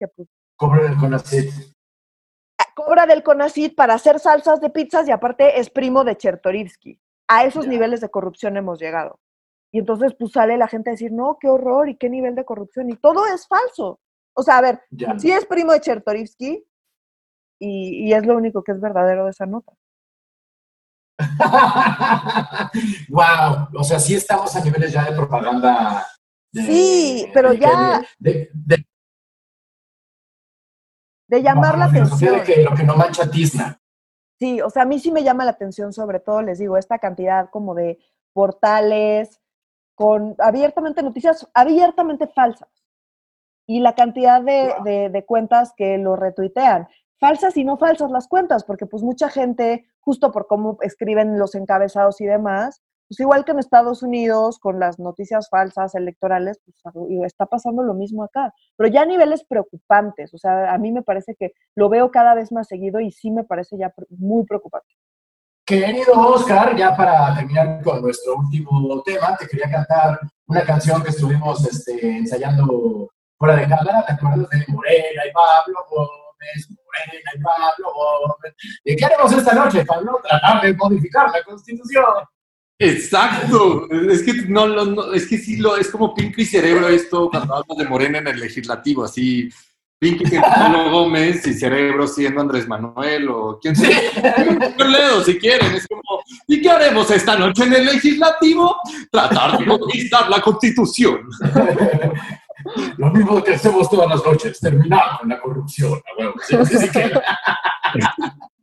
que 0.00 0.08
pues, 0.08 0.28
Cobra 0.56 0.86
el 0.86 0.96
CONACYT. 0.96 1.75
Cobra 2.76 3.06
del 3.06 3.22
CONACIT 3.22 3.74
para 3.74 3.94
hacer 3.94 4.20
salsas 4.20 4.60
de 4.60 4.68
pizzas 4.68 5.08
y 5.08 5.10
aparte 5.10 5.58
es 5.58 5.70
primo 5.70 6.04
de 6.04 6.16
Chertorivsky. 6.16 7.00
A 7.26 7.44
esos 7.46 7.66
niveles 7.66 8.02
de 8.02 8.10
corrupción 8.10 8.56
hemos 8.58 8.78
llegado. 8.78 9.18
Y 9.72 9.78
entonces 9.80 10.14
pues 10.18 10.32
sale 10.32 10.56
la 10.58 10.68
gente 10.68 10.90
a 10.90 10.92
decir, 10.92 11.10
no, 11.10 11.38
qué 11.40 11.48
horror 11.48 11.88
y 11.88 11.96
qué 11.96 12.08
nivel 12.10 12.34
de 12.34 12.44
corrupción. 12.44 12.90
Y 12.90 12.96
todo 12.96 13.26
es 13.26 13.48
falso. 13.48 13.98
O 14.34 14.42
sea, 14.42 14.58
a 14.58 14.60
ver, 14.60 14.80
sí 15.18 15.32
es 15.32 15.46
primo 15.46 15.72
de 15.72 15.80
Chertorivsky 15.80 16.64
y, 17.58 18.06
y 18.08 18.12
es 18.12 18.26
lo 18.26 18.36
único 18.36 18.62
que 18.62 18.72
es 18.72 18.80
verdadero 18.80 19.24
de 19.24 19.30
esa 19.30 19.46
nota. 19.46 19.72
wow. 23.08 23.68
O 23.74 23.84
sea, 23.84 23.98
sí 23.98 24.14
estamos 24.14 24.54
a 24.54 24.62
niveles 24.62 24.92
ya 24.92 25.04
de 25.10 25.16
propaganda. 25.16 26.06
de- 26.52 26.62
Sí, 26.62 27.30
pero 27.32 27.52
ya- 27.54 28.02
De, 28.18 28.50
de- 28.52 28.85
De 31.28 31.42
llamar 31.42 31.76
la 31.78 31.86
bajo 31.86 31.92
filosofía 31.92 32.30
atención. 32.30 32.56
que 32.56 32.62
lo 32.70 32.76
que 32.76 32.84
no 32.84 32.96
mancha 32.96 33.30
tizna. 33.30 33.80
Sí, 34.38 34.60
o 34.60 34.68
sea, 34.70 34.82
a 34.82 34.86
mí 34.86 34.98
sí 34.98 35.10
me 35.10 35.22
llama 35.24 35.44
la 35.44 35.52
atención, 35.52 35.92
sobre 35.92 36.20
todo, 36.20 36.42
les 36.42 36.58
digo, 36.58 36.76
esta 36.76 36.98
cantidad 36.98 37.48
como 37.50 37.74
de 37.74 37.98
portales 38.34 39.40
con 39.94 40.34
abiertamente 40.38 41.02
noticias 41.02 41.48
abiertamente 41.54 42.26
falsas 42.28 42.68
y 43.66 43.80
la 43.80 43.94
cantidad 43.94 44.42
de, 44.42 44.72
Wow. 44.76 44.84
de- 44.84 45.08
de 45.08 45.24
cuentas 45.24 45.72
que 45.76 45.96
lo 45.98 46.16
retuitean. 46.16 46.86
Falsas 47.18 47.56
y 47.56 47.64
no 47.64 47.78
falsas 47.78 48.10
las 48.10 48.28
cuentas, 48.28 48.62
porque 48.64 48.84
pues 48.86 49.02
mucha 49.02 49.30
gente, 49.30 49.86
justo 50.00 50.30
por 50.32 50.46
cómo 50.46 50.76
escriben 50.82 51.38
los 51.38 51.54
encabezados 51.54 52.20
y 52.20 52.26
demás, 52.26 52.82
pues 53.08 53.20
igual 53.20 53.44
que 53.44 53.52
en 53.52 53.58
Estados 53.58 54.02
Unidos 54.02 54.58
con 54.58 54.80
las 54.80 54.98
noticias 54.98 55.48
falsas 55.48 55.94
electorales, 55.94 56.60
pues 56.64 56.76
está 57.24 57.46
pasando 57.46 57.82
lo 57.82 57.94
mismo 57.94 58.24
acá, 58.24 58.52
pero 58.76 58.88
ya 58.90 59.02
a 59.02 59.06
niveles 59.06 59.44
preocupantes, 59.44 60.34
o 60.34 60.38
sea, 60.38 60.72
a 60.72 60.78
mí 60.78 60.92
me 60.92 61.02
parece 61.02 61.34
que 61.34 61.52
lo 61.74 61.88
veo 61.88 62.10
cada 62.10 62.34
vez 62.34 62.52
más 62.52 62.68
seguido 62.68 63.00
y 63.00 63.12
sí 63.12 63.30
me 63.30 63.44
parece 63.44 63.76
ya 63.78 63.92
muy 64.10 64.44
preocupante. 64.44 64.88
Querido 65.64 66.12
Oscar, 66.12 66.76
ya 66.76 66.96
para 66.96 67.34
terminar 67.34 67.82
con 67.82 68.00
nuestro 68.00 68.36
último 68.36 69.02
tema, 69.02 69.36
te 69.36 69.48
quería 69.48 69.68
cantar 69.68 70.20
una 70.46 70.62
canción 70.62 71.02
que 71.02 71.10
estuvimos 71.10 71.66
este, 71.66 72.18
ensayando 72.18 73.10
fuera 73.36 73.56
de 73.56 73.68
cámara. 73.68 74.04
¿Te 74.06 74.12
acuerdas 74.12 74.48
de 74.48 74.64
Morena 74.68 75.22
y 75.28 75.32
Pablo 75.32 75.84
Gómez? 75.90 76.70
Morena 76.70 77.30
y 77.34 77.42
Pablo 77.42 77.92
Gómez. 77.92 78.54
¿Y 78.84 78.94
qué 78.94 79.04
haremos 79.06 79.32
esta 79.32 79.54
noche, 79.54 79.84
Pablo? 79.84 80.20
Tratar 80.22 80.62
de 80.62 80.72
modificar 80.74 81.32
la 81.32 81.42
Constitución. 81.42 82.04
Exacto. 82.78 83.88
Es 83.90 84.22
que 84.22 84.32
no, 84.48 84.66
no, 84.68 84.84
no, 84.84 85.12
es 85.12 85.26
que 85.26 85.38
sí 85.38 85.56
lo 85.56 85.76
es 85.76 85.88
como 85.88 86.14
Pinky 86.14 86.42
y 86.42 86.46
Cerebro 86.46 86.88
esto 86.88 87.30
cuando 87.30 87.54
hablas 87.54 87.78
de 87.78 87.88
Morena 87.88 88.18
en 88.18 88.28
el 88.28 88.40
legislativo, 88.40 89.04
así 89.04 89.48
Pinky 89.98 90.24
Pablo 90.40 90.90
Gómez 90.90 91.46
y 91.46 91.54
Cerebro 91.54 92.06
siendo 92.06 92.42
Andrés 92.42 92.68
Manuel 92.68 93.28
o 93.30 93.58
quién 93.60 93.74
sabe. 93.74 94.10
Si 95.24 95.38
quieren, 95.38 95.74
es 95.74 95.86
como 95.86 96.02
¿y 96.46 96.60
qué 96.60 96.70
haremos 96.70 97.10
esta 97.10 97.36
noche 97.38 97.64
en 97.64 97.74
el 97.74 97.86
legislativo? 97.86 98.76
Tratar 99.10 99.58
de 99.58 99.66
conquistar 99.66 100.28
la 100.28 100.40
Constitución. 100.40 101.20
Lo 102.98 103.10
mismo 103.10 103.42
que 103.44 103.54
hacemos 103.54 103.88
todas 103.88 104.08
las 104.08 104.24
noches, 104.24 104.58
terminar 104.58 105.18
con 105.20 105.28
la 105.28 105.40
corrupción. 105.40 106.00
Sí, 106.46 106.56
sí, 106.66 106.88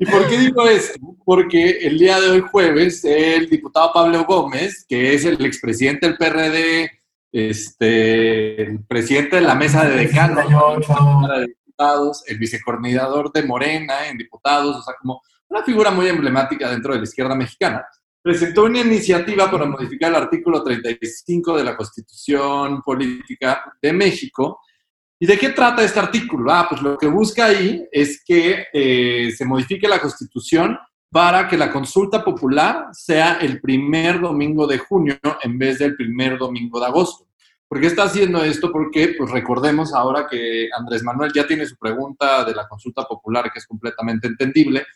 ¿Y 0.00 0.06
por 0.06 0.28
qué 0.28 0.38
digo 0.38 0.66
esto? 0.68 0.98
Porque 1.24 1.70
el 1.80 1.98
día 1.98 2.20
de 2.20 2.30
hoy 2.30 2.40
jueves 2.40 3.04
el 3.04 3.50
diputado 3.50 3.92
Pablo 3.92 4.24
Gómez, 4.24 4.86
que 4.88 5.14
es 5.14 5.24
el 5.24 5.44
expresidente 5.44 6.06
del 6.06 6.16
PRD, 6.16 6.90
este, 7.32 8.62
el 8.62 8.84
presidente 8.84 9.36
de 9.36 9.42
la 9.42 9.56
mesa 9.56 9.84
de 9.84 9.96
decanos, 9.96 10.48
de 10.48 11.46
Diputados, 11.46 12.22
el 12.26 12.38
vicecoordinador 12.38 13.32
de 13.32 13.42
Morena 13.42 14.08
en 14.08 14.18
diputados, 14.18 14.76
o 14.76 14.82
sea, 14.82 14.94
como 15.00 15.20
una 15.48 15.64
figura 15.64 15.90
muy 15.90 16.06
emblemática 16.08 16.70
dentro 16.70 16.92
de 16.92 16.98
la 16.98 17.04
izquierda 17.04 17.34
mexicana, 17.34 17.84
presentó 18.22 18.64
una 18.64 18.80
iniciativa 18.80 19.50
para 19.50 19.66
modificar 19.66 20.10
el 20.10 20.16
artículo 20.16 20.62
35 20.62 21.56
de 21.56 21.64
la 21.64 21.76
Constitución 21.76 22.82
Política 22.82 23.72
de 23.80 23.92
México. 23.92 24.60
¿Y 25.20 25.26
de 25.26 25.36
qué 25.36 25.50
trata 25.50 25.82
este 25.82 25.98
artículo? 25.98 26.52
Ah, 26.52 26.66
pues 26.68 26.80
lo 26.80 26.96
que 26.96 27.08
busca 27.08 27.46
ahí 27.46 27.84
es 27.90 28.22
que 28.24 28.66
eh, 28.72 29.32
se 29.36 29.44
modifique 29.44 29.88
la 29.88 30.00
Constitución 30.00 30.78
para 31.10 31.48
que 31.48 31.56
la 31.56 31.72
consulta 31.72 32.22
popular 32.24 32.88
sea 32.92 33.38
el 33.40 33.60
primer 33.60 34.20
domingo 34.20 34.66
de 34.66 34.78
junio 34.78 35.18
en 35.42 35.58
vez 35.58 35.78
del 35.78 35.96
primer 35.96 36.38
domingo 36.38 36.78
de 36.78 36.86
agosto. 36.86 37.26
¿Por 37.66 37.80
qué 37.80 37.88
está 37.88 38.04
haciendo 38.04 38.44
esto? 38.44 38.70
Porque, 38.70 39.14
pues 39.18 39.30
recordemos 39.30 39.92
ahora 39.92 40.26
que 40.30 40.68
Andrés 40.78 41.02
Manuel 41.02 41.32
ya 41.34 41.46
tiene 41.46 41.66
su 41.66 41.76
pregunta 41.76 42.44
de 42.44 42.54
la 42.54 42.68
consulta 42.68 43.04
popular, 43.04 43.50
que 43.52 43.58
es 43.58 43.66
completamente 43.66 44.28
entendible, 44.28 44.86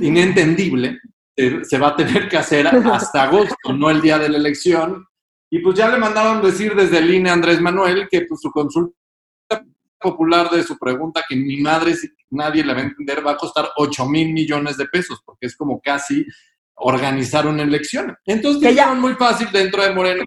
inentendible, 0.00 1.00
eh, 1.36 1.60
se 1.64 1.78
va 1.78 1.88
a 1.88 1.96
tener 1.96 2.28
que 2.28 2.36
hacer 2.36 2.66
hasta 2.68 3.24
agosto, 3.24 3.72
no 3.72 3.90
el 3.90 4.00
día 4.00 4.18
de 4.18 4.28
la 4.28 4.38
elección. 4.38 5.04
Y 5.50 5.58
pues 5.58 5.76
ya 5.76 5.88
le 5.88 5.98
mandaron 5.98 6.40
decir 6.42 6.74
desde 6.74 6.98
el 6.98 7.12
INE 7.12 7.30
a 7.30 7.34
Andrés 7.34 7.60
Manuel 7.60 8.08
que 8.10 8.22
pues, 8.22 8.40
su 8.40 8.50
consulta 8.50 8.96
popular 10.04 10.48
de 10.50 10.62
su 10.62 10.78
pregunta, 10.78 11.24
que 11.28 11.34
mi 11.34 11.56
madre, 11.60 11.96
si 11.96 12.08
nadie 12.30 12.62
le 12.62 12.72
va 12.74 12.80
a 12.80 12.84
entender, 12.84 13.26
va 13.26 13.32
a 13.32 13.36
costar 13.36 13.70
8 13.76 14.06
mil 14.06 14.32
millones 14.32 14.76
de 14.76 14.86
pesos, 14.86 15.20
porque 15.26 15.46
es 15.46 15.56
como 15.56 15.80
casi 15.80 16.24
organizar 16.76 17.46
una 17.48 17.62
elección. 17.64 18.16
Entonces 18.26 18.60
Que 18.62 18.74
ya- 18.74 18.82
dijeron 18.84 19.00
muy 19.00 19.14
fácil 19.14 19.48
dentro 19.52 19.82
de 19.82 19.92
Morena. 19.92 20.22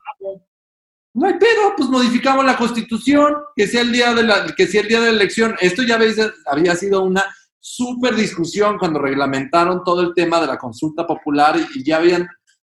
No 1.14 1.28
hay 1.28 1.34
pedo, 1.40 1.74
pues 1.76 1.90
modificamos 1.90 2.46
la 2.46 2.58
constitución, 2.58 3.34
que 3.56 3.66
sea 3.68 3.82
el 3.82 3.92
día 3.92 4.14
de 4.14 4.24
la, 4.24 4.46
que 4.56 4.68
sea 4.68 4.82
el 4.82 4.88
día 4.88 5.00
de 5.00 5.08
la 5.12 5.14
elección. 5.18 5.56
Esto 5.62 5.82
ya 5.84 5.98
veis, 5.98 6.18
había 6.46 6.76
sido 6.76 7.04
una 7.04 7.24
súper 7.60 8.16
discusión 8.16 8.78
cuando 8.78 9.00
reglamentaron 9.00 9.84
todo 9.84 10.02
el 10.02 10.14
tema 10.14 10.40
de 10.40 10.48
la 10.48 10.58
consulta 10.58 11.08
popular 11.08 11.56
y, 11.58 11.80
y 11.80 11.84
ya 11.84 11.98
habían, 11.98 12.22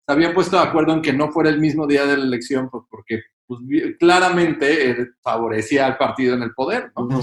se 0.06 0.12
habían 0.14 0.34
puesto 0.34 0.58
de 0.58 0.64
acuerdo 0.64 0.94
en 0.94 1.02
que 1.02 1.14
no 1.14 1.32
fuera 1.32 1.50
el 1.50 1.60
mismo 1.60 1.88
día 1.88 2.06
de 2.06 2.18
la 2.18 2.24
elección, 2.26 2.70
pues 2.70 2.84
porque 2.90 3.22
pues, 3.60 3.98
claramente 4.00 4.92
eh, 4.92 5.08
favorecía 5.22 5.86
al 5.86 5.98
partido 5.98 6.36
en 6.36 6.44
el 6.44 6.54
poder. 6.54 6.92
¿no? 6.96 7.22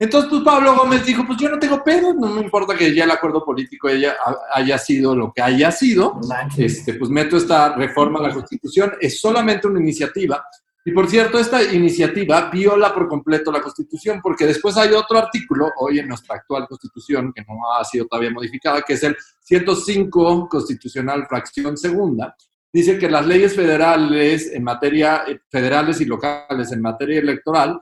Entonces, 0.00 0.28
pues 0.28 0.42
Pablo 0.42 0.74
Gómez 0.76 1.06
dijo, 1.06 1.24
pues 1.24 1.38
yo 1.38 1.48
no 1.48 1.60
tengo 1.60 1.84
pedo, 1.84 2.12
no 2.12 2.28
me 2.28 2.40
importa 2.40 2.76
que 2.76 2.92
ya 2.92 3.04
el 3.04 3.12
acuerdo 3.12 3.44
político 3.44 3.86
haya, 3.86 4.16
haya 4.52 4.76
sido 4.78 5.14
lo 5.14 5.32
que 5.32 5.40
haya 5.42 5.70
sido, 5.70 6.18
este, 6.58 6.94
pues 6.94 7.08
meto 7.08 7.36
esta 7.36 7.76
reforma 7.76 8.18
a 8.18 8.22
la 8.22 8.34
Constitución, 8.34 8.94
es 9.00 9.20
solamente 9.20 9.68
una 9.68 9.78
iniciativa. 9.78 10.44
Y 10.84 10.90
por 10.90 11.08
cierto, 11.08 11.38
esta 11.38 11.62
iniciativa 11.62 12.50
viola 12.50 12.92
por 12.92 13.06
completo 13.06 13.52
la 13.52 13.62
Constitución, 13.62 14.20
porque 14.20 14.46
después 14.46 14.76
hay 14.76 14.92
otro 14.92 15.18
artículo, 15.18 15.70
hoy 15.78 16.00
en 16.00 16.08
nuestra 16.08 16.34
actual 16.34 16.66
Constitución, 16.68 17.32
que 17.32 17.42
no 17.42 17.72
ha 17.78 17.84
sido 17.84 18.06
todavía 18.06 18.32
modificada, 18.32 18.82
que 18.82 18.94
es 18.94 19.04
el 19.04 19.16
105 19.44 20.48
Constitucional 20.48 21.26
Fracción 21.28 21.76
Segunda, 21.76 22.34
dice 22.74 22.98
que 22.98 23.08
las 23.08 23.24
leyes 23.24 23.54
federales 23.54 24.50
en 24.52 24.64
materia, 24.64 25.22
eh, 25.28 25.38
federales 25.48 26.00
y 26.00 26.06
locales 26.06 26.72
en 26.72 26.82
materia 26.82 27.20
electoral, 27.20 27.78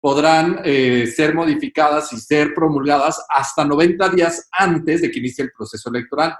podrán 0.00 0.60
eh, 0.64 1.06
ser 1.06 1.32
modificadas 1.32 2.12
y 2.12 2.18
ser 2.18 2.52
promulgadas 2.52 3.24
hasta 3.28 3.64
90 3.64 4.08
días 4.08 4.48
antes 4.50 5.00
de 5.00 5.12
que 5.12 5.20
inicie 5.20 5.44
el 5.44 5.52
proceso 5.56 5.88
electoral. 5.90 6.34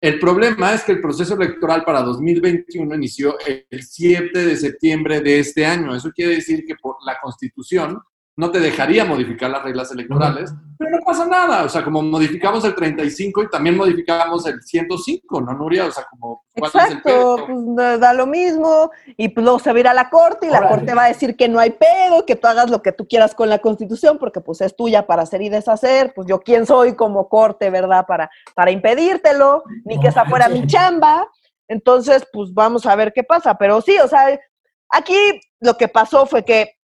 El 0.00 0.20
problema 0.20 0.72
es 0.72 0.84
que 0.84 0.92
el 0.92 1.00
proceso 1.00 1.34
electoral 1.34 1.84
para 1.84 2.02
2021 2.02 2.94
inició 2.94 3.36
el 3.44 3.82
7 3.82 4.46
de 4.46 4.56
septiembre 4.56 5.20
de 5.20 5.40
este 5.40 5.66
año. 5.66 5.94
Eso 5.94 6.12
quiere 6.12 6.36
decir 6.36 6.64
que 6.64 6.76
por 6.76 6.98
la 7.04 7.18
Constitución 7.20 8.00
no 8.40 8.50
te 8.50 8.58
dejaría 8.58 9.04
modificar 9.04 9.50
las 9.50 9.62
reglas 9.62 9.92
electorales, 9.92 10.50
pero 10.78 10.92
no 10.92 11.04
pasa 11.04 11.26
nada. 11.26 11.64
O 11.64 11.68
sea, 11.68 11.84
como 11.84 12.00
modificamos 12.00 12.64
el 12.64 12.74
35 12.74 13.42
y 13.42 13.50
también 13.50 13.76
modificamos 13.76 14.46
el 14.46 14.62
105, 14.62 15.42
¿no, 15.42 15.52
Nuria? 15.52 15.84
O 15.84 15.90
sea, 15.90 16.06
como... 16.10 16.42
Exacto, 16.54 17.46
pues 17.46 18.00
da 18.00 18.14
lo 18.14 18.26
mismo 18.26 18.90
y 19.18 19.28
pues 19.28 19.44
luego 19.44 19.58
se 19.58 19.70
va 19.70 19.76
a 19.76 19.80
ir 19.80 19.88
a 19.88 19.94
la 19.94 20.08
corte 20.08 20.46
y 20.46 20.50
la 20.50 20.68
corte 20.68 20.94
va 20.94 21.04
a 21.04 21.08
decir 21.08 21.36
que 21.36 21.48
no 21.48 21.60
hay 21.60 21.72
pedo, 21.72 22.24
que 22.24 22.34
tú 22.34 22.46
hagas 22.46 22.70
lo 22.70 22.80
que 22.80 22.92
tú 22.92 23.06
quieras 23.06 23.34
con 23.34 23.50
la 23.50 23.58
constitución 23.58 24.16
porque 24.18 24.40
pues 24.40 24.62
es 24.62 24.74
tuya 24.74 25.06
para 25.06 25.22
hacer 25.22 25.42
y 25.42 25.50
deshacer. 25.50 26.14
Pues 26.14 26.26
yo 26.26 26.40
quién 26.40 26.64
soy 26.64 26.96
como 26.96 27.28
corte, 27.28 27.68
¿verdad? 27.68 28.06
Para, 28.06 28.30
para 28.54 28.70
impedírtelo, 28.70 29.64
ni 29.84 30.00
que 30.00 30.08
esa 30.08 30.24
fuera 30.24 30.48
mi 30.48 30.66
chamba. 30.66 31.28
Entonces, 31.68 32.26
pues 32.32 32.54
vamos 32.54 32.86
a 32.86 32.96
ver 32.96 33.12
qué 33.12 33.22
pasa. 33.22 33.58
Pero 33.58 33.82
sí, 33.82 33.98
o 34.02 34.08
sea, 34.08 34.40
aquí 34.88 35.14
lo 35.60 35.76
que 35.76 35.88
pasó 35.88 36.24
fue 36.24 36.42
que 36.42 36.79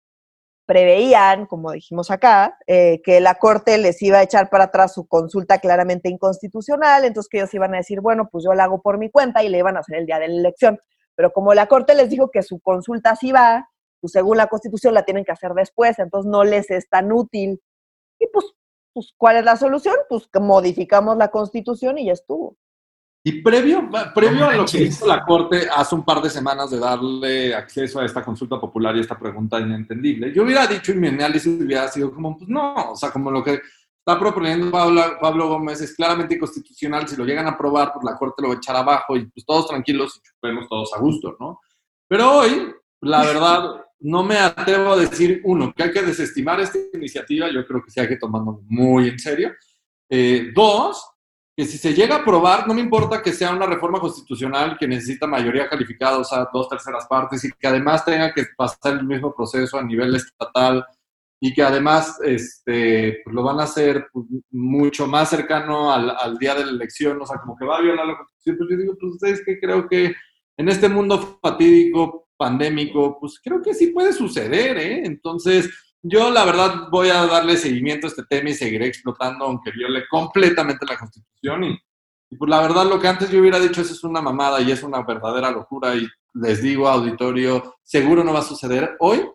preveían, 0.66 1.46
como 1.46 1.72
dijimos 1.72 2.10
acá, 2.10 2.58
eh, 2.66 3.00
que 3.02 3.20
la 3.20 3.34
Corte 3.34 3.78
les 3.78 4.00
iba 4.02 4.18
a 4.18 4.22
echar 4.22 4.50
para 4.50 4.64
atrás 4.64 4.94
su 4.94 5.06
consulta 5.06 5.58
claramente 5.58 6.08
inconstitucional, 6.08 7.04
entonces 7.04 7.28
que 7.28 7.38
ellos 7.38 7.52
iban 7.54 7.74
a 7.74 7.78
decir, 7.78 8.00
bueno, 8.00 8.28
pues 8.30 8.44
yo 8.44 8.54
la 8.54 8.64
hago 8.64 8.80
por 8.80 8.98
mi 8.98 9.10
cuenta 9.10 9.42
y 9.42 9.48
le 9.48 9.58
iban 9.58 9.76
a 9.76 9.80
hacer 9.80 9.96
el 9.98 10.06
día 10.06 10.18
de 10.18 10.28
la 10.28 10.34
elección. 10.34 10.78
Pero 11.14 11.32
como 11.32 11.54
la 11.54 11.66
Corte 11.66 11.94
les 11.94 12.10
dijo 12.10 12.30
que 12.30 12.42
su 12.42 12.60
consulta 12.60 13.14
sí 13.16 13.32
va, 13.32 13.68
pues 14.00 14.12
según 14.12 14.36
la 14.36 14.48
Constitución 14.48 14.94
la 14.94 15.04
tienen 15.04 15.24
que 15.24 15.32
hacer 15.32 15.52
después, 15.52 15.98
entonces 15.98 16.30
no 16.30 16.44
les 16.44 16.70
es 16.70 16.88
tan 16.88 17.12
útil. 17.12 17.60
Y 18.18 18.26
pues, 18.32 18.46
pues 18.92 19.12
¿cuál 19.16 19.36
es 19.36 19.44
la 19.44 19.56
solución? 19.56 19.96
Pues 20.08 20.26
que 20.28 20.40
modificamos 20.40 21.16
la 21.16 21.28
Constitución 21.28 21.98
y 21.98 22.06
ya 22.06 22.12
estuvo. 22.12 22.56
Y 23.26 23.40
previo, 23.40 23.88
previo 24.14 24.46
a 24.46 24.54
lo 24.54 24.66
que 24.66 24.82
hizo 24.82 25.06
la 25.06 25.24
Corte 25.24 25.66
hace 25.74 25.94
un 25.94 26.04
par 26.04 26.20
de 26.20 26.28
semanas 26.28 26.70
de 26.70 26.78
darle 26.78 27.54
acceso 27.54 27.98
a 27.98 28.04
esta 28.04 28.22
consulta 28.22 28.60
popular 28.60 28.94
y 28.94 29.00
esta 29.00 29.18
pregunta 29.18 29.58
inentendible, 29.58 30.30
yo 30.30 30.42
hubiera 30.42 30.66
dicho 30.66 30.92
y 30.92 30.96
mi 30.96 31.08
análisis 31.08 31.58
hubiera 31.58 31.88
sido 31.88 32.12
como, 32.12 32.36
pues 32.36 32.50
no, 32.50 32.90
o 32.90 32.96
sea, 32.96 33.10
como 33.10 33.30
lo 33.30 33.42
que 33.42 33.62
está 33.96 34.20
proponiendo 34.20 34.70
Pablo, 34.70 35.02
Pablo 35.18 35.48
Gómez 35.48 35.80
es 35.80 35.94
claramente 35.94 36.34
inconstitucional, 36.34 37.08
si 37.08 37.16
lo 37.16 37.24
llegan 37.24 37.46
a 37.46 37.52
aprobar, 37.52 37.94
pues 37.94 38.04
la 38.04 38.18
Corte 38.18 38.42
lo 38.42 38.48
va 38.48 38.54
a 38.54 38.58
echar 38.58 38.76
abajo 38.76 39.16
y 39.16 39.24
pues 39.24 39.46
todos 39.46 39.68
tranquilos 39.68 40.18
y 40.18 40.28
chupemos 40.28 40.68
todos 40.68 40.92
a 40.92 40.98
gusto, 40.98 41.34
¿no? 41.40 41.60
Pero 42.06 42.30
hoy, 42.30 42.74
la 43.00 43.24
verdad, 43.24 43.86
no 44.00 44.22
me 44.22 44.36
atrevo 44.36 44.92
a 44.92 44.96
decir, 44.98 45.40
uno, 45.44 45.72
que 45.74 45.84
hay 45.84 45.92
que 45.92 46.02
desestimar 46.02 46.60
esta 46.60 46.78
iniciativa, 46.92 47.50
yo 47.50 47.66
creo 47.66 47.82
que 47.82 47.90
sí 47.90 48.00
hay 48.00 48.08
que 48.08 48.18
tomarlo 48.18 48.60
muy 48.66 49.08
en 49.08 49.18
serio. 49.18 49.50
Eh, 50.10 50.52
dos, 50.54 51.13
que 51.56 51.64
si 51.64 51.78
se 51.78 51.94
llega 51.94 52.16
a 52.16 52.18
aprobar, 52.20 52.66
no 52.66 52.74
me 52.74 52.80
importa 52.80 53.22
que 53.22 53.32
sea 53.32 53.52
una 53.52 53.66
reforma 53.66 54.00
constitucional 54.00 54.76
que 54.78 54.88
necesita 54.88 55.26
mayoría 55.26 55.68
calificada, 55.68 56.18
o 56.18 56.24
sea, 56.24 56.48
dos 56.52 56.68
terceras 56.68 57.06
partes, 57.06 57.44
y 57.44 57.50
que 57.52 57.66
además 57.66 58.04
tenga 58.04 58.32
que 58.32 58.44
pasar 58.56 58.94
el 58.94 59.04
mismo 59.04 59.32
proceso 59.34 59.78
a 59.78 59.84
nivel 59.84 60.16
estatal 60.16 60.84
y 61.40 61.52
que 61.52 61.62
además 61.62 62.18
este, 62.24 63.20
pues 63.22 63.34
lo 63.34 63.42
van 63.42 63.60
a 63.60 63.64
hacer 63.64 64.06
pues, 64.12 64.26
mucho 64.50 65.06
más 65.06 65.30
cercano 65.30 65.92
al, 65.92 66.38
día 66.38 66.54
de 66.54 66.64
la 66.64 66.72
elección, 66.72 67.20
o 67.20 67.26
sea, 67.26 67.38
como 67.38 67.56
que 67.56 67.66
va 67.66 67.76
a 67.76 67.82
violar 67.82 68.06
la 68.06 68.16
constitución, 68.16 68.56
pues 68.58 68.70
yo 68.70 68.76
digo, 68.76 68.96
pues 68.98 69.12
ustedes 69.12 69.44
que 69.44 69.60
creo 69.60 69.88
que 69.88 70.14
en 70.56 70.68
este 70.68 70.88
mundo 70.88 71.38
fatídico, 71.42 72.28
pandémico, 72.36 73.18
pues 73.20 73.40
creo 73.42 73.62
que 73.62 73.74
sí 73.74 73.88
puede 73.88 74.12
suceder, 74.12 74.76
¿eh? 74.78 75.02
Entonces, 75.04 75.70
yo, 76.06 76.30
la 76.30 76.44
verdad, 76.44 76.88
voy 76.90 77.08
a 77.08 77.26
darle 77.26 77.56
seguimiento 77.56 78.06
a 78.06 78.10
este 78.10 78.24
tema 78.24 78.50
y 78.50 78.54
seguiré 78.54 78.86
explotando, 78.86 79.46
aunque 79.46 79.70
viole 79.70 80.04
completamente 80.08 80.84
la 80.86 80.98
Constitución. 80.98 81.64
Y, 81.64 82.36
pues, 82.36 82.50
la 82.50 82.60
verdad, 82.60 82.84
lo 82.84 83.00
que 83.00 83.08
antes 83.08 83.30
yo 83.30 83.40
hubiera 83.40 83.58
dicho, 83.58 83.80
eso 83.80 83.94
es 83.94 84.04
una 84.04 84.20
mamada 84.20 84.60
y 84.60 84.70
es 84.70 84.82
una 84.82 85.02
verdadera 85.02 85.50
locura. 85.50 85.94
Y 85.94 86.06
les 86.34 86.60
digo, 86.60 86.88
auditorio, 86.88 87.76
seguro 87.82 88.22
no 88.22 88.34
va 88.34 88.40
a 88.40 88.42
suceder. 88.42 88.96
Hoy, 89.00 89.26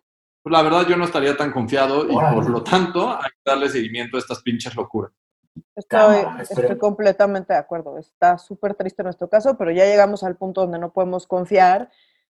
pues 0.43 0.53
la 0.53 0.61
verdad, 0.61 0.85
yo 0.87 0.95
no 0.95 1.05
estaría 1.05 1.35
tan 1.35 1.51
confiado 1.51 2.05
y 2.05 2.13
por 2.13 2.47
lo 2.47 2.61
tanto, 2.61 3.09
hay 3.09 3.31
que 3.31 3.51
darle 3.51 3.67
seguimiento 3.67 4.17
a 4.17 4.19
estas 4.19 4.41
pinches 4.43 4.75
locuras. 4.75 5.11
Estoy, 5.75 6.23
estoy 6.39 6.77
completamente 6.77 7.53
de 7.53 7.59
acuerdo. 7.59 7.97
Está 7.97 8.37
súper 8.37 8.75
triste 8.75 9.01
nuestro 9.01 9.27
caso, 9.27 9.57
pero 9.57 9.71
ya 9.71 9.85
llegamos 9.85 10.23
al 10.23 10.37
punto 10.37 10.61
donde 10.61 10.77
no 10.77 10.93
podemos 10.93 11.25
confiar 11.25 11.89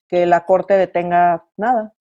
que 0.08 0.28
la 0.28 0.46
Corte 0.46 0.76
detenga 0.76 1.44
nada. 1.58 1.94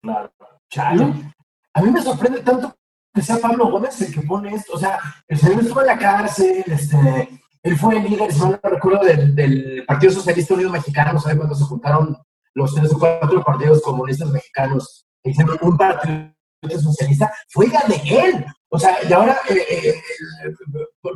Claro. 0.00 0.32
Chale. 0.70 1.34
A 1.74 1.82
mí 1.82 1.90
me 1.90 2.02
sorprende 2.02 2.40
tanto 2.40 2.74
que 3.14 3.22
sea 3.22 3.38
Pablo 3.38 3.70
Gómez 3.70 4.00
el 4.00 4.12
que 4.12 4.22
pone 4.22 4.54
esto. 4.54 4.72
O 4.74 4.78
sea, 4.78 4.98
el 5.28 5.38
señor 5.38 5.62
estuvo 5.62 5.80
en 5.80 5.86
la 5.86 5.98
cárcel, 5.98 6.64
este, 6.66 7.40
él 7.62 7.78
fue 7.78 7.96
el 7.96 8.04
líder, 8.04 8.32
si 8.32 8.40
no 8.40 8.58
recuerdo, 8.62 9.04
del, 9.04 9.84
Partido 9.86 10.12
Socialista 10.12 10.54
Unido 10.54 10.70
Mexicano, 10.70 11.20
¿sabes? 11.20 11.36
Cuando 11.36 11.54
se 11.54 11.64
juntaron 11.64 12.16
los 12.54 12.74
tres 12.74 12.92
o 12.92 12.98
cuatro 12.98 13.42
partidos 13.42 13.82
comunistas 13.82 14.28
mexicanos 14.30 15.06
e 15.22 15.30
hicieron 15.30 15.58
un 15.62 15.76
partido 15.76 16.32
socialista, 16.80 17.32
fue 17.48 17.68
de 17.68 18.02
él. 18.04 18.46
O 18.68 18.78
sea, 18.78 18.96
y 19.08 19.12
ahora 19.12 19.38
eh, 19.50 19.66
eh, 19.70 19.88
eh, 19.88 20.52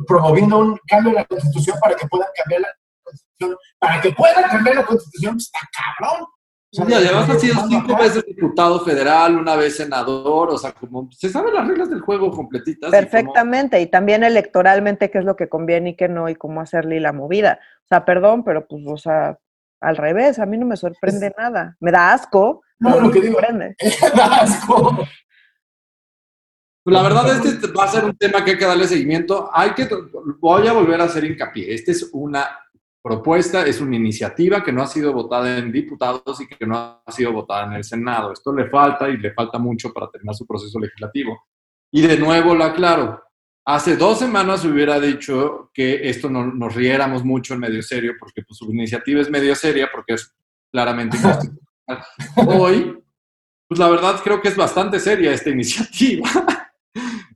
promoviendo 0.07 0.59
un 0.59 0.79
cambio 0.87 1.09
en 1.09 1.15
la 1.15 1.25
Constitución 1.25 1.77
para 1.81 1.95
que 1.95 2.07
puedan 2.07 2.27
cambiar 2.35 2.61
la 2.61 2.67
Constitución, 3.03 3.57
para 3.79 4.01
que 4.01 4.11
puedan 4.11 4.43
cambiar 4.43 4.75
la 4.75 4.85
Constitución, 4.85 5.37
está 5.37 5.59
cabrón. 5.75 6.27
Sí, 6.69 6.81
además 6.93 7.29
ha 7.29 7.39
sido 7.39 7.55
cinco 7.67 7.97
veces 7.97 8.25
diputado 8.25 8.83
federal, 8.83 9.37
una 9.37 9.55
vez 9.55 9.77
senador, 9.77 10.49
o 10.51 10.57
sea, 10.57 10.73
como 10.73 11.09
se 11.11 11.29
saben 11.29 11.53
las 11.53 11.65
reglas 11.65 11.89
del 11.89 12.01
juego 12.01 12.29
completitas. 12.29 12.91
Perfectamente, 12.91 13.79
y, 13.79 13.87
también 13.87 14.23
electoralmente 14.23 15.09
qué 15.09 15.19
es 15.19 15.25
lo 15.25 15.37
que 15.37 15.47
conviene 15.47 15.91
y 15.91 15.95
qué 15.95 16.09
no, 16.09 16.27
y 16.27 16.35
cómo 16.35 16.59
hacerle 16.59 16.99
la 16.99 17.13
movida. 17.13 17.59
O 17.85 17.87
sea, 17.87 18.03
perdón, 18.03 18.43
pero 18.43 18.67
pues, 18.67 18.83
o 18.85 18.97
sea, 18.97 19.39
al 19.79 19.95
revés, 19.95 20.39
a 20.39 20.45
mí 20.45 20.57
no 20.57 20.65
me 20.65 20.75
sorprende 20.75 21.33
nada. 21.37 21.77
Me 21.79 21.91
da 21.91 22.13
asco. 22.13 22.63
No, 22.79 22.99
lo 22.99 23.11
que 23.11 23.21
digo, 23.21 23.39
me 23.53 23.75
da 24.15 24.25
asco. 24.41 24.97
Pues 26.83 26.93
la 26.93 27.01
verdad, 27.03 27.45
este 27.45 27.67
va 27.67 27.85
a 27.85 27.87
ser 27.87 28.03
un 28.05 28.17
tema 28.17 28.43
que 28.43 28.51
hay 28.51 28.57
que 28.57 28.65
darle 28.65 28.87
seguimiento. 28.87 29.49
Hay 29.53 29.71
que, 29.71 29.87
voy 30.39 30.67
a 30.67 30.73
volver 30.73 30.99
a 30.99 31.05
hacer 31.05 31.23
hincapié. 31.23 31.73
Este 31.73 31.91
es 31.91 32.09
una 32.11 32.49
propuesta 33.01 33.65
es 33.65 33.79
una 33.81 33.95
iniciativa 33.95 34.63
que 34.63 34.71
no 34.71 34.81
ha 34.81 34.87
sido 34.87 35.13
votada 35.13 35.57
en 35.57 35.71
diputados 35.71 36.41
y 36.41 36.47
que 36.47 36.65
no 36.65 37.01
ha 37.05 37.11
sido 37.11 37.31
votada 37.31 37.65
en 37.65 37.73
el 37.73 37.83
Senado. 37.83 38.33
Esto 38.33 38.53
le 38.53 38.69
falta 38.69 39.09
y 39.09 39.17
le 39.17 39.33
falta 39.33 39.57
mucho 39.59 39.93
para 39.93 40.09
terminar 40.09 40.35
su 40.35 40.45
proceso 40.45 40.79
legislativo. 40.79 41.47
Y 41.91 42.01
de 42.01 42.17
nuevo 42.17 42.53
lo 42.53 42.63
aclaro. 42.63 43.23
Hace 43.65 43.97
dos 43.97 44.19
semanas 44.19 44.63
hubiera 44.63 44.99
dicho 44.99 45.71
que 45.73 46.09
esto 46.09 46.29
no, 46.29 46.45
nos 46.45 46.73
riéramos 46.73 47.25
mucho 47.25 47.53
en 47.53 47.59
medio 47.59 47.81
serio, 47.81 48.13
porque 48.17 48.41
pues, 48.41 48.57
su 48.57 48.71
iniciativa 48.71 49.21
es 49.21 49.29
medio 49.29 49.53
seria, 49.55 49.89
porque 49.93 50.13
es 50.13 50.33
claramente 50.71 51.17
inconstitucional. 51.87 52.03
Hoy, 52.47 53.03
pues 53.67 53.79
la 53.79 53.89
verdad 53.89 54.21
creo 54.23 54.41
que 54.41 54.47
es 54.47 54.55
bastante 54.55 54.99
seria 54.99 55.33
esta 55.33 55.49
iniciativa. 55.49 56.29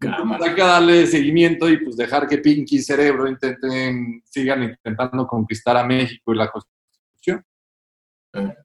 Hay 0.01 0.55
que 0.55 0.61
darle 0.61 1.05
seguimiento 1.05 1.69
y 1.69 1.77
pues 1.77 1.95
dejar 1.95 2.27
que 2.27 2.39
Pinky 2.39 2.77
y 2.77 2.81
Cerebro 2.81 3.27
intenten, 3.27 4.23
sigan 4.25 4.63
intentando 4.63 5.27
conquistar 5.27 5.77
a 5.77 5.83
México 5.83 6.33
y 6.33 6.37
la 6.37 6.49
Constitución. 6.49 7.45
Eh, 8.33 8.55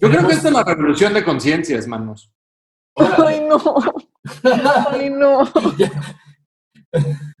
Yo 0.00 0.08
creo 0.10 0.26
que 0.26 0.34
esta 0.34 0.48
es 0.48 0.54
la 0.54 0.64
revolución 0.64 1.12
de 1.12 1.24
conciencias, 1.24 1.86
manos. 1.86 2.32
Ay, 2.96 3.46
no. 3.46 3.58
Ay, 4.90 5.10
no. 5.10 5.44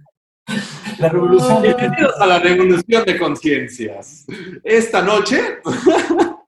La 0.98 1.10
revolución. 1.10 1.62
Bienvenidos 1.62 2.14
a 2.18 2.26
la 2.26 2.38
revolución 2.38 3.04
de 3.04 3.18
conciencias. 3.18 4.24
Esta 4.64 5.02
noche. 5.02 5.58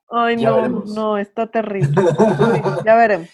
Ay, 0.09 0.37
no, 0.37 0.69
no, 0.69 1.19
está 1.19 1.47
terrible. 1.47 1.95
Ya 2.85 2.97
veremos. 2.97 3.29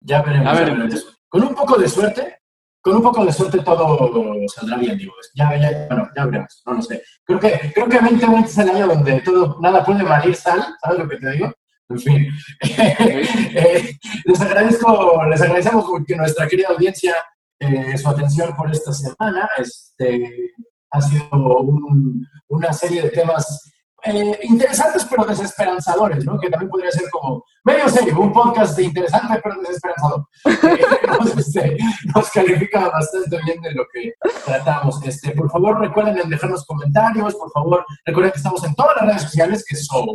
Ya 0.00 0.22
veremos. 0.22 0.44
Ya 0.44 0.52
veremos. 0.54 1.20
Con 1.28 1.42
un 1.42 1.54
poco 1.54 1.78
de 1.78 1.88
suerte, 1.88 2.39
con 2.82 2.96
un 2.96 3.02
poco 3.02 3.24
de 3.24 3.32
suerte 3.32 3.58
todo 3.60 4.10
saldrá 4.48 4.76
bien, 4.78 4.96
digo. 4.98 5.12
Ya, 5.34 5.54
ya, 5.56 5.86
bueno, 5.88 6.08
ya 6.16 6.24
veremos, 6.26 6.62
no 6.66 6.72
lo 6.74 6.82
sé. 6.82 7.02
Creo 7.24 7.38
que, 7.40 7.72
creo 7.74 7.88
que 7.88 7.98
2020 7.98 8.48
es 8.48 8.58
el 8.58 8.70
año 8.70 8.86
donde 8.88 9.20
todo, 9.20 9.58
nada 9.60 9.84
puede 9.84 10.02
malir 10.02 10.34
sal, 10.34 10.64
¿sabes 10.82 10.98
lo 11.00 11.08
que 11.08 11.16
te 11.16 11.30
digo? 11.32 11.52
En 11.90 11.98
fin, 11.98 12.28
eh, 12.62 13.96
les 14.24 14.40
agradezco, 14.40 15.24
les 15.28 15.40
agradecemos 15.42 15.86
que 16.06 16.16
nuestra 16.16 16.46
querida 16.46 16.68
audiencia 16.68 17.14
eh, 17.58 17.98
su 17.98 18.08
atención 18.08 18.54
por 18.56 18.70
esta 18.70 18.92
semana. 18.92 19.48
Este 19.58 20.52
ha 20.92 21.00
sido 21.02 21.28
un- 21.32 22.26
una 22.48 22.72
serie 22.72 23.02
de 23.02 23.10
temas 23.10 23.72
eh, 24.04 24.38
interesantes 24.44 25.06
pero 25.08 25.24
desesperanzadores, 25.24 26.24
¿no? 26.24 26.38
Que 26.38 26.48
también 26.48 26.70
podría 26.70 26.90
ser 26.90 27.08
como 27.10 27.44
medio 27.64 27.88
serio, 27.88 28.18
un 28.20 28.32
podcast 28.32 28.76
de 28.76 28.84
interesante 28.84 29.40
pero 29.42 29.60
desesperanzador. 29.60 30.26
Eh, 30.70 31.06
nos, 31.06 31.36
este, 31.36 31.76
nos 32.14 32.30
califica 32.30 32.88
bastante 32.88 33.38
bien 33.44 33.60
de 33.60 33.72
lo 33.72 33.84
que 33.92 34.12
tratamos. 34.44 35.02
Este, 35.04 35.32
por 35.32 35.50
favor, 35.50 35.80
recuerden 35.80 36.18
en 36.18 36.28
dejarnos 36.28 36.64
comentarios, 36.64 37.34
por 37.34 37.50
favor, 37.50 37.84
recuerden 38.04 38.32
que 38.32 38.38
estamos 38.38 38.62
en 38.64 38.74
todas 38.74 38.96
las 38.96 39.06
redes 39.06 39.22
sociales 39.22 39.64
que 39.66 39.76
son 39.76 40.06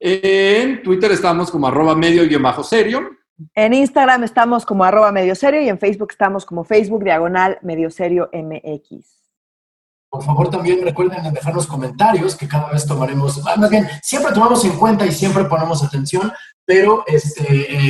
En 0.00 0.82
Twitter 0.82 1.12
estamos 1.12 1.50
como 1.50 1.68
arroba 1.68 1.94
medio 1.94 2.26
guion 2.26 2.42
bajo 2.42 2.62
serio. 2.62 3.10
En 3.54 3.74
Instagram 3.74 4.24
estamos 4.24 4.64
como 4.64 4.84
arroba 4.84 5.12
medio 5.12 5.34
serio 5.34 5.60
y 5.60 5.68
en 5.68 5.78
Facebook 5.78 6.08
estamos 6.10 6.46
como 6.46 6.64
Facebook 6.64 7.04
diagonal 7.04 7.58
medio 7.62 7.90
serio 7.90 8.30
MX. 8.32 9.15
Por 10.08 10.22
favor, 10.24 10.48
también 10.50 10.82
recuerden 10.82 11.26
en 11.26 11.34
dejarnos 11.34 11.66
comentarios 11.66 12.36
que 12.36 12.48
cada 12.48 12.70
vez 12.70 12.86
tomaremos, 12.86 13.40
ah, 13.46 13.56
más 13.56 13.68
bien, 13.70 13.88
siempre 14.02 14.32
tomamos 14.32 14.64
en 14.64 14.76
cuenta 14.78 15.04
y 15.04 15.12
siempre 15.12 15.44
ponemos 15.44 15.82
atención, 15.82 16.32
pero 16.64 17.04
este, 17.06 17.44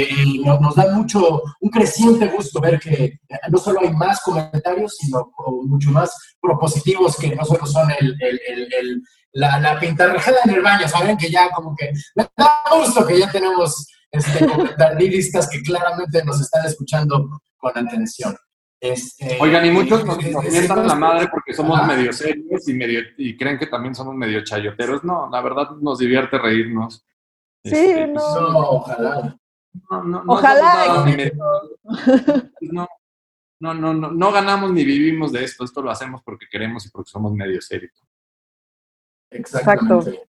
eh, 0.05 0.09
no- 0.45 0.59
nos 0.59 0.75
da 0.75 0.91
mucho, 0.95 1.43
un 1.61 1.71
creciente 1.71 2.27
gusto 2.29 2.61
ver 2.61 2.81
que 2.81 2.93
eh, 3.05 3.21
no 3.51 3.59
solo 3.59 3.81
hay 3.83 3.91
más 3.93 4.21
comentarios, 4.23 4.97
sino 4.99 5.31
mucho 5.67 5.91
más 5.91 6.11
propositivos 6.41 7.17
que 7.17 7.35
no 7.37 7.45
solo 7.45 7.67
son 7.67 7.91
el- 7.99 8.17
la, 9.33 9.59
la 9.61 9.79
pintarrajada 9.79 10.39
en 10.45 10.51
el 10.55 10.63
baño, 10.63 10.89
¿saben? 10.89 11.17
Que 11.19 11.31
ya 11.31 11.51
como 11.51 11.77
que 11.77 11.93
me 12.15 12.27
da 12.37 12.63
gusto 12.75 13.07
que 13.07 13.19
ya 13.19 13.31
tenemos 13.31 13.87
este, 14.11 14.47
comentaristas 14.49 15.49
que 15.49 15.63
claramente 15.63 16.25
nos 16.25 16.41
están 16.41 16.65
escuchando 16.65 17.41
con 17.59 17.77
atención. 17.77 18.35
Este, 18.81 19.39
Oigan, 19.41 19.65
y 19.65 19.71
muchos 19.71 20.05
nos, 20.05 20.19
nos 20.31 20.45
eh, 20.45 20.51
mientan 20.51 20.87
la 20.87 20.95
madre 20.95 21.29
porque 21.29 21.55
somos 21.55 21.79
Ajá. 21.79 21.87
medio 21.87 22.13
serios 22.13 22.69
y, 22.69 22.75
medio, 22.75 23.01
y 23.17 23.37
creen 23.37 23.59
que 23.59 23.67
también 23.67 23.95
somos 23.95 24.15
medio 24.15 24.45
chayoteros. 24.45 25.03
No, 25.03 25.29
la 25.31 25.41
verdad 25.41 25.71
nos 25.81 25.99
divierte 25.99 26.39
reírnos. 26.39 27.05
Sí, 27.65 27.71
Este, 27.75 28.07
no. 28.09 28.41
No, 28.41 28.59
ojalá. 28.71 29.39
no, 29.91 30.03
no, 30.05 30.25
no 30.25 30.33
Ojalá, 30.33 31.05
medio- 31.05 31.33
no, 32.61 32.87
no, 33.61 33.75
no, 33.75 33.95
no, 33.95 34.11
no 34.11 34.33
ganamos 34.33 34.71
ni 34.73 34.85
vivimos 34.85 35.33
de 35.33 35.45
esto. 35.45 35.65
Esto 35.65 35.81
lo 35.83 35.91
hacemos 35.91 36.23
porque 36.23 36.47
queremos 36.51 36.85
y 36.87 36.91
porque 36.91 37.11
somos 37.11 37.33
medio 37.33 37.61
serios. 37.63 37.93
Exactamente. 39.31 40.29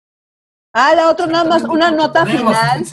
Ah, 0.73 0.95
la 0.95 1.11
otra 1.11 1.27
nada 1.27 1.45
más, 1.45 1.65
una 1.65 1.91
nota 1.91 2.25
final. 2.25 2.85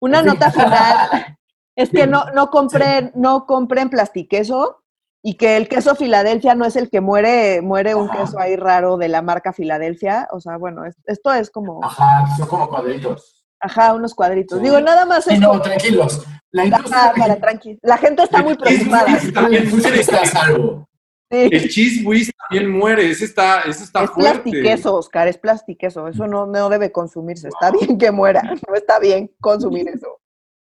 Una 0.00 0.22
nota 0.22 0.50
final 0.50 1.36
es 1.76 1.90
que 1.90 2.06
no, 2.06 2.24
no 2.34 2.50
compren, 2.50 3.12
no 3.14 3.46
compren 3.46 3.88
plastiqueso 3.90 4.84
y 5.22 5.36
que 5.36 5.56
el 5.56 5.68
queso 5.68 5.94
Filadelfia 5.96 6.54
no 6.54 6.64
es 6.64 6.76
el 6.76 6.90
que 6.90 7.00
muere, 7.00 7.60
muere 7.62 7.94
un 7.94 8.08
Ajá. 8.08 8.20
queso 8.22 8.38
ahí 8.38 8.56
raro 8.56 8.96
de 8.96 9.08
la 9.08 9.20
marca 9.22 9.52
Filadelfia. 9.52 10.28
O 10.32 10.40
sea, 10.40 10.56
bueno, 10.56 10.84
es- 10.84 10.96
esto 11.06 11.32
es 11.32 11.50
como, 11.50 11.84
Ajá, 11.84 12.24
son 12.36 12.46
como 12.48 12.68
cuadritos. 12.68 13.44
ajá, 13.60 13.94
unos 13.94 14.14
cuadritos. 14.14 14.58
Sí. 14.58 14.64
Digo, 14.64 14.80
nada 14.80 15.04
más 15.06 15.24
Sí, 15.24 15.34
es 15.34 15.40
no, 15.40 15.48
como- 15.50 15.62
tranquilos. 15.62 16.24
La 16.50 16.62
Ajá, 16.62 16.76
industria 16.78 17.12
para 17.16 17.36
tranqui. 17.40 17.78
La 17.82 17.98
gente 17.98 18.22
está 18.22 18.42
muy 18.42 18.56
preocupada. 18.56 19.06
la 19.50 19.58
industria 19.58 20.00
está 20.00 20.20
a 20.22 20.24
salvo. 20.26 20.88
Sí. 21.30 21.48
El 21.52 21.68
cheese 21.68 22.06
whiz 22.06 22.30
también 22.48 22.70
muere. 22.70 23.10
Ese 23.10 23.26
está, 23.26 23.60
ese 23.60 23.84
está 23.84 24.04
Es 24.04 24.10
fuerte. 24.12 24.32
plastiqueso, 24.50 24.94
Oscar, 24.94 25.28
es 25.28 25.36
plastiqueso. 25.36 26.08
Eso 26.08 26.26
no, 26.26 26.46
no 26.46 26.70
debe 26.70 26.90
consumirse. 26.90 27.48
Está 27.48 27.70
bien 27.70 27.98
que 27.98 28.10
muera. 28.10 28.40
No 28.68 28.74
está 28.74 28.98
bien 28.98 29.30
consumir 29.40 29.88
eso. 29.88 30.20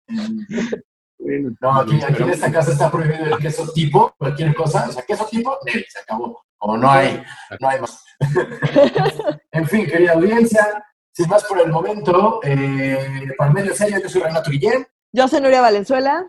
Bueno, 1.19 1.51
No, 1.61 1.81
aquí, 1.81 2.01
aquí 2.03 2.23
en 2.23 2.31
esta 2.31 2.51
casa 2.53 2.73
está 2.73 2.91
prohibido 2.91 3.27
el 3.27 3.39
queso 3.39 3.71
tipo, 3.73 4.15
cualquier 4.19 4.55
cosa. 4.55 4.87
O 4.89 4.93
sea, 4.93 5.03
queso 5.03 5.27
tipo, 5.27 5.59
se 5.67 5.99
acabó. 6.01 6.43
Como 6.57 6.77
no 6.77 6.91
hay, 6.91 7.23
no 7.61 7.69
hay 7.69 7.81
más. 7.81 8.05
en 9.53 9.67
fin, 9.69 9.87
querida 9.87 10.13
audiencia, 10.13 10.85
sin 11.13 11.29
más 11.29 11.45
por 11.45 11.61
el 11.61 11.71
momento, 11.71 12.41
eh, 12.43 13.29
para 13.37 13.51
el 13.51 13.55
medio 13.55 13.75
serio, 13.75 13.99
yo 14.03 14.09
soy 14.09 14.23
Renato 14.23 14.51
Guillén. 14.51 14.87
Yo 15.13 15.29
soy 15.29 15.41
Nuria 15.41 15.61
Valenzuela. 15.61 16.27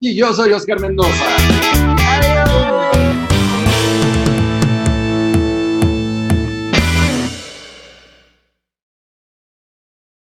Y 0.00 0.16
yo 0.16 0.32
soy 0.34 0.52
Oscar 0.52 0.80
Mendoza. 0.80 1.95